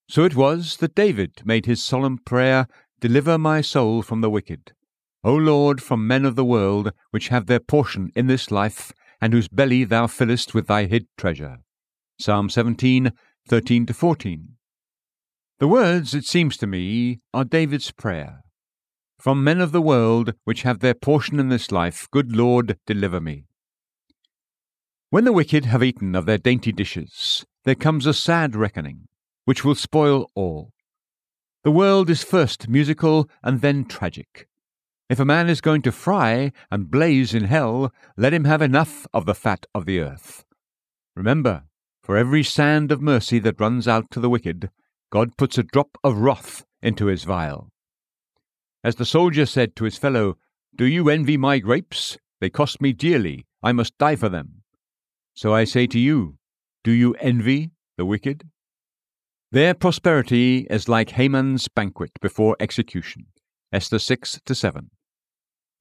So 0.09 0.23
it 0.23 0.35
was 0.35 0.77
that 0.77 0.95
David 0.95 1.41
made 1.45 1.65
his 1.65 1.83
solemn 1.83 2.17
prayer, 2.17 2.67
Deliver 2.99 3.37
my 3.37 3.61
soul 3.61 4.01
from 4.01 4.21
the 4.21 4.29
wicked. 4.29 4.73
O 5.25 5.35
Lord, 5.35 5.81
from 5.81 6.05
men 6.05 6.25
of 6.25 6.35
the 6.35 6.43
world, 6.43 6.91
which 7.11 7.29
have 7.29 7.45
their 7.45 7.61
portion 7.61 8.11
in 8.13 8.27
this 8.27 8.51
life, 8.51 8.91
and 9.21 9.31
whose 9.31 9.47
belly 9.47 9.85
thou 9.85 10.05
fillest 10.05 10.53
with 10.53 10.67
thy 10.67 10.85
hid 10.85 11.07
treasure. 11.17 11.59
Psalm 12.19 12.49
17, 12.49 13.13
13 13.47 13.85
14. 13.85 14.49
The 15.59 15.67
words, 15.67 16.13
it 16.13 16.25
seems 16.25 16.57
to 16.57 16.67
me, 16.67 17.21
are 17.33 17.45
David's 17.45 17.91
prayer. 17.91 18.43
From 19.17 19.45
men 19.45 19.61
of 19.61 19.71
the 19.71 19.81
world, 19.81 20.33
which 20.43 20.63
have 20.63 20.79
their 20.79 20.93
portion 20.93 21.39
in 21.39 21.47
this 21.47 21.71
life, 21.71 22.09
good 22.11 22.35
Lord, 22.35 22.77
deliver 22.85 23.21
me. 23.21 23.45
When 25.09 25.23
the 25.23 25.31
wicked 25.31 25.63
have 25.65 25.83
eaten 25.83 26.15
of 26.15 26.25
their 26.25 26.37
dainty 26.37 26.73
dishes, 26.73 27.45
there 27.63 27.75
comes 27.75 28.05
a 28.05 28.13
sad 28.13 28.57
reckoning, 28.57 29.07
which 29.45 29.63
will 29.63 29.75
spoil 29.75 30.29
all. 30.35 30.73
The 31.63 31.71
world 31.71 32.09
is 32.09 32.23
first 32.25 32.67
musical 32.67 33.29
and 33.41 33.61
then 33.61 33.85
tragic. 33.85 34.49
If 35.09 35.19
a 35.19 35.25
man 35.25 35.49
is 35.49 35.61
going 35.61 35.81
to 35.83 35.91
fry 35.91 36.51
and 36.71 36.89
blaze 36.89 37.33
in 37.33 37.45
hell, 37.45 37.93
let 38.17 38.33
him 38.33 38.45
have 38.45 38.61
enough 38.61 39.05
of 39.13 39.25
the 39.25 39.35
fat 39.35 39.65
of 39.75 39.85
the 39.85 39.99
earth. 39.99 40.45
Remember, 41.15 41.63
for 42.01 42.17
every 42.17 42.43
sand 42.43 42.91
of 42.91 43.01
mercy 43.01 43.39
that 43.39 43.59
runs 43.59 43.87
out 43.87 44.09
to 44.11 44.19
the 44.19 44.29
wicked, 44.29 44.69
God 45.11 45.37
puts 45.37 45.57
a 45.57 45.63
drop 45.63 45.97
of 46.03 46.17
wrath 46.17 46.65
into 46.81 47.05
his 47.07 47.23
vial. 47.23 47.69
As 48.83 48.95
the 48.95 49.05
soldier 49.05 49.45
said 49.45 49.75
to 49.75 49.85
his 49.85 49.97
fellow, 49.97 50.37
Do 50.75 50.85
you 50.85 51.09
envy 51.09 51.37
my 51.37 51.59
grapes? 51.59 52.17
They 52.41 52.49
cost 52.49 52.81
me 52.81 52.91
dearly. 52.93 53.45
I 53.61 53.71
must 53.71 53.97
die 53.97 54.15
for 54.15 54.27
them. 54.27 54.63
So 55.33 55.53
I 55.53 55.63
say 55.63 55.87
to 55.87 55.99
you, 55.99 56.37
Do 56.83 56.91
you 56.91 57.13
envy 57.15 57.71
the 57.97 58.05
wicked? 58.05 58.49
Their 59.51 59.73
prosperity 59.73 60.65
is 60.69 60.89
like 60.89 61.11
Haman's 61.11 61.67
banquet 61.67 62.11
before 62.21 62.57
execution. 62.59 63.27
Esther 63.73 63.97
6 63.97 64.39
to 64.45 64.53
7. 64.53 64.91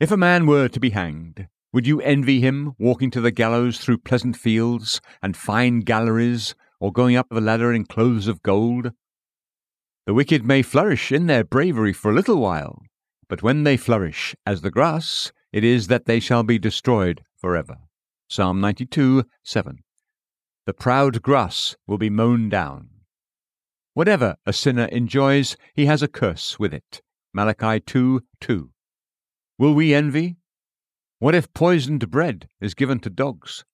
If 0.01 0.11
a 0.11 0.17
man 0.17 0.47
were 0.47 0.67
to 0.67 0.81
be 0.81 0.91
hanged, 0.91 1.49
would 1.75 1.87
you 1.87 2.01
envy 2.01 2.41
him 2.41 2.73
walking 2.79 3.11
to 3.11 3.21
the 3.21 3.31
gallows 3.31 3.77
through 3.77 3.99
pleasant 3.99 4.35
fields 4.35 5.03
and 5.23 5.37
fine 5.37 5.81
galleries, 5.81 6.55
or 6.81 6.91
going 6.91 7.17
up 7.17 7.27
the 7.31 7.43
ladder 7.43 7.71
in 7.71 7.85
clothes 7.85 8.29
of 8.29 8.43
gold? 8.43 8.93
The 10.07 10.15
wicked 10.15 10.43
may 10.43 10.63
flourish 10.63 11.13
in 11.13 11.27
their 11.27 11.45
bravery 11.45 11.93
for 11.93 12.11
a 12.11 12.15
little 12.15 12.39
while, 12.39 12.81
but 13.29 13.43
when 13.43 13.65
they 13.65 13.77
flourish 13.77 14.35
as 14.47 14.63
the 14.63 14.71
grass, 14.71 15.31
it 15.53 15.63
is 15.63 15.89
that 15.89 16.07
they 16.07 16.19
shall 16.19 16.45
be 16.45 16.59
destroyed 16.59 17.23
forever. 17.37 17.77
Psalm 18.27 18.59
92 18.59 19.25
7. 19.45 19.85
The 20.65 20.73
proud 20.73 21.21
grass 21.21 21.77
will 21.87 21.99
be 21.99 22.09
mown 22.09 22.49
down. 22.49 22.89
Whatever 23.93 24.37
a 24.47 24.55
sinner 24.55 24.87
enjoys, 24.87 25.59
he 25.75 25.85
has 25.85 26.03
a 26.03 26.09
curse 26.09 26.59
with 26.59 26.73
it. 26.73 27.03
Malachi 27.35 27.81
2 27.81 28.23
2. 28.41 28.71
Will 29.59 29.75
we 29.75 29.95
envy? 29.95 30.37
What 31.19 31.35
if 31.35 31.53
poisoned 31.55 32.11
bread 32.11 32.49
is 32.61 32.75
given 32.75 33.01
to 33.01 33.11
dogs? 33.11 33.65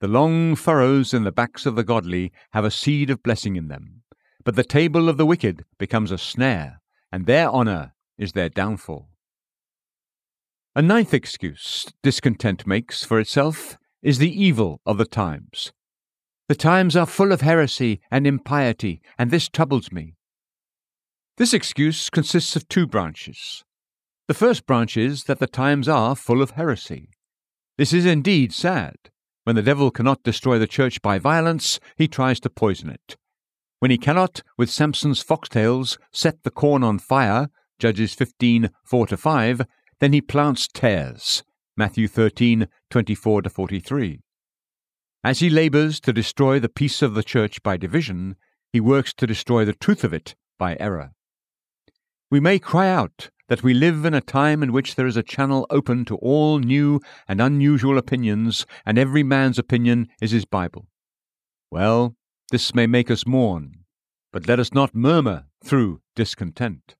The 0.00 0.08
long 0.08 0.56
furrows 0.56 1.14
in 1.14 1.22
the 1.22 1.30
backs 1.30 1.66
of 1.66 1.76
the 1.76 1.84
godly 1.84 2.32
have 2.52 2.64
a 2.64 2.70
seed 2.70 3.10
of 3.10 3.22
blessing 3.22 3.54
in 3.54 3.68
them, 3.68 4.02
but 4.42 4.56
the 4.56 4.64
table 4.64 5.08
of 5.08 5.18
the 5.18 5.26
wicked 5.26 5.64
becomes 5.78 6.10
a 6.10 6.18
snare, 6.18 6.80
and 7.12 7.26
their 7.26 7.48
honour 7.48 7.94
is 8.18 8.32
their 8.32 8.48
downfall. 8.48 9.08
A 10.74 10.82
ninth 10.82 11.14
excuse 11.14 11.86
discontent 12.02 12.66
makes 12.66 13.04
for 13.04 13.20
itself 13.20 13.78
is 14.02 14.18
the 14.18 14.42
evil 14.42 14.80
of 14.84 14.98
the 14.98 15.06
times. 15.06 15.72
The 16.48 16.56
times 16.56 16.96
are 16.96 17.06
full 17.06 17.30
of 17.30 17.40
heresy 17.40 18.00
and 18.10 18.26
impiety, 18.26 19.00
and 19.16 19.30
this 19.30 19.48
troubles 19.48 19.92
me. 19.92 20.16
This 21.36 21.52
excuse 21.52 22.10
consists 22.10 22.54
of 22.54 22.68
two 22.68 22.86
branches. 22.86 23.64
The 24.28 24.34
first 24.34 24.66
branch 24.66 24.96
is 24.96 25.24
that 25.24 25.40
the 25.40 25.48
times 25.48 25.88
are 25.88 26.14
full 26.14 26.40
of 26.40 26.52
heresy. 26.52 27.08
This 27.76 27.92
is 27.92 28.06
indeed 28.06 28.52
sad. 28.52 28.94
When 29.42 29.56
the 29.56 29.62
devil 29.62 29.90
cannot 29.90 30.22
destroy 30.22 30.60
the 30.60 30.68
church 30.68 31.02
by 31.02 31.18
violence, 31.18 31.80
he 31.96 32.06
tries 32.06 32.38
to 32.40 32.50
poison 32.50 32.88
it. 32.88 33.16
When 33.80 33.90
he 33.90 33.98
cannot, 33.98 34.42
with 34.56 34.70
Samson's 34.70 35.24
foxtails, 35.24 35.98
set 36.12 36.44
the 36.44 36.52
corn 36.52 36.84
on 36.84 37.00
fire, 37.00 37.48
Judges 37.80 38.14
15 38.14 38.70
4 38.84 39.06
5, 39.08 39.62
then 39.98 40.12
he 40.12 40.20
plants 40.20 40.68
tares, 40.72 41.42
Matthew 41.76 42.06
13 42.06 42.68
24 42.90 43.42
43. 43.42 44.20
As 45.24 45.40
he 45.40 45.50
labors 45.50 45.98
to 46.00 46.12
destroy 46.12 46.60
the 46.60 46.68
peace 46.68 47.02
of 47.02 47.14
the 47.14 47.24
church 47.24 47.60
by 47.64 47.76
division, 47.76 48.36
he 48.72 48.78
works 48.78 49.12
to 49.14 49.26
destroy 49.26 49.64
the 49.64 49.74
truth 49.74 50.04
of 50.04 50.14
it 50.14 50.36
by 50.58 50.76
error. 50.78 51.10
We 52.30 52.40
may 52.40 52.58
cry 52.58 52.88
out 52.88 53.30
that 53.48 53.62
we 53.62 53.74
live 53.74 54.04
in 54.04 54.14
a 54.14 54.20
time 54.20 54.62
in 54.62 54.72
which 54.72 54.94
there 54.94 55.06
is 55.06 55.16
a 55.16 55.22
channel 55.22 55.66
open 55.70 56.04
to 56.06 56.16
all 56.16 56.58
new 56.58 57.00
and 57.28 57.40
unusual 57.40 57.98
opinions, 57.98 58.66
and 58.86 58.98
every 58.98 59.22
man's 59.22 59.58
opinion 59.58 60.08
is 60.20 60.30
his 60.30 60.44
Bible. 60.44 60.86
Well, 61.70 62.16
this 62.50 62.74
may 62.74 62.86
make 62.86 63.10
us 63.10 63.26
mourn, 63.26 63.84
but 64.32 64.48
let 64.48 64.58
us 64.58 64.72
not 64.72 64.94
murmur 64.94 65.44
through 65.62 66.00
discontent. 66.16 66.94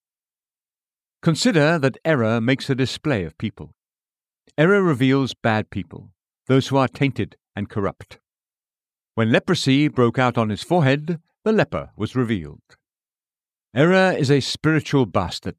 Consider 1.23 1.79
that 1.79 1.97
error 2.05 2.41
makes 2.41 2.69
a 2.69 2.75
display 2.75 3.25
of 3.25 3.39
people. 3.39 3.75
Error 4.59 4.83
reveals 4.83 5.35
bad 5.35 5.71
people, 5.71 6.11
those 6.47 6.69
who 6.69 6.77
are 6.77 6.89
tainted 6.89 7.37
and 7.57 7.71
corrupt. 7.71 8.19
When 9.15 9.33
leprosy 9.33 9.89
broke 9.89 10.19
out 10.19 10.37
on 10.37 10.51
his 10.51 10.63
forehead, 10.63 11.19
the 11.45 11.53
leper 11.53 11.91
was 11.97 12.15
revealed. 12.15 12.61
Error 13.77 14.15
is 14.17 14.31
a 14.31 14.39
spiritual 14.39 15.05
bastard. 15.05 15.57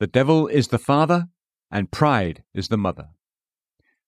The 0.00 0.06
devil 0.06 0.46
is 0.46 0.68
the 0.68 0.78
father, 0.78 1.28
and 1.70 1.90
pride 1.90 2.42
is 2.54 2.68
the 2.68 2.78
mother. 2.78 3.08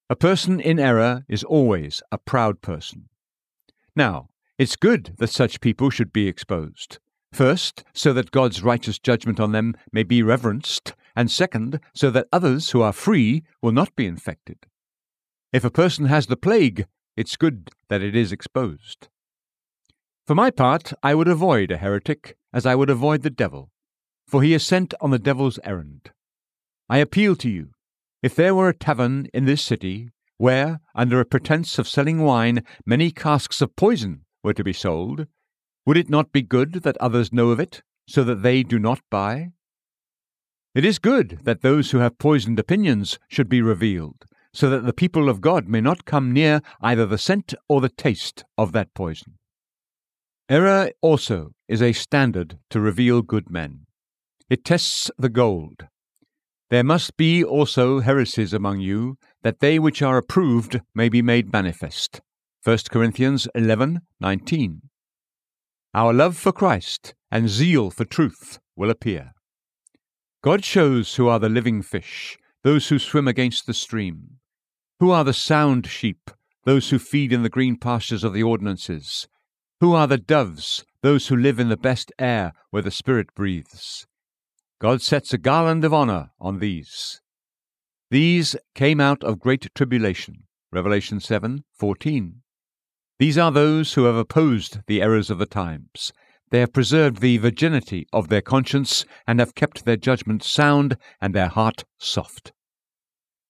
A 0.08 0.16
person 0.16 0.58
in 0.58 0.78
error 0.78 1.26
is 1.28 1.44
always 1.44 2.02
a 2.10 2.16
proud 2.16 2.62
person. 2.62 3.10
Now, 3.94 4.30
it's 4.56 4.74
good 4.74 5.16
that 5.18 5.28
such 5.28 5.60
people 5.60 5.90
should 5.90 6.14
be 6.14 6.28
exposed. 6.28 6.98
First, 7.30 7.84
so 7.92 8.14
that 8.14 8.30
God's 8.30 8.62
righteous 8.62 8.98
judgment 8.98 9.38
on 9.38 9.52
them 9.52 9.74
may 9.92 10.02
be 10.02 10.22
reverenced, 10.22 10.94
and 11.14 11.30
second, 11.30 11.80
so 11.94 12.10
that 12.12 12.28
others 12.32 12.70
who 12.70 12.80
are 12.80 12.92
free 12.94 13.42
will 13.60 13.72
not 13.72 13.94
be 13.94 14.06
infected. 14.06 14.64
If 15.52 15.62
a 15.62 15.70
person 15.70 16.06
has 16.06 16.28
the 16.28 16.38
plague, 16.38 16.86
it's 17.18 17.36
good 17.36 17.68
that 17.90 18.00
it 18.00 18.16
is 18.16 18.32
exposed. 18.32 19.08
For 20.26 20.34
my 20.34 20.50
part, 20.50 20.92
I 21.04 21.14
would 21.14 21.28
avoid 21.28 21.70
a 21.70 21.76
heretic 21.76 22.36
as 22.52 22.66
I 22.66 22.74
would 22.74 22.90
avoid 22.90 23.22
the 23.22 23.30
devil, 23.30 23.70
for 24.26 24.42
he 24.42 24.54
is 24.54 24.66
sent 24.66 24.92
on 25.00 25.10
the 25.10 25.20
devil's 25.20 25.60
errand. 25.62 26.10
I 26.88 26.98
appeal 26.98 27.36
to 27.36 27.48
you, 27.48 27.70
if 28.24 28.34
there 28.34 28.52
were 28.52 28.68
a 28.68 28.74
tavern 28.74 29.28
in 29.32 29.44
this 29.44 29.62
city, 29.62 30.10
where, 30.36 30.80
under 30.96 31.20
a 31.20 31.24
pretence 31.24 31.78
of 31.78 31.86
selling 31.86 32.22
wine, 32.22 32.64
many 32.84 33.12
casks 33.12 33.60
of 33.60 33.76
poison 33.76 34.22
were 34.42 34.52
to 34.54 34.64
be 34.64 34.72
sold, 34.72 35.28
would 35.86 35.96
it 35.96 36.10
not 36.10 36.32
be 36.32 36.42
good 36.42 36.72
that 36.82 36.96
others 36.96 37.32
know 37.32 37.50
of 37.50 37.60
it, 37.60 37.82
so 38.08 38.24
that 38.24 38.42
they 38.42 38.64
do 38.64 38.80
not 38.80 38.98
buy? 39.08 39.52
It 40.74 40.84
is 40.84 40.98
good 40.98 41.38
that 41.44 41.62
those 41.62 41.92
who 41.92 41.98
have 41.98 42.18
poisoned 42.18 42.58
opinions 42.58 43.20
should 43.28 43.48
be 43.48 43.62
revealed, 43.62 44.24
so 44.52 44.68
that 44.70 44.84
the 44.84 44.92
people 44.92 45.28
of 45.28 45.40
God 45.40 45.68
may 45.68 45.80
not 45.80 46.04
come 46.04 46.32
near 46.32 46.62
either 46.80 47.06
the 47.06 47.16
scent 47.16 47.54
or 47.68 47.80
the 47.80 47.88
taste 47.88 48.42
of 48.58 48.72
that 48.72 48.92
poison. 48.92 49.38
Error 50.48 50.92
also 51.02 51.50
is 51.66 51.82
a 51.82 51.92
standard 51.92 52.58
to 52.70 52.78
reveal 52.78 53.20
good 53.20 53.50
men. 53.50 53.86
It 54.48 54.64
tests 54.64 55.10
the 55.18 55.28
gold. 55.28 55.88
There 56.70 56.84
must 56.84 57.16
be 57.16 57.42
also 57.42 57.98
heresies 57.98 58.52
among 58.52 58.78
you, 58.78 59.18
that 59.42 59.58
they 59.58 59.80
which 59.80 60.02
are 60.02 60.16
approved 60.16 60.80
may 60.94 61.08
be 61.08 61.20
made 61.20 61.52
manifest. 61.52 62.20
1 62.62 62.78
Corinthians 62.90 63.48
11:19. 63.56 64.82
Our 65.92 66.12
love 66.12 66.36
for 66.36 66.52
Christ 66.52 67.14
and 67.28 67.48
zeal 67.48 67.90
for 67.90 68.04
truth 68.04 68.60
will 68.76 68.90
appear. 68.90 69.32
God 70.42 70.64
shows 70.64 71.16
who 71.16 71.26
are 71.26 71.40
the 71.40 71.48
living 71.48 71.82
fish, 71.82 72.38
those 72.62 72.88
who 72.88 73.00
swim 73.00 73.26
against 73.26 73.66
the 73.66 73.74
stream. 73.74 74.38
Who 75.00 75.10
are 75.10 75.24
the 75.24 75.32
sound 75.32 75.88
sheep, 75.88 76.30
those 76.64 76.90
who 76.90 77.00
feed 77.00 77.32
in 77.32 77.42
the 77.42 77.48
green 77.48 77.76
pastures 77.76 78.22
of 78.22 78.32
the 78.32 78.44
ordinances? 78.44 79.26
Who 79.80 79.92
are 79.92 80.06
the 80.06 80.16
doves, 80.16 80.84
those 81.02 81.28
who 81.28 81.36
live 81.36 81.60
in 81.60 81.68
the 81.68 81.76
best 81.76 82.10
air 82.18 82.54
where 82.70 82.82
the 82.82 82.90
Spirit 82.90 83.34
breathes? 83.34 84.06
God 84.80 85.02
sets 85.02 85.34
a 85.34 85.38
garland 85.38 85.84
of 85.84 85.92
honor 85.92 86.30
on 86.40 86.60
these. 86.60 87.20
These 88.10 88.56
came 88.74 89.00
out 89.00 89.22
of 89.22 89.38
great 89.38 89.68
tribulation. 89.74 90.44
Revelation 90.72 91.20
7:14. 91.20 92.42
These 93.18 93.36
are 93.36 93.52
those 93.52 93.92
who 93.94 94.04
have 94.04 94.16
opposed 94.16 94.80
the 94.86 95.02
errors 95.02 95.28
of 95.28 95.38
the 95.38 95.46
times. 95.46 96.10
They 96.50 96.60
have 96.60 96.72
preserved 96.72 97.18
the 97.20 97.36
virginity 97.36 98.06
of 98.14 98.28
their 98.28 98.42
conscience 98.42 99.04
and 99.26 99.40
have 99.40 99.54
kept 99.54 99.84
their 99.84 99.96
judgment 99.98 100.42
sound 100.42 100.96
and 101.20 101.34
their 101.34 101.48
heart 101.48 101.84
soft. 101.98 102.52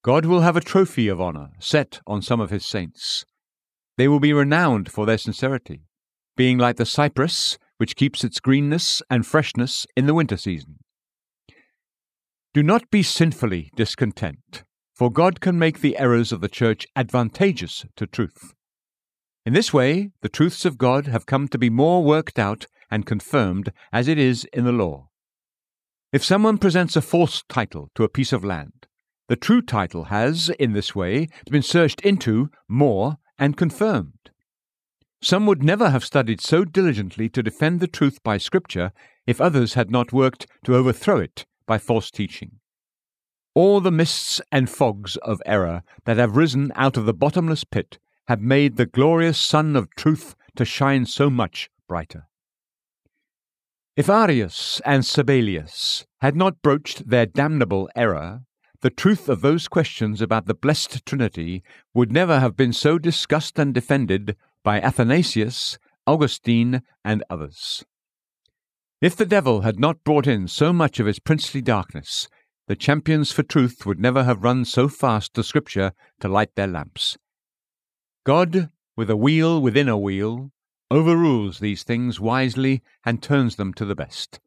God 0.02 0.24
will 0.24 0.40
have 0.40 0.56
a 0.56 0.60
trophy 0.60 1.06
of 1.06 1.20
honor 1.20 1.50
set 1.60 2.00
on 2.04 2.20
some 2.20 2.40
of 2.40 2.50
his 2.50 2.66
saints. 2.66 3.24
They 3.96 4.08
will 4.08 4.20
be 4.20 4.32
renowned 4.32 4.90
for 4.90 5.06
their 5.06 5.18
sincerity, 5.18 5.82
being 6.36 6.58
like 6.58 6.76
the 6.76 6.86
cypress, 6.86 7.58
which 7.78 7.96
keeps 7.96 8.24
its 8.24 8.40
greenness 8.40 9.02
and 9.10 9.26
freshness 9.26 9.86
in 9.96 10.06
the 10.06 10.14
winter 10.14 10.36
season. 10.36 10.78
Do 12.54 12.62
not 12.62 12.90
be 12.90 13.02
sinfully 13.02 13.70
discontent, 13.76 14.64
for 14.94 15.10
God 15.10 15.40
can 15.40 15.58
make 15.58 15.80
the 15.80 15.98
errors 15.98 16.32
of 16.32 16.40
the 16.40 16.48
church 16.48 16.86
advantageous 16.96 17.84
to 17.96 18.06
truth. 18.06 18.54
In 19.44 19.52
this 19.52 19.72
way, 19.72 20.10
the 20.22 20.28
truths 20.28 20.64
of 20.64 20.78
God 20.78 21.06
have 21.06 21.26
come 21.26 21.48
to 21.48 21.58
be 21.58 21.70
more 21.70 22.02
worked 22.02 22.38
out 22.38 22.66
and 22.90 23.04
confirmed 23.04 23.72
as 23.92 24.08
it 24.08 24.18
is 24.18 24.44
in 24.52 24.64
the 24.64 24.72
law. 24.72 25.08
If 26.12 26.24
someone 26.24 26.58
presents 26.58 26.96
a 26.96 27.02
false 27.02 27.42
title 27.48 27.90
to 27.94 28.04
a 28.04 28.08
piece 28.08 28.32
of 28.32 28.44
land, 28.44 28.86
the 29.28 29.36
true 29.36 29.60
title 29.60 30.04
has, 30.04 30.48
in 30.58 30.72
this 30.72 30.94
way, 30.94 31.28
been 31.50 31.62
searched 31.62 32.00
into 32.00 32.48
more 32.68 33.16
and 33.38 33.56
confirmed. 33.56 34.30
Some 35.22 35.46
would 35.46 35.62
never 35.62 35.90
have 35.90 36.04
studied 36.04 36.40
so 36.40 36.64
diligently 36.64 37.28
to 37.30 37.42
defend 37.42 37.80
the 37.80 37.86
truth 37.86 38.22
by 38.22 38.36
Scripture 38.36 38.92
if 39.26 39.40
others 39.40 39.74
had 39.74 39.90
not 39.90 40.12
worked 40.12 40.46
to 40.64 40.76
overthrow 40.76 41.18
it 41.18 41.46
by 41.66 41.78
false 41.78 42.10
teaching. 42.10 42.60
All 43.54 43.80
the 43.80 43.90
mists 43.90 44.40
and 44.52 44.68
fogs 44.68 45.16
of 45.18 45.42
error 45.46 45.82
that 46.04 46.18
have 46.18 46.36
risen 46.36 46.72
out 46.76 46.96
of 46.96 47.06
the 47.06 47.14
bottomless 47.14 47.64
pit 47.64 47.98
have 48.28 48.40
made 48.40 48.76
the 48.76 48.86
glorious 48.86 49.38
sun 49.38 49.76
of 49.76 49.90
truth 49.96 50.34
to 50.56 50.64
shine 50.64 51.06
so 51.06 51.30
much 51.30 51.70
brighter. 51.88 52.28
If 53.96 54.10
Arius 54.10 54.82
and 54.84 55.04
Sabellius 55.04 56.04
had 56.20 56.36
not 56.36 56.60
broached 56.60 57.08
their 57.08 57.24
damnable 57.24 57.88
error, 57.96 58.42
the 58.82 58.90
truth 58.90 59.28
of 59.30 59.40
those 59.40 59.68
questions 59.68 60.20
about 60.20 60.44
the 60.44 60.54
blessed 60.54 61.06
Trinity 61.06 61.62
would 61.94 62.12
never 62.12 62.40
have 62.40 62.56
been 62.56 62.74
so 62.74 62.98
discussed 62.98 63.58
and 63.58 63.72
defended 63.72 64.36
by 64.66 64.80
Athanasius, 64.80 65.78
Augustine, 66.08 66.82
and 67.04 67.22
others. 67.30 67.84
If 69.00 69.14
the 69.14 69.24
devil 69.24 69.60
had 69.60 69.78
not 69.78 70.02
brought 70.02 70.26
in 70.26 70.48
so 70.48 70.72
much 70.72 70.98
of 70.98 71.06
his 71.06 71.20
princely 71.20 71.62
darkness, 71.62 72.26
the 72.66 72.74
champions 72.74 73.30
for 73.30 73.44
truth 73.44 73.86
would 73.86 74.00
never 74.00 74.24
have 74.24 74.42
run 74.42 74.64
so 74.64 74.88
fast 74.88 75.34
to 75.34 75.44
Scripture 75.44 75.92
to 76.18 76.26
light 76.26 76.56
their 76.56 76.66
lamps. 76.66 77.16
God, 78.24 78.70
with 78.96 79.08
a 79.08 79.14
wheel 79.14 79.62
within 79.62 79.88
a 79.88 79.96
wheel, 79.96 80.50
overrules 80.90 81.60
these 81.60 81.84
things 81.84 82.18
wisely 82.18 82.82
and 83.04 83.22
turns 83.22 83.54
them 83.54 83.72
to 83.74 83.84
the 83.84 83.94
best. 83.94 84.40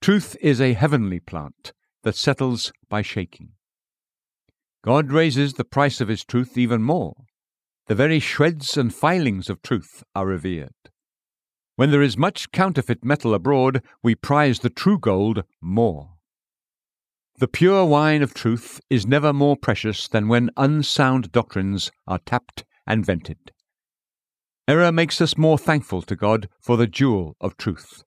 Truth 0.00 0.36
is 0.40 0.60
a 0.60 0.74
heavenly 0.74 1.18
plant 1.18 1.72
that 2.04 2.14
settles 2.14 2.72
by 2.88 3.02
shaking. 3.02 3.48
God 4.84 5.10
raises 5.10 5.54
the 5.54 5.64
price 5.64 6.00
of 6.00 6.06
his 6.06 6.24
truth 6.24 6.56
even 6.56 6.84
more. 6.84 7.16
The 7.86 7.94
very 7.94 8.18
shreds 8.18 8.78
and 8.78 8.94
filings 8.94 9.50
of 9.50 9.60
truth 9.60 10.02
are 10.14 10.26
revered. 10.26 10.72
When 11.76 11.90
there 11.90 12.02
is 12.02 12.16
much 12.16 12.50
counterfeit 12.50 13.04
metal 13.04 13.34
abroad, 13.34 13.82
we 14.02 14.14
prize 14.14 14.60
the 14.60 14.70
true 14.70 14.98
gold 14.98 15.44
more. 15.60 16.14
The 17.36 17.48
pure 17.48 17.84
wine 17.84 18.22
of 18.22 18.32
truth 18.32 18.80
is 18.88 19.06
never 19.06 19.32
more 19.32 19.56
precious 19.56 20.08
than 20.08 20.28
when 20.28 20.50
unsound 20.56 21.32
doctrines 21.32 21.90
are 22.06 22.20
tapped 22.20 22.64
and 22.86 23.04
vented. 23.04 23.52
Error 24.66 24.92
makes 24.92 25.20
us 25.20 25.36
more 25.36 25.58
thankful 25.58 26.00
to 26.02 26.16
God 26.16 26.48
for 26.60 26.78
the 26.78 26.86
jewel 26.86 27.36
of 27.40 27.56
truth. 27.58 28.02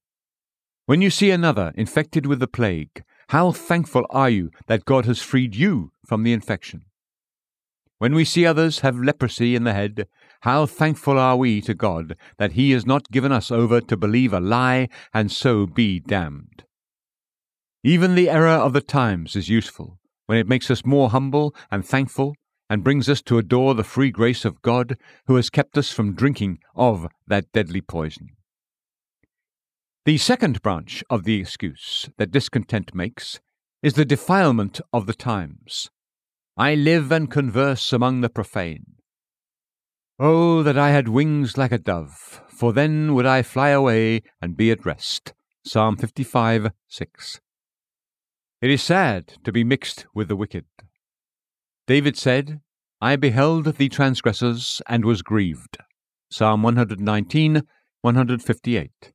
When 0.87 1.01
you 1.01 1.11
see 1.11 1.29
another 1.29 1.71
infected 1.75 2.25
with 2.25 2.39
the 2.39 2.47
plague, 2.47 3.03
how 3.29 3.51
thankful 3.51 4.05
are 4.09 4.29
you 4.29 4.49
that 4.67 4.85
God 4.85 5.05
has 5.05 5.21
freed 5.21 5.55
you 5.55 5.91
from 6.05 6.23
the 6.23 6.33
infection? 6.33 6.85
When 7.99 8.13
we 8.13 8.25
see 8.25 8.45
others 8.45 8.81
have 8.81 8.99
leprosy 8.99 9.55
in 9.55 9.63
the 9.63 9.73
head, 9.73 10.07
how 10.41 10.65
thankful 10.67 11.17
are 11.17 11.35
we 11.35 11.61
to 11.61 11.73
God 11.73 12.15
that 12.37 12.51
He 12.51 12.71
has 12.71 12.85
not 12.85 13.09
given 13.09 13.31
us 13.31 13.49
over 13.49 13.81
to 13.81 13.97
believe 13.97 14.33
a 14.33 14.39
lie 14.39 14.87
and 15.13 15.31
so 15.31 15.65
be 15.65 15.99
damned. 15.99 16.63
Even 17.83 18.15
the 18.15 18.29
error 18.29 18.49
of 18.49 18.73
the 18.73 18.81
times 18.81 19.35
is 19.35 19.49
useful 19.49 19.99
when 20.27 20.37
it 20.37 20.47
makes 20.47 20.69
us 20.69 20.85
more 20.85 21.09
humble 21.09 21.55
and 21.71 21.85
thankful 21.85 22.35
and 22.69 22.83
brings 22.83 23.09
us 23.09 23.21
to 23.23 23.37
adore 23.37 23.73
the 23.73 23.83
free 23.83 24.11
grace 24.11 24.45
of 24.45 24.61
God 24.61 24.97
who 25.25 25.35
has 25.35 25.49
kept 25.49 25.77
us 25.77 25.91
from 25.91 26.13
drinking 26.13 26.59
of 26.75 27.07
that 27.25 27.51
deadly 27.51 27.81
poison. 27.81 28.29
The 30.05 30.17
second 30.17 30.61
branch 30.61 31.03
of 31.09 31.23
the 31.23 31.39
excuse 31.39 32.09
that 32.17 32.31
discontent 32.31 32.93
makes 32.93 33.39
is 33.81 33.93
the 33.93 34.05
defilement 34.05 34.81
of 34.93 35.05
the 35.05 35.13
times. 35.13 35.89
I 36.59 36.73
live 36.73 37.11
and 37.11 37.29
converse 37.29 37.93
among 37.93 38.21
the 38.21 38.29
profane. 38.29 38.95
Oh, 40.17 40.63
that 40.63 40.77
I 40.77 40.89
had 40.89 41.07
wings 41.07 41.55
like 41.55 41.71
a 41.71 41.77
dove, 41.77 42.41
for 42.49 42.73
then 42.73 43.13
would 43.13 43.27
I 43.27 43.43
fly 43.43 43.69
away 43.69 44.23
and 44.41 44.57
be 44.57 44.71
at 44.71 44.83
rest. 44.83 45.33
Psalm 45.63 45.97
55 45.97 46.71
6. 46.87 47.39
It 48.59 48.71
is 48.71 48.81
sad 48.81 49.33
to 49.43 49.51
be 49.51 49.63
mixed 49.63 50.07
with 50.15 50.29
the 50.29 50.35
wicked. 50.35 50.65
David 51.85 52.17
said, 52.17 52.61
I 52.99 53.17
beheld 53.17 53.65
the 53.65 53.89
transgressors 53.89 54.81
and 54.87 55.05
was 55.05 55.21
grieved. 55.21 55.77
Psalm 56.31 56.63
119 56.63 57.61
158. 58.01 59.11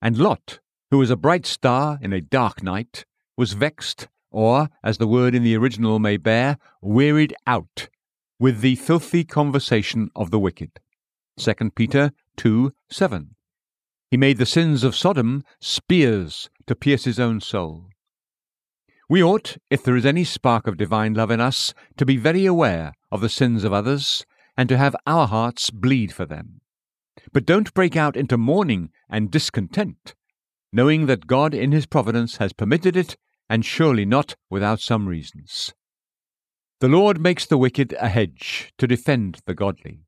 And 0.00 0.18
Lot, 0.18 0.60
who 0.92 0.98
was 0.98 1.10
a 1.10 1.16
bright 1.16 1.46
star 1.46 1.98
in 2.00 2.12
a 2.12 2.20
dark 2.20 2.62
night, 2.62 3.04
was 3.36 3.54
vexed, 3.54 4.06
or, 4.30 4.68
as 4.82 4.98
the 4.98 5.06
word 5.06 5.34
in 5.34 5.42
the 5.42 5.56
original 5.56 5.98
may 5.98 6.16
bear, 6.16 6.58
wearied 6.80 7.34
out, 7.46 7.88
with 8.38 8.60
the 8.60 8.76
filthy 8.76 9.24
conversation 9.24 10.10
of 10.14 10.30
the 10.30 10.38
wicked. 10.38 10.80
2 11.38 11.54
Peter 11.74 12.12
2 12.36 12.72
7. 12.90 13.34
He 14.10 14.16
made 14.16 14.38
the 14.38 14.46
sins 14.46 14.84
of 14.84 14.96
Sodom 14.96 15.42
spears 15.60 16.48
to 16.66 16.74
pierce 16.74 17.04
his 17.04 17.18
own 17.18 17.40
soul. 17.40 17.88
We 19.08 19.22
ought, 19.22 19.56
if 19.70 19.82
there 19.82 19.96
is 19.96 20.06
any 20.06 20.24
spark 20.24 20.66
of 20.66 20.76
divine 20.76 21.14
love 21.14 21.30
in 21.30 21.40
us, 21.40 21.74
to 21.96 22.04
be 22.04 22.16
very 22.16 22.44
aware 22.44 22.92
of 23.12 23.20
the 23.20 23.28
sins 23.28 23.62
of 23.62 23.72
others 23.72 24.24
and 24.56 24.68
to 24.68 24.76
have 24.76 24.96
our 25.06 25.26
hearts 25.26 25.70
bleed 25.70 26.12
for 26.12 26.24
them. 26.24 26.60
But 27.32 27.46
don't 27.46 27.74
break 27.74 27.96
out 27.96 28.16
into 28.16 28.36
mourning 28.36 28.90
and 29.08 29.30
discontent, 29.30 30.14
knowing 30.72 31.06
that 31.06 31.26
God 31.26 31.54
in 31.54 31.72
His 31.72 31.86
providence 31.86 32.36
has 32.36 32.52
permitted 32.52 32.96
it, 32.96 33.16
and 33.48 33.64
surely 33.64 34.04
not 34.04 34.34
without 34.50 34.80
some 34.80 35.08
reasons. 35.08 35.72
The 36.80 36.88
Lord 36.88 37.20
makes 37.20 37.46
the 37.46 37.58
wicked 37.58 37.94
a 37.98 38.08
hedge 38.08 38.72
to 38.78 38.86
defend 38.86 39.40
the 39.46 39.54
godly. 39.54 40.00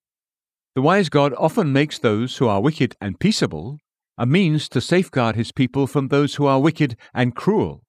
The 0.75 0.83
wise 0.83 1.09
God 1.09 1.35
often 1.39 1.73
makes 1.73 1.99
those 1.99 2.37
who 2.37 2.47
are 2.47 2.61
wicked 2.61 2.95
and 3.01 3.19
peaceable 3.19 3.79
a 4.19 4.27
means 4.27 4.69
to 4.69 4.81
safeguard 4.81 5.37
his 5.37 5.53
people 5.53 5.87
from 5.87 6.09
those 6.09 6.35
who 6.35 6.47
are 6.47 6.61
wicked 6.61 6.97
and 7.15 7.37
cruel. 7.37 7.85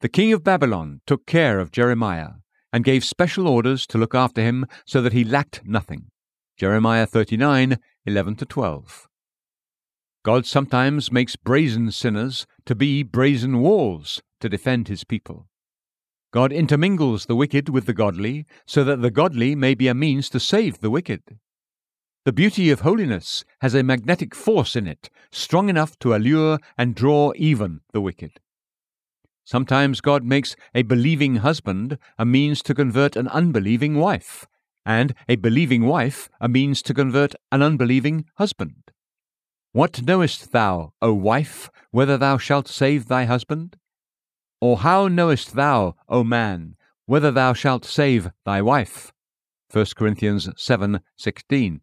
The 0.00 0.08
king 0.08 0.32
of 0.32 0.42
Babylon 0.42 1.02
took 1.06 1.26
care 1.26 1.60
of 1.60 1.70
Jeremiah 1.70 2.30
and 2.72 2.84
gave 2.84 3.04
special 3.04 3.46
orders 3.46 3.86
to 3.88 3.98
look 3.98 4.14
after 4.14 4.42
him 4.42 4.66
so 4.86 5.00
that 5.02 5.12
he 5.12 5.22
lacked 5.22 5.62
nothing. 5.64 6.06
Jeremiah 6.56 7.06
39 7.06 7.78
11 8.06 8.36
12. 8.36 9.08
God 10.24 10.46
sometimes 10.46 11.12
makes 11.12 11.36
brazen 11.36 11.92
sinners 11.92 12.46
to 12.64 12.74
be 12.74 13.02
brazen 13.02 13.60
walls 13.60 14.22
to 14.40 14.48
defend 14.48 14.88
his 14.88 15.04
people. 15.04 15.48
God 16.32 16.50
intermingles 16.50 17.26
the 17.26 17.36
wicked 17.36 17.68
with 17.68 17.84
the 17.84 17.92
godly, 17.92 18.46
so 18.66 18.84
that 18.84 19.02
the 19.02 19.10
godly 19.10 19.54
may 19.54 19.74
be 19.74 19.86
a 19.86 19.94
means 19.94 20.30
to 20.30 20.40
save 20.40 20.80
the 20.80 20.88
wicked. 20.88 21.38
The 22.24 22.32
beauty 22.32 22.70
of 22.70 22.80
holiness 22.80 23.44
has 23.60 23.74
a 23.74 23.82
magnetic 23.82 24.34
force 24.34 24.74
in 24.74 24.86
it, 24.86 25.10
strong 25.30 25.68
enough 25.68 25.98
to 25.98 26.14
allure 26.14 26.58
and 26.78 26.94
draw 26.94 27.32
even 27.36 27.82
the 27.92 28.00
wicked. 28.00 28.40
Sometimes 29.44 30.00
God 30.00 30.24
makes 30.24 30.56
a 30.74 30.84
believing 30.84 31.36
husband 31.36 31.98
a 32.18 32.24
means 32.24 32.62
to 32.62 32.74
convert 32.74 33.14
an 33.14 33.28
unbelieving 33.28 33.96
wife, 33.96 34.46
and 34.86 35.14
a 35.28 35.36
believing 35.36 35.84
wife 35.84 36.30
a 36.40 36.48
means 36.48 36.80
to 36.80 36.94
convert 36.94 37.34
an 37.52 37.62
unbelieving 37.62 38.24
husband. 38.36 38.84
What 39.74 40.06
knowest 40.06 40.52
thou, 40.52 40.92
O 41.02 41.12
wife, 41.12 41.68
whether 41.90 42.16
thou 42.16 42.38
shalt 42.38 42.68
save 42.68 43.08
thy 43.08 43.24
husband? 43.24 43.76
Or 44.60 44.78
how 44.78 45.08
knowest 45.08 45.56
thou, 45.56 45.96
O 46.08 46.22
man, 46.22 46.76
whether 47.06 47.32
thou 47.32 47.54
shalt 47.54 47.84
save 47.84 48.30
thy 48.44 48.62
wife? 48.62 49.12
1 49.72 49.96
Corinthians 49.96 50.48
7:16. 50.56 51.80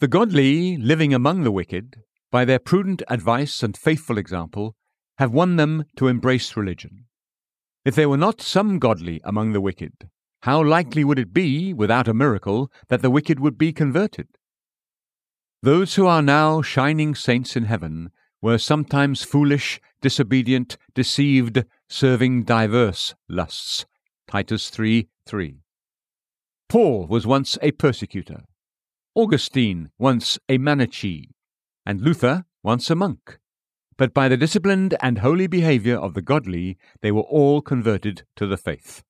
The 0.00 0.08
godly 0.08 0.78
living 0.78 1.12
among 1.12 1.42
the 1.42 1.52
wicked, 1.52 2.02
by 2.30 2.46
their 2.46 2.58
prudent 2.58 3.02
advice 3.08 3.62
and 3.62 3.76
faithful 3.76 4.16
example, 4.16 4.74
have 5.18 5.34
won 5.34 5.56
them 5.56 5.84
to 5.96 6.08
embrace 6.08 6.56
religion. 6.56 7.04
If 7.84 7.94
there 7.94 8.08
were 8.08 8.16
not 8.16 8.40
some 8.40 8.78
godly 8.78 9.20
among 9.22 9.52
the 9.52 9.60
wicked, 9.60 10.08
how 10.40 10.64
likely 10.64 11.04
would 11.04 11.18
it 11.18 11.34
be, 11.34 11.74
without 11.74 12.08
a 12.08 12.14
miracle, 12.14 12.72
that 12.88 13.02
the 13.02 13.10
wicked 13.10 13.38
would 13.38 13.58
be 13.58 13.70
converted? 13.70 14.28
Those 15.64 15.94
who 15.94 16.06
are 16.06 16.20
now 16.20 16.60
shining 16.60 17.14
saints 17.14 17.56
in 17.56 17.64
heaven 17.64 18.10
were 18.42 18.58
sometimes 18.58 19.22
foolish, 19.22 19.80
disobedient, 20.02 20.76
deceived, 20.94 21.64
serving 21.88 22.42
diverse 22.42 23.14
lusts. 23.30 23.86
Titus 24.28 24.68
3 24.68 25.08
3. 25.24 25.60
Paul 26.68 27.06
was 27.06 27.26
once 27.26 27.56
a 27.62 27.70
persecutor, 27.70 28.42
Augustine 29.14 29.88
once 29.98 30.38
a 30.50 30.58
Manichee, 30.58 31.30
and 31.86 32.02
Luther 32.02 32.44
once 32.62 32.90
a 32.90 32.94
monk. 32.94 33.38
But 33.96 34.12
by 34.12 34.28
the 34.28 34.36
disciplined 34.36 34.94
and 35.00 35.20
holy 35.20 35.46
behavior 35.46 35.96
of 35.96 36.12
the 36.12 36.20
godly, 36.20 36.76
they 37.00 37.10
were 37.10 37.22
all 37.22 37.62
converted 37.62 38.24
to 38.36 38.46
the 38.46 38.58
faith. 38.58 39.02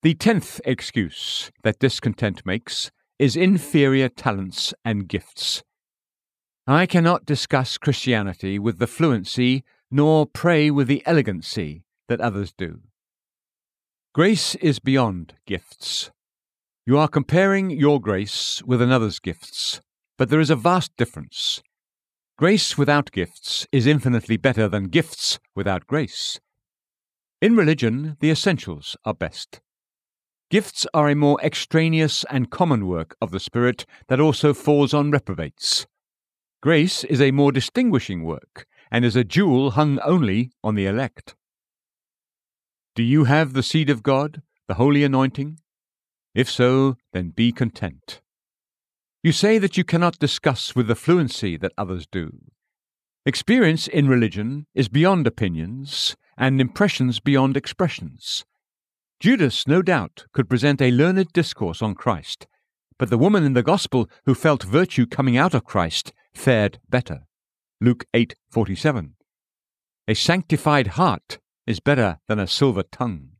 The 0.00 0.14
tenth 0.14 0.62
excuse 0.64 1.52
that 1.62 1.78
discontent 1.78 2.46
makes 2.46 2.90
is 3.22 3.36
inferior 3.36 4.08
talents 4.08 4.74
and 4.84 5.06
gifts. 5.06 5.62
I 6.66 6.86
cannot 6.86 7.24
discuss 7.24 7.78
Christianity 7.78 8.58
with 8.58 8.80
the 8.80 8.88
fluency 8.88 9.62
nor 9.92 10.26
pray 10.26 10.72
with 10.72 10.88
the 10.88 11.04
elegancy 11.06 11.84
that 12.08 12.20
others 12.20 12.52
do. 12.52 12.80
Grace 14.12 14.56
is 14.56 14.80
beyond 14.80 15.34
gifts. 15.46 16.10
You 16.84 16.98
are 16.98 17.06
comparing 17.06 17.70
your 17.70 18.00
grace 18.00 18.60
with 18.66 18.82
another's 18.82 19.20
gifts, 19.20 19.80
but 20.18 20.28
there 20.28 20.40
is 20.40 20.50
a 20.50 20.56
vast 20.56 20.90
difference. 20.96 21.62
Grace 22.36 22.76
without 22.76 23.12
gifts 23.12 23.68
is 23.70 23.86
infinitely 23.86 24.36
better 24.36 24.66
than 24.66 24.88
gifts 24.88 25.38
without 25.54 25.86
grace. 25.86 26.40
In 27.40 27.54
religion, 27.54 28.16
the 28.18 28.32
essentials 28.32 28.96
are 29.04 29.14
best. 29.14 29.60
Gifts 30.52 30.86
are 30.92 31.08
a 31.08 31.14
more 31.14 31.40
extraneous 31.42 32.26
and 32.28 32.50
common 32.50 32.86
work 32.86 33.16
of 33.22 33.30
the 33.30 33.40
Spirit 33.40 33.86
that 34.08 34.20
also 34.20 34.52
falls 34.52 34.92
on 34.92 35.10
reprobates. 35.10 35.86
Grace 36.60 37.04
is 37.04 37.22
a 37.22 37.30
more 37.30 37.50
distinguishing 37.50 38.22
work 38.22 38.66
and 38.90 39.02
is 39.02 39.16
a 39.16 39.24
jewel 39.24 39.70
hung 39.70 39.98
only 40.00 40.50
on 40.62 40.74
the 40.74 40.84
elect. 40.84 41.34
Do 42.94 43.02
you 43.02 43.24
have 43.24 43.54
the 43.54 43.62
seed 43.62 43.88
of 43.88 44.02
God, 44.02 44.42
the 44.68 44.74
holy 44.74 45.04
anointing? 45.04 45.58
If 46.34 46.50
so, 46.50 46.98
then 47.14 47.30
be 47.30 47.50
content. 47.50 48.20
You 49.22 49.32
say 49.32 49.56
that 49.56 49.78
you 49.78 49.84
cannot 49.84 50.18
discuss 50.18 50.76
with 50.76 50.86
the 50.86 50.94
fluency 50.94 51.56
that 51.56 51.72
others 51.78 52.06
do. 52.06 52.30
Experience 53.24 53.88
in 53.88 54.06
religion 54.06 54.66
is 54.74 54.90
beyond 54.90 55.26
opinions, 55.26 56.14
and 56.36 56.60
impressions 56.60 57.20
beyond 57.20 57.56
expressions. 57.56 58.44
Judas, 59.22 59.68
no 59.68 59.82
doubt, 59.82 60.26
could 60.32 60.50
present 60.50 60.82
a 60.82 60.90
learned 60.90 61.32
discourse 61.32 61.80
on 61.80 61.94
Christ, 61.94 62.48
but 62.98 63.08
the 63.08 63.16
woman 63.16 63.44
in 63.44 63.52
the 63.52 63.62
Gospel 63.62 64.10
who 64.24 64.34
felt 64.34 64.64
virtue 64.64 65.06
coming 65.06 65.36
out 65.36 65.54
of 65.54 65.62
Christ 65.62 66.12
fared 66.34 66.80
better. 66.90 67.28
Luke 67.80 68.04
8:47. 68.14 69.14
A 70.08 70.16
sanctified 70.16 70.98
heart 70.98 71.38
is 71.68 71.78
better 71.78 72.18
than 72.26 72.40
a 72.40 72.48
silver 72.48 72.82
tongue. 72.82 73.36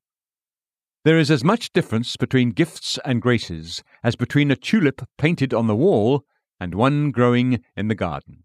There 1.03 1.19
is 1.19 1.33
as 1.33 1.43
much 1.43 1.73
difference 1.73 2.17
between 2.17 2.51
gifts 2.51 2.97
and 3.05 3.21
graces 3.21 3.83
as 4.05 4.15
between 4.15 4.53
a 4.53 4.57
tulip 4.57 5.03
painted 5.19 5.53
on 5.53 5.67
the 5.67 5.75
wall 5.75 6.25
and 6.61 6.77
one 6.77 7.11
growing 7.11 7.61
in 7.77 7.89
the 7.89 7.97
garden. 7.97 8.45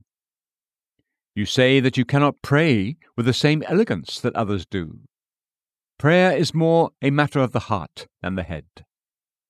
You 1.35 1.45
say 1.45 1.81
that 1.81 1.97
you 1.97 2.03
cannot 2.03 2.41
pray 2.41 2.97
with 3.15 3.27
the 3.27 3.31
same 3.31 3.61
elegance 3.67 4.19
that 4.21 4.35
others 4.35 4.65
do. 4.65 5.01
Prayer 5.97 6.37
is 6.37 6.53
more 6.53 6.91
a 7.01 7.09
matter 7.09 7.39
of 7.39 7.53
the 7.53 7.61
heart 7.71 8.07
than 8.21 8.35
the 8.35 8.43
head. 8.43 8.65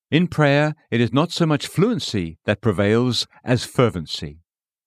In 0.09 0.27
prayer, 0.27 0.75
it 0.89 1.01
is 1.01 1.11
not 1.11 1.31
so 1.33 1.45
much 1.45 1.67
fluency 1.67 2.37
that 2.45 2.61
prevails 2.61 3.27
as 3.43 3.65
fervency. 3.65 4.39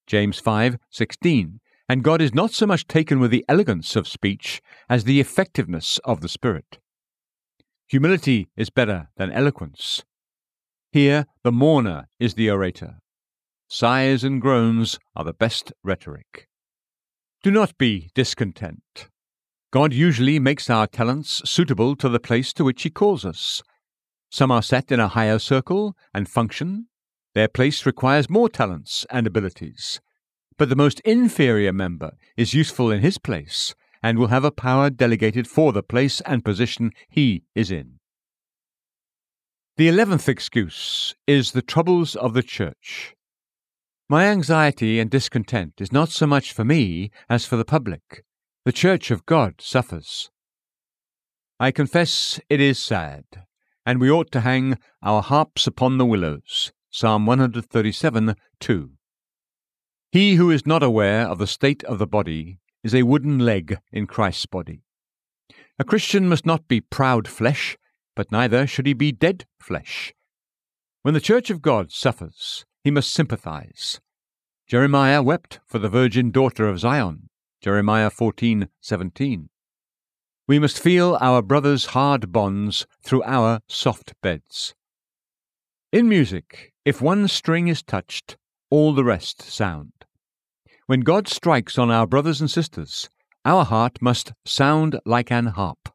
James 0.07 0.41
5:16. 0.41 1.61
And 1.87 2.05
God 2.05 2.23
is 2.23 2.33
not 2.33 2.53
so 2.53 2.67
much 2.67 2.87
taken 2.87 3.21
with 3.21 3.31
the 3.31 3.45
elegance 3.49 3.97
of 3.97 4.09
speech 4.09 4.63
as 4.89 5.05
the 5.05 5.21
effectiveness 5.21 5.99
of 6.05 6.21
the 6.21 6.29
Spirit. 6.29 6.79
Humility 7.89 8.49
is 8.57 8.71
better 8.71 9.09
than 9.17 9.33
eloquence. 9.33 10.05
Here, 10.93 11.27
the 11.43 11.53
mourner 11.53 12.09
is 12.19 12.35
the 12.35 12.49
orator. 12.49 13.01
Sighs 13.69 14.25
and 14.25 14.41
groans 14.41 14.99
are 15.15 15.25
the 15.25 15.35
best 15.35 15.73
rhetoric. 15.83 16.49
Do 17.43 17.51
not 17.51 17.77
be 17.77 18.11
discontent. 18.15 19.10
God 19.73 19.93
usually 19.93 20.41
makes 20.41 20.69
our 20.69 20.89
talents 20.89 21.43
suitable 21.45 21.95
to 21.97 22.09
the 22.09 22.19
place 22.19 22.53
to 22.55 22.65
which 22.65 22.83
He 22.83 22.91
calls 22.91 23.25
us. 23.25 23.63
Some 24.29 24.51
are 24.51 24.63
set 24.63 24.91
in 24.91 24.99
a 24.99 25.09
higher 25.09 25.39
circle 25.39 25.97
and 26.13 26.29
function. 26.29 26.87
Their 27.35 27.47
place 27.47 27.87
requires 27.87 28.29
more 28.29 28.49
talents 28.49 29.07
and 29.11 29.29
abilities. 29.29 30.01
But 30.59 30.69
the 30.69 30.77
most 30.77 30.99
inferior 31.01 31.73
member 31.73 32.13
is 32.37 32.53
useful 32.53 32.91
in 32.91 33.01
his 33.01 33.19
place 33.19 33.75
and 34.03 34.19
will 34.19 34.27
have 34.27 34.45
a 34.45 34.51
power 34.51 34.91
delegated 34.91 35.47
for 35.47 35.73
the 35.73 35.83
place 35.83 36.21
and 36.23 36.45
position 36.45 36.91
he 37.09 37.45
is 37.55 37.71
in. 37.71 38.01
The 39.77 39.89
eleventh 39.89 40.29
excuse 40.29 41.15
is 41.27 41.53
the 41.53 41.63
troubles 41.63 42.17
of 42.17 42.35
the 42.35 42.43
church. 42.43 43.15
My 44.09 44.27
anxiety 44.27 44.99
and 44.99 45.09
discontent 45.09 45.75
is 45.81 45.93
not 45.93 46.09
so 46.09 46.27
much 46.27 46.53
for 46.53 46.65
me 46.65 47.11
as 47.29 47.47
for 47.47 47.57
the 47.57 47.65
public. 47.65 48.25
The 48.71 48.77
Church 48.89 49.11
of 49.11 49.27
God 49.27 49.55
suffers. 49.61 50.31
I 51.59 51.73
confess 51.73 52.39
it 52.49 52.61
is 52.61 52.79
sad, 52.79 53.25
and 53.85 54.01
we 54.01 54.09
ought 54.09 54.31
to 54.31 54.43
hang 54.43 54.79
our 55.03 55.23
harps 55.23 55.67
upon 55.67 55.99
the 55.99 56.07
willows. 56.07 56.71
Psalm 56.89 57.27
137 57.27 58.37
2. 58.61 58.91
He 60.13 60.37
who 60.37 60.53
is 60.53 60.65
not 60.65 60.85
aware 60.85 61.27
of 61.27 61.39
the 61.39 61.49
state 61.49 61.83
of 61.83 61.99
the 61.99 62.07
body 62.07 62.61
is 62.85 62.95
a 62.95 63.03
wooden 63.03 63.41
leg 63.41 63.81
in 63.91 64.07
Christ's 64.07 64.47
body. 64.47 64.85
A 65.81 65.85
Christian 65.85 66.29
must 66.29 66.47
not 66.47 66.69
be 66.69 66.81
proud 66.81 67.27
flesh, 67.27 67.77
but 68.15 68.31
neither 68.31 68.69
should 68.69 68.87
he 68.87 68.93
be 68.93 69.11
dead 69.11 69.47
flesh. 69.59 70.15
When 71.03 71.15
the 71.15 71.21
Church 71.21 71.51
of 71.51 71.61
God 71.61 71.91
suffers, 71.91 72.65
he 72.85 72.93
must 72.93 73.13
sympathize. 73.13 74.01
Jeremiah 74.69 75.25
wept 75.25 75.59
for 75.67 75.81
the 75.81 75.89
virgin 75.89 76.31
daughter 76.31 76.69
of 76.69 76.79
Zion. 76.79 77.31
Jeremiah 77.61 78.09
14:17. 78.09 79.51
We 80.49 80.59
must 80.59 80.83
feel 80.83 81.19
our 81.21 81.43
brother's 81.43 81.87
hard 81.87 82.33
bonds 82.33 82.87
through 83.03 83.23
our 83.25 83.61
soft 83.69 84.15
beds. 84.23 84.75
In 85.93 86.09
music, 86.09 86.73
if 86.87 87.03
one 87.03 87.29
string 87.29 87.69
is 87.69 87.83
touched, 87.83 88.39
all 88.71 88.95
the 88.95 89.05
rest 89.05 89.43
sound. 89.43 89.93
When 90.87 91.01
God 91.01 91.29
strikes 91.29 91.77
on 91.77 91.91
our 91.91 92.07
brothers 92.07 92.41
and 92.41 92.51
sisters, 92.51 93.11
our 93.45 93.67
heart 93.67 94.01
must 94.01 94.33
sound 94.47 94.99
like 95.05 95.31
an 95.31 95.47
harp. 95.49 95.91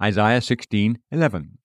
Isaiah 0.00 0.40
16:11. 0.40 1.58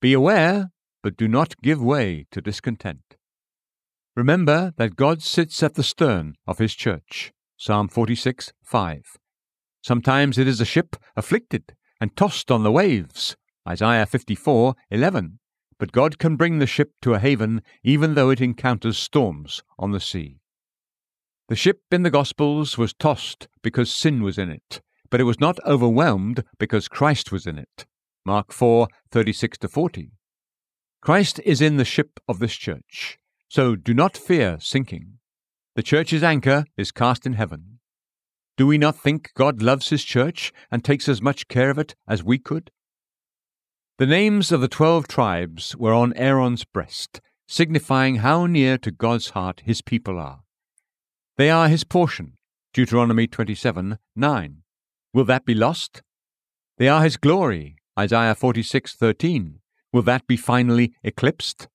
Be 0.00 0.12
aware, 0.12 0.72
but 1.02 1.16
do 1.16 1.28
not 1.28 1.56
give 1.62 1.80
way 1.80 2.26
to 2.32 2.40
discontent. 2.40 3.16
Remember 4.16 4.74
that 4.78 4.96
God 4.96 5.22
sits 5.22 5.62
at 5.62 5.74
the 5.74 5.84
stern 5.84 6.34
of 6.44 6.58
his 6.58 6.74
church. 6.74 7.32
Psalm 7.60 7.88
46 7.88 8.52
5. 8.62 9.18
Sometimes 9.82 10.38
it 10.38 10.46
is 10.46 10.60
a 10.60 10.64
ship 10.64 10.94
afflicted 11.16 11.74
and 12.00 12.14
tossed 12.14 12.52
on 12.52 12.62
the 12.62 12.70
waves. 12.70 13.36
Isaiah 13.68 14.06
54 14.06 14.76
11. 14.92 15.40
But 15.76 15.90
God 15.90 16.20
can 16.20 16.36
bring 16.36 16.60
the 16.60 16.68
ship 16.68 16.92
to 17.02 17.14
a 17.14 17.18
haven 17.18 17.62
even 17.82 18.14
though 18.14 18.30
it 18.30 18.40
encounters 18.40 18.96
storms 18.96 19.64
on 19.76 19.90
the 19.90 19.98
sea. 19.98 20.38
The 21.48 21.56
ship 21.56 21.80
in 21.90 22.04
the 22.04 22.10
Gospels 22.10 22.78
was 22.78 22.94
tossed 22.94 23.48
because 23.60 23.92
sin 23.92 24.22
was 24.22 24.38
in 24.38 24.50
it, 24.50 24.80
but 25.10 25.20
it 25.20 25.24
was 25.24 25.40
not 25.40 25.58
overwhelmed 25.66 26.44
because 26.60 26.86
Christ 26.86 27.32
was 27.32 27.44
in 27.44 27.58
it. 27.58 27.86
Mark 28.24 28.52
4 28.52 28.86
36 29.10 29.58
40. 29.68 30.12
Christ 31.02 31.40
is 31.44 31.60
in 31.60 31.76
the 31.76 31.84
ship 31.84 32.20
of 32.28 32.38
this 32.38 32.54
church, 32.54 33.18
so 33.48 33.74
do 33.74 33.94
not 33.94 34.16
fear 34.16 34.58
sinking. 34.60 35.17
The 35.78 35.84
church's 35.84 36.24
anchor 36.24 36.64
is 36.76 36.90
cast 36.90 37.24
in 37.24 37.34
heaven. 37.34 37.78
Do 38.56 38.66
we 38.66 38.78
not 38.78 38.98
think 38.98 39.30
God 39.34 39.62
loves 39.62 39.90
his 39.90 40.02
church 40.02 40.52
and 40.72 40.82
takes 40.82 41.08
as 41.08 41.22
much 41.22 41.46
care 41.46 41.70
of 41.70 41.78
it 41.78 41.94
as 42.08 42.24
we 42.24 42.36
could? 42.36 42.72
The 43.98 44.06
names 44.06 44.50
of 44.50 44.60
the 44.60 44.66
twelve 44.66 45.06
tribes 45.06 45.76
were 45.76 45.92
on 45.92 46.14
Aaron's 46.14 46.64
breast, 46.64 47.20
signifying 47.46 48.16
how 48.16 48.46
near 48.46 48.76
to 48.78 48.90
God's 48.90 49.30
heart 49.30 49.62
his 49.66 49.80
people 49.80 50.18
are. 50.18 50.40
They 51.36 51.48
are 51.48 51.68
his 51.68 51.84
portion. 51.84 52.32
Deuteronomy 52.74 53.28
27 53.28 54.00
9. 54.16 54.62
Will 55.14 55.24
that 55.26 55.44
be 55.44 55.54
lost? 55.54 56.02
They 56.78 56.88
are 56.88 57.04
his 57.04 57.16
glory. 57.16 57.76
Isaiah 57.96 58.34
46 58.34 58.96
13. 58.96 59.60
Will 59.92 60.02
that 60.02 60.26
be 60.26 60.36
finally 60.36 60.92
eclipsed? 61.04 61.68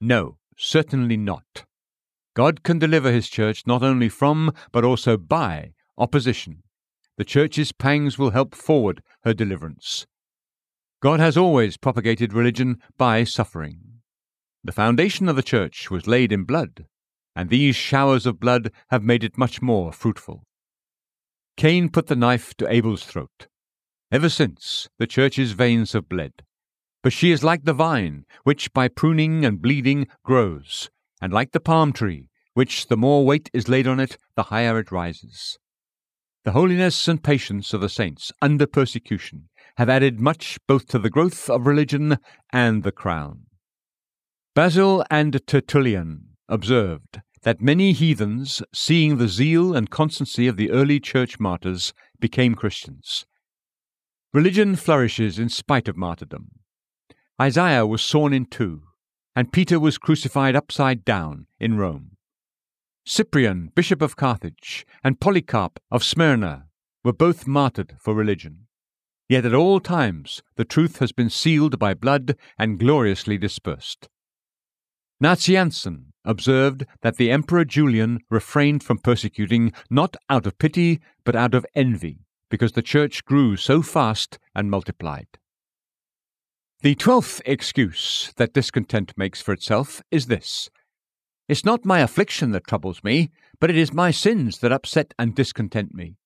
No, 0.00 0.38
certainly 0.56 1.18
not. 1.18 1.66
God 2.34 2.62
can 2.62 2.78
deliver 2.78 3.12
his 3.12 3.28
church 3.28 3.66
not 3.66 3.82
only 3.82 4.08
from, 4.08 4.52
but 4.72 4.84
also 4.84 5.16
by, 5.16 5.72
opposition. 5.98 6.62
The 7.18 7.24
church's 7.24 7.72
pangs 7.72 8.18
will 8.18 8.30
help 8.30 8.54
forward 8.54 9.02
her 9.24 9.34
deliverance. 9.34 10.06
God 11.02 11.20
has 11.20 11.36
always 11.36 11.76
propagated 11.76 12.32
religion 12.32 12.78
by 12.96 13.24
suffering. 13.24 14.00
The 14.64 14.72
foundation 14.72 15.28
of 15.28 15.36
the 15.36 15.42
church 15.42 15.90
was 15.90 16.06
laid 16.06 16.32
in 16.32 16.44
blood, 16.44 16.86
and 17.34 17.50
these 17.50 17.76
showers 17.76 18.24
of 18.24 18.40
blood 18.40 18.70
have 18.90 19.02
made 19.02 19.24
it 19.24 19.36
much 19.36 19.60
more 19.60 19.92
fruitful. 19.92 20.44
Cain 21.56 21.88
put 21.90 22.06
the 22.06 22.16
knife 22.16 22.54
to 22.54 22.72
Abel's 22.72 23.04
throat. 23.04 23.48
Ever 24.10 24.28
since, 24.28 24.88
the 24.98 25.06
church's 25.06 25.52
veins 25.52 25.92
have 25.92 26.08
bled. 26.08 26.32
But 27.02 27.12
she 27.12 27.32
is 27.32 27.42
like 27.42 27.64
the 27.64 27.72
vine, 27.72 28.24
which 28.44 28.72
by 28.72 28.88
pruning 28.88 29.44
and 29.44 29.60
bleeding 29.60 30.06
grows, 30.22 30.90
and 31.22 31.32
like 31.32 31.52
the 31.52 31.60
palm 31.60 31.92
tree, 31.92 32.26
which 32.54 32.88
the 32.88 32.96
more 32.96 33.24
weight 33.24 33.48
is 33.54 33.68
laid 33.68 33.86
on 33.86 34.00
it, 34.00 34.18
the 34.34 34.42
higher 34.44 34.78
it 34.80 34.90
rises. 34.90 35.56
The 36.44 36.50
holiness 36.50 37.06
and 37.06 37.22
patience 37.22 37.72
of 37.72 37.80
the 37.80 37.88
saints 37.88 38.32
under 38.42 38.66
persecution 38.66 39.48
have 39.76 39.88
added 39.88 40.20
much 40.20 40.58
both 40.66 40.88
to 40.88 40.98
the 40.98 41.08
growth 41.08 41.48
of 41.48 41.66
religion 41.66 42.18
and 42.52 42.82
the 42.82 42.90
crown. 42.90 43.44
Basil 44.54 45.04
and 45.10 45.40
Tertullian 45.46 46.36
observed 46.48 47.20
that 47.42 47.62
many 47.62 47.92
heathens, 47.92 48.60
seeing 48.74 49.16
the 49.16 49.28
zeal 49.28 49.74
and 49.74 49.90
constancy 49.90 50.48
of 50.48 50.56
the 50.56 50.70
early 50.72 50.98
church 50.98 51.38
martyrs, 51.38 51.94
became 52.18 52.56
Christians. 52.56 53.24
Religion 54.34 54.74
flourishes 54.74 55.38
in 55.38 55.48
spite 55.48 55.86
of 55.86 55.96
martyrdom. 55.96 56.50
Isaiah 57.40 57.86
was 57.86 58.02
sawn 58.02 58.32
in 58.32 58.46
two, 58.46 58.82
and 59.34 59.52
Peter 59.52 59.80
was 59.80 59.98
crucified 59.98 60.54
upside 60.54 61.04
down 61.04 61.46
in 61.58 61.76
Rome. 61.76 62.16
Cyprian, 63.04 63.72
Bishop 63.74 64.00
of 64.00 64.16
Carthage, 64.16 64.86
and 65.02 65.20
Polycarp 65.20 65.80
of 65.90 66.04
Smyrna 66.04 66.66
were 67.02 67.12
both 67.12 67.46
martyred 67.46 67.96
for 67.98 68.14
religion. 68.14 68.66
Yet 69.28 69.44
at 69.46 69.54
all 69.54 69.80
times 69.80 70.42
the 70.56 70.64
truth 70.64 70.98
has 70.98 71.10
been 71.10 71.30
sealed 71.30 71.78
by 71.78 71.94
blood 71.94 72.36
and 72.58 72.78
gloriously 72.78 73.38
dispersed. 73.38 74.08
Nazianzen 75.22 76.12
observed 76.24 76.84
that 77.00 77.16
the 77.16 77.30
Emperor 77.30 77.64
Julian 77.64 78.20
refrained 78.30 78.82
from 78.84 78.98
persecuting 78.98 79.72
not 79.90 80.16
out 80.28 80.46
of 80.46 80.58
pity, 80.58 81.00
but 81.24 81.34
out 81.34 81.54
of 81.54 81.66
envy, 81.74 82.26
because 82.50 82.72
the 82.72 82.82
church 82.82 83.24
grew 83.24 83.56
so 83.56 83.82
fast 83.82 84.38
and 84.54 84.70
multiplied. 84.70 85.26
The 86.82 86.96
twelfth 86.96 87.40
excuse 87.46 88.32
that 88.38 88.52
discontent 88.52 89.12
makes 89.16 89.40
for 89.40 89.52
itself 89.52 90.02
is 90.10 90.26
this 90.26 90.68
It's 91.48 91.64
not 91.64 91.84
my 91.84 92.00
affliction 92.00 92.50
that 92.50 92.66
troubles 92.66 93.04
me, 93.04 93.30
but 93.60 93.70
it 93.70 93.76
is 93.76 93.92
my 93.92 94.10
sins 94.10 94.58
that 94.58 94.72
upset 94.72 95.14
and 95.16 95.32
discontent 95.32 95.94
me. 95.94 96.16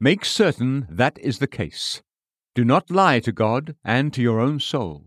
Make 0.00 0.24
certain 0.24 0.86
that 0.88 1.18
is 1.18 1.40
the 1.40 1.46
case. 1.46 2.00
Do 2.54 2.64
not 2.64 2.90
lie 2.90 3.20
to 3.20 3.32
God 3.32 3.76
and 3.84 4.14
to 4.14 4.22
your 4.22 4.40
own 4.40 4.60
soul. 4.60 5.04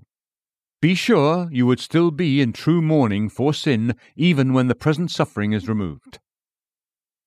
Be 0.83 0.93
sure 0.93 1.49
you 1.51 1.65
would 1.65 1.79
still 1.79 2.11
be 2.11 2.41
in 2.41 2.53
true 2.53 2.83
mourning 2.83 3.27
for 3.27 3.55
sin 3.55 3.95
even 4.15 4.53
when 4.53 4.67
the 4.67 4.75
present 4.75 5.09
suffering 5.09 5.51
is 5.51 5.67
removed. 5.67 6.19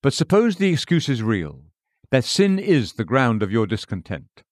But 0.01 0.15
suppose 0.15 0.57
the 0.57 0.73
excuse 0.73 1.09
is 1.09 1.25
real, 1.25 1.65
that 2.13 2.25
sin 2.25 2.61
is 2.61 2.93
the 2.93 3.05
ground 3.05 3.43
of 3.43 3.51
your 3.51 3.67
discontent. 3.67 4.45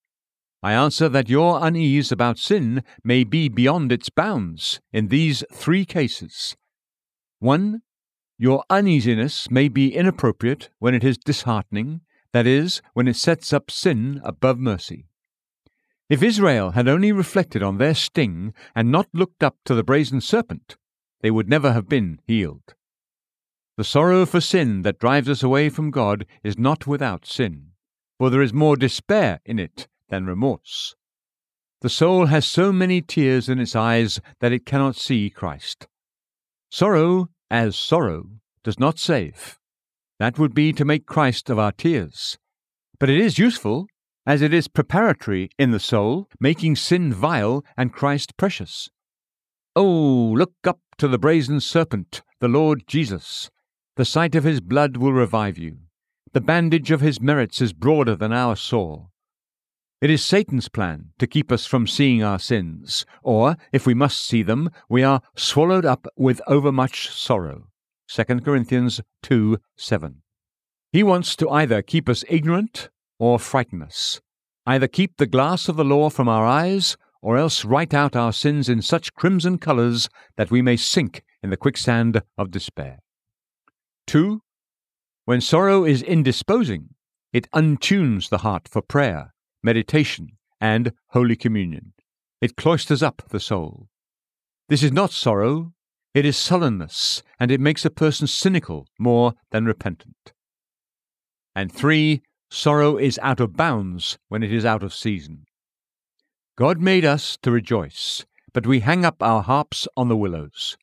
I 0.67 0.73
answer 0.73 1.09
that 1.11 1.29
your 1.29 1.65
unease 1.65 2.11
about 2.11 2.41
sin 2.41 2.83
may 3.05 3.23
be 3.23 3.49
beyond 3.49 3.93
its 3.93 4.09
bounds 4.11 4.81
in 4.93 5.07
these 5.07 5.45
three 5.53 5.85
cases. 5.85 6.57
1. 7.39 7.83
Your 8.37 8.65
uneasiness 8.69 9.49
may 9.49 9.69
be 9.69 9.95
inappropriate 9.95 10.71
when 10.81 10.93
it 10.93 11.05
is 11.05 11.19
disheartening, 11.19 12.01
that 12.33 12.49
is, 12.49 12.83
when 12.95 13.07
it 13.07 13.15
sets 13.15 13.53
up 13.53 13.71
sin 13.71 14.21
above 14.25 14.59
mercy. 14.59 15.07
If 16.09 16.21
Israel 16.21 16.73
had 16.73 16.89
only 16.89 17.13
reflected 17.13 17.63
on 17.63 17.79
their 17.79 17.95
sting 17.95 18.53
and 18.75 18.91
not 18.91 19.07
looked 19.13 19.45
up 19.45 19.59
to 19.67 19.75
the 19.77 19.85
brazen 19.85 20.21
serpent, 20.21 20.77
they 21.21 21.31
would 21.31 21.49
never 21.49 21.75
have 21.75 21.89
been 21.89 22.19
healed. 22.27 22.75
The 23.77 23.85
sorrow 23.85 24.27
for 24.27 24.41
sin 24.41 24.83
that 24.83 24.99
drives 24.99 25.29
us 25.29 25.45
away 25.45 25.69
from 25.69 25.93
God 25.93 26.27
is 26.43 26.59
not 26.59 26.89
without 26.89 27.25
sin, 27.25 27.69
for 28.19 28.31
there 28.31 28.43
is 28.43 28.53
more 28.53 28.77
despair 28.77 29.39
in 29.45 29.61
it 29.61 29.87
than 30.09 30.27
remorse. 30.27 30.95
The 31.83 31.91
soul 31.91 32.27
has 32.27 32.47
so 32.47 32.73
many 32.73 33.03
tears 33.03 33.49
in 33.49 33.59
its 33.59 33.77
eyes 33.77 34.21
that 34.41 34.53
it 34.53 34.67
cannot 34.67 34.97
see 34.97 35.31
Christ. 35.31 35.87
Sorrow, 36.71 37.29
as 37.51 37.77
sorrow, 37.77 38.31
does 38.65 38.79
not 38.79 38.99
save. 38.99 39.59
That 40.19 40.39
would 40.39 40.55
be 40.55 40.73
to 40.73 40.85
make 40.85 41.07
Christ 41.07 41.51
of 41.51 41.59
our 41.59 41.73
tears. 41.73 42.39
But 42.99 43.11
it 43.11 43.21
is 43.21 43.39
useful 43.39 43.87
as 44.27 44.43
it 44.43 44.53
is 44.53 44.67
preparatory 44.67 45.51
in 45.59 45.71
the 45.71 45.79
soul, 45.79 46.29
making 46.41 46.77
sin 46.77 47.13
vile 47.13 47.65
and 47.77 47.93
Christ 47.93 48.37
precious. 48.37 48.89
Oh, 49.77 50.35
look 50.37 50.55
up 50.65 50.81
to 50.99 51.07
the 51.07 51.19
brazen 51.19 51.61
serpent, 51.61 52.23
the 52.41 52.49
Lord 52.49 52.85
Jesus. 52.87 53.51
The 53.97 54.05
sight 54.05 54.35
of 54.35 54.45
his 54.45 54.61
blood 54.61 54.97
will 54.97 55.13
revive 55.13 55.59
you. 55.59 55.79
The 56.33 56.41
bandage 56.41 56.91
of 56.91 57.01
his 57.01 57.21
merits 57.21 57.61
is 57.61 57.73
broader 57.73 58.17
than 58.17 58.33
our 58.33 58.57
sore. 58.57 59.09
It 60.07 60.11
is 60.11 60.25
Satan's 60.25 60.69
plan 60.69 61.11
to 61.19 61.27
keep 61.27 61.51
us 61.51 61.67
from 61.67 61.89
seeing 61.89 62.23
our 62.23 62.39
sins, 62.39 63.05
or, 63.25 63.57
if 63.73 63.89
we 63.89 63.93
must 63.93 64.25
see 64.25 64.45
them, 64.45 64.71
we 64.89 65.03
are 65.03 65.21
swallowed 65.35 65.85
up 65.85 66.07
with 66.17 66.41
overmuch 66.47 67.11
sorrow. 67.11 67.71
2 68.07 68.23
Corinthians 68.39 69.01
2 69.25 69.59
7. 69.75 70.23
He 70.93 71.03
wants 71.03 71.35
to 71.35 71.51
either 71.51 71.83
keep 71.83 72.09
us 72.09 72.23
ignorant 72.29 72.89
or 73.19 73.41
frighten 73.41 73.83
us. 73.83 74.21
Either 74.65 74.87
keep 74.87 75.17
the 75.17 75.27
glass 75.27 75.69
of 75.69 75.75
the 75.75 75.85
law 75.85 76.09
from 76.09 76.29
our 76.29 76.47
eyes, 76.47 76.97
or 77.21 77.37
else 77.37 77.65
write 77.65 77.93
out 77.93 78.15
our 78.15 78.33
sins 78.33 78.69
in 78.69 78.83
such 78.83 79.13
crimson 79.13 79.59
colours 79.59 80.09
that 80.37 80.53
we 80.53 80.63
may 80.63 80.77
sink 80.77 81.25
in 81.43 81.51
the 81.51 81.57
quicksand 81.57 82.23
of 82.39 82.53
despair. 82.53 83.01
2. 84.07 84.41
When 85.25 85.41
sorrow 85.41 85.83
is 85.85 86.01
indisposing, 86.01 86.91
it 87.33 87.51
untunes 87.51 88.29
the 88.29 88.39
heart 88.39 88.69
for 88.69 88.83
prayer, 88.83 89.33
meditation, 89.67 90.39
and 90.59 90.93
Holy 91.09 91.37
Communion. 91.37 91.93
It 92.41 92.57
cloisters 92.57 93.03
up 93.03 93.23
the 93.29 93.41
soul. 93.41 93.89
This 94.71 94.83
is 94.83 94.93
not 94.93 95.11
sorrow, 95.11 95.73
it 96.15 96.25
is 96.25 96.39
sullenness, 96.39 97.23
and 97.39 97.51
it 97.51 97.61
makes 97.61 97.85
a 97.85 97.91
person 97.91 98.27
cynical 98.27 98.87
more 98.99 99.35
than 99.51 99.67
repentant. 99.67 100.33
And 101.55 101.71
three, 101.71 102.23
Sorrow 102.51 102.97
is 102.97 103.19
out 103.23 103.41
of 103.41 103.57
bounds 103.57 104.19
when 104.29 104.43
it 104.43 104.53
is 104.53 104.65
out 104.65 104.83
of 104.83 104.95
season. 104.95 105.45
God 106.57 106.81
made 106.81 107.05
us 107.05 107.37
to 107.43 107.51
rejoice, 107.51 108.25
but 108.53 108.67
we 108.67 108.81
hang 108.81 109.05
up 109.05 109.23
our 109.23 109.43
harps 109.43 109.89
on 109.97 110.09
the 110.09 110.17
willows. 110.17 110.77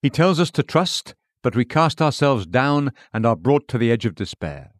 He 0.00 0.10
tells 0.10 0.38
us 0.38 0.50
to 0.52 0.62
trust, 0.62 1.14
but 1.42 1.56
we 1.56 1.64
cast 1.64 2.00
ourselves 2.00 2.46
down 2.46 2.92
and 3.12 3.26
are 3.26 3.36
brought 3.36 3.66
to 3.68 3.78
the 3.78 3.90
edge 3.90 4.06
of 4.06 4.14
despair. 4.14 4.70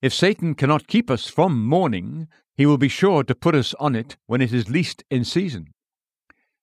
If 0.00 0.12
Satan 0.12 0.54
cannot 0.54 0.88
keep 0.88 1.10
us 1.10 1.28
from 1.28 1.64
mourning, 1.64 2.28
he 2.56 2.66
will 2.66 2.78
be 2.78 2.88
sure 2.88 3.22
to 3.24 3.34
put 3.34 3.54
us 3.54 3.74
on 3.80 3.94
it 3.94 4.16
when 4.26 4.40
it 4.40 4.52
is 4.52 4.68
least 4.68 5.04
in 5.10 5.24
season. 5.24 5.66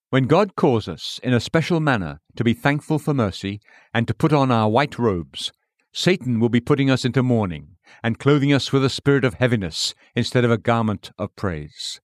When 0.10 0.24
God 0.24 0.56
calls 0.56 0.88
us 0.88 1.20
in 1.22 1.34
a 1.34 1.40
special 1.40 1.80
manner 1.80 2.20
to 2.36 2.44
be 2.44 2.54
thankful 2.54 3.00
for 3.00 3.14
mercy 3.14 3.60
and 3.94 4.08
to 4.08 4.14
put 4.14 4.34
on 4.34 4.52
our 4.52 4.70
white 4.70 4.98
robes, 4.98 5.52
Satan 5.94 6.40
will 6.40 6.50
be 6.50 6.60
putting 6.60 6.90
us 6.90 7.06
into 7.06 7.24
mourning 7.24 7.76
and 8.04 8.20
clothing 8.20 8.54
us 8.54 8.72
with 8.72 8.84
a 8.84 8.90
spirit 8.90 9.24
of 9.24 9.36
heaviness 9.36 9.94
instead 10.16 10.46
of 10.46 10.52
a 10.52 10.58
garment 10.58 11.12
of 11.18 11.36
praise. 11.36 12.00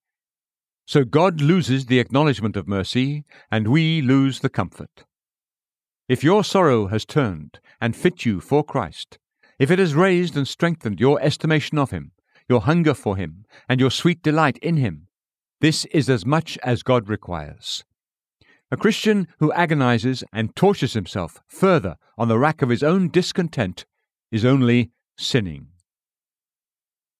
So 0.85 1.03
God 1.03 1.41
loses 1.41 1.87
the 1.87 1.99
acknowledgement 1.99 2.55
of 2.55 2.67
mercy, 2.67 3.25
and 3.51 3.67
we 3.67 4.01
lose 4.01 4.39
the 4.39 4.49
comfort. 4.49 5.05
If 6.07 6.23
your 6.23 6.43
sorrow 6.43 6.87
has 6.87 7.05
turned 7.05 7.59
and 7.81 7.95
fit 7.95 8.23
you 8.23 8.39
for 8.39 8.63
Christ, 8.63 9.17
if 9.57 9.71
it 9.71 9.79
has 9.79 9.95
raised 9.95 10.37
and 10.37 10.47
strengthened 10.47 10.99
your 10.99 11.19
estimation 11.21 11.79
of 11.79 11.89
Him, 11.89 12.11
your 12.47 12.61
hunger 12.61 12.93
for 12.93 13.17
Him, 13.17 13.45
and 13.67 13.79
your 13.79 13.91
sweet 13.91 14.21
delight 14.21 14.57
in 14.59 14.77
Him, 14.77 15.07
this 15.61 15.85
is 15.85 16.09
as 16.09 16.25
much 16.25 16.57
as 16.63 16.83
God 16.83 17.09
requires. 17.09 17.83
A 18.71 18.77
Christian 18.77 19.27
who 19.39 19.53
agonizes 19.53 20.23
and 20.33 20.55
tortures 20.55 20.93
himself 20.93 21.39
further 21.47 21.97
on 22.17 22.27
the 22.27 22.39
rack 22.39 22.61
of 22.61 22.69
his 22.69 22.83
own 22.83 23.09
discontent 23.09 23.85
is 24.31 24.43
only 24.43 24.91
sinning. 25.17 25.67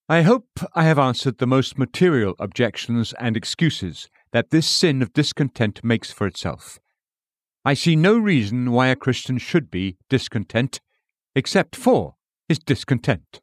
I 0.08 0.22
hope 0.22 0.48
I 0.74 0.84
have 0.84 0.98
answered 0.98 1.38
the 1.38 1.46
most 1.46 1.78
material 1.78 2.34
objections 2.38 3.14
and 3.18 3.36
excuses 3.36 4.08
that 4.32 4.50
this 4.50 4.66
sin 4.66 5.02
of 5.02 5.12
discontent 5.12 5.82
makes 5.82 6.10
for 6.10 6.26
itself. 6.26 6.78
I 7.64 7.74
see 7.74 7.96
no 7.96 8.18
reason 8.18 8.70
why 8.70 8.88
a 8.88 8.96
Christian 8.96 9.38
should 9.38 9.70
be 9.70 9.96
discontent, 10.08 10.80
except 11.34 11.74
for 11.74 12.16
his 12.48 12.58
discontent. 12.58 13.40